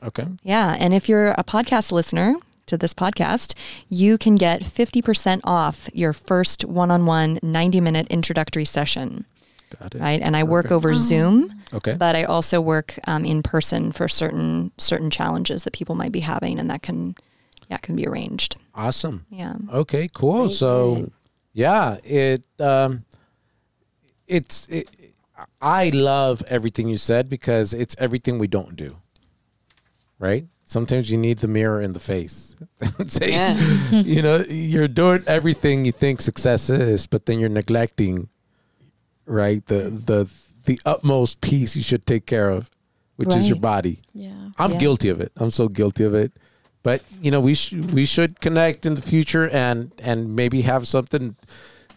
Okay. 0.05 0.27
Yeah. 0.43 0.77
And 0.79 0.95
if 0.95 1.09
you're 1.09 1.29
a 1.33 1.43
podcast 1.45 1.91
listener 1.93 2.37
to 2.67 2.77
this 2.77 2.93
podcast, 2.95 3.55
you 3.89 4.17
can 4.19 4.35
get 4.37 4.63
50% 4.63 5.41
off 5.45 5.89
your 5.95 6.13
first 6.13 6.65
one 6.65 6.91
on 6.91 7.07
one 7.07 7.39
90 7.43 7.81
minute 7.81 8.07
introductory 8.09 8.65
session. 8.67 9.25
Got 9.81 9.95
it. 9.95 10.01
right? 10.01 10.21
And 10.23 10.37
I 10.37 10.45
work 10.45 10.67
Okay. 10.67 10.75
over 10.75 10.95
Zoom, 10.95 11.51
Okay. 11.75 11.97
but 11.99 12.17
I 12.17 12.25
also 12.25 12.61
work 12.61 12.99
um, 13.07 13.25
in 13.25 13.43
person 13.43 13.93
for 13.93 14.09
certain 14.09 14.71
certain 14.79 15.11
challenges 15.11 15.65
that 15.65 15.73
people 15.73 15.95
might 15.95 16.13
be 16.13 16.21
having, 16.21 16.59
and 16.59 16.71
that 16.71 16.83
can 16.83 17.15
yeah 17.69 17.77
can 17.79 17.97
be 17.97 18.07
arranged. 18.07 18.57
Awesome. 18.75 19.27
Yeah. 19.31 19.55
Okay, 19.73 20.09
cool. 20.13 20.45
Very 20.45 20.53
so, 20.53 21.11
yeah, 21.53 21.99
it 22.05 22.45
um, 22.61 23.05
it's 24.27 24.67
it, 24.69 24.89
I 25.61 25.91
love 25.91 26.43
everything 26.49 26.89
you 26.89 26.97
said 26.99 27.29
because 27.29 27.75
it's 27.75 27.95
everything 27.99 28.39
we 28.39 28.47
don't 28.49 28.77
do. 28.77 28.97
Right? 30.19 30.47
Sometimes 30.65 31.11
you 31.11 31.17
need 31.17 31.39
the 31.39 31.49
mirror 31.49 31.81
in 31.81 31.93
the 31.93 32.01
face. 32.01 32.55
Say, 33.07 33.31
Yeah. 33.33 33.57
you 33.91 34.21
know, 34.21 34.45
you're 34.49 34.89
doing 34.89 35.23
everything 35.27 35.85
you 35.87 35.93
think 35.93 36.21
success 36.21 36.69
is, 36.69 37.07
but 37.07 37.25
then 37.25 37.39
you're 37.41 37.49
neglecting, 37.49 38.29
right? 39.29 39.65
The 39.67 39.91
the 39.91 40.31
the 40.65 40.81
utmost 40.85 41.41
piece 41.41 41.77
you 41.77 41.83
should 41.83 42.05
take 42.07 42.27
care 42.27 42.51
of, 42.51 42.71
which 43.17 43.35
is 43.35 43.49
your 43.49 43.59
body. 43.59 44.01
Yeah. 44.13 44.33
I'm 44.59 44.73
Yeah. 44.73 44.79
guilty 44.79 45.09
of 45.09 45.21
it. 45.21 45.33
I'm 45.37 45.51
so 45.51 45.69
guilty 45.69 46.05
of 46.05 46.15
it. 46.15 46.33
But 46.83 47.03
you 47.23 47.31
know, 47.31 47.41
we 47.41 47.55
should 47.55 47.93
we 47.93 48.05
should 48.07 48.41
connect 48.41 48.87
in 48.87 48.95
the 48.95 49.03
future 49.03 49.49
and 49.49 49.93
and 50.03 50.35
maybe 50.37 50.63
have 50.63 50.87
something 50.89 51.37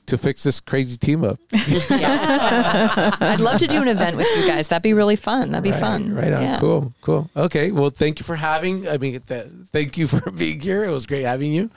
to 0.07 0.17
fix 0.17 0.43
this 0.43 0.59
crazy 0.59 0.97
team 0.97 1.23
up. 1.23 1.39
yeah. 1.89 3.15
I'd 3.19 3.39
love 3.39 3.59
to 3.59 3.67
do 3.67 3.81
an 3.81 3.87
event 3.87 4.17
with 4.17 4.27
you 4.37 4.47
guys. 4.47 4.67
That'd 4.67 4.83
be 4.83 4.93
really 4.93 5.15
fun. 5.15 5.51
That'd 5.51 5.63
be 5.63 5.71
right, 5.71 5.79
fun. 5.79 6.13
Right 6.15 6.33
on. 6.33 6.41
Yeah. 6.41 6.59
Cool. 6.59 6.93
Cool. 7.01 7.29
Okay. 7.35 7.71
Well, 7.71 7.89
thank 7.91 8.19
you 8.19 8.25
for 8.25 8.35
having. 8.35 8.87
I 8.87 8.97
mean, 8.97 9.21
th- 9.21 9.45
thank 9.71 9.97
you 9.97 10.07
for 10.07 10.31
being 10.43 10.59
here. 10.59 10.83
It 10.83 10.91
was 10.91 11.05
great 11.05 11.23
having 11.23 11.53
you, 11.53 11.69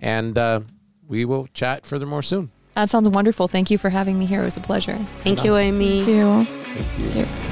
and 0.00 0.38
uh, 0.38 0.60
we 1.08 1.24
will 1.24 1.48
chat 1.52 1.84
furthermore 1.84 2.22
soon. 2.22 2.50
That 2.74 2.88
sounds 2.88 3.08
wonderful. 3.08 3.48
Thank 3.48 3.70
you 3.70 3.78
for 3.78 3.90
having 3.90 4.18
me 4.18 4.26
here. 4.26 4.40
It 4.40 4.44
was 4.44 4.56
a 4.56 4.60
pleasure. 4.60 4.98
Thank 5.20 5.44
you, 5.44 5.56
Aimee. 5.56 6.04
Thank 6.04 6.08
you. 6.08 6.44
Thank 6.44 7.14
you. 7.14 7.24
Thank 7.24 7.46
you. 7.46 7.51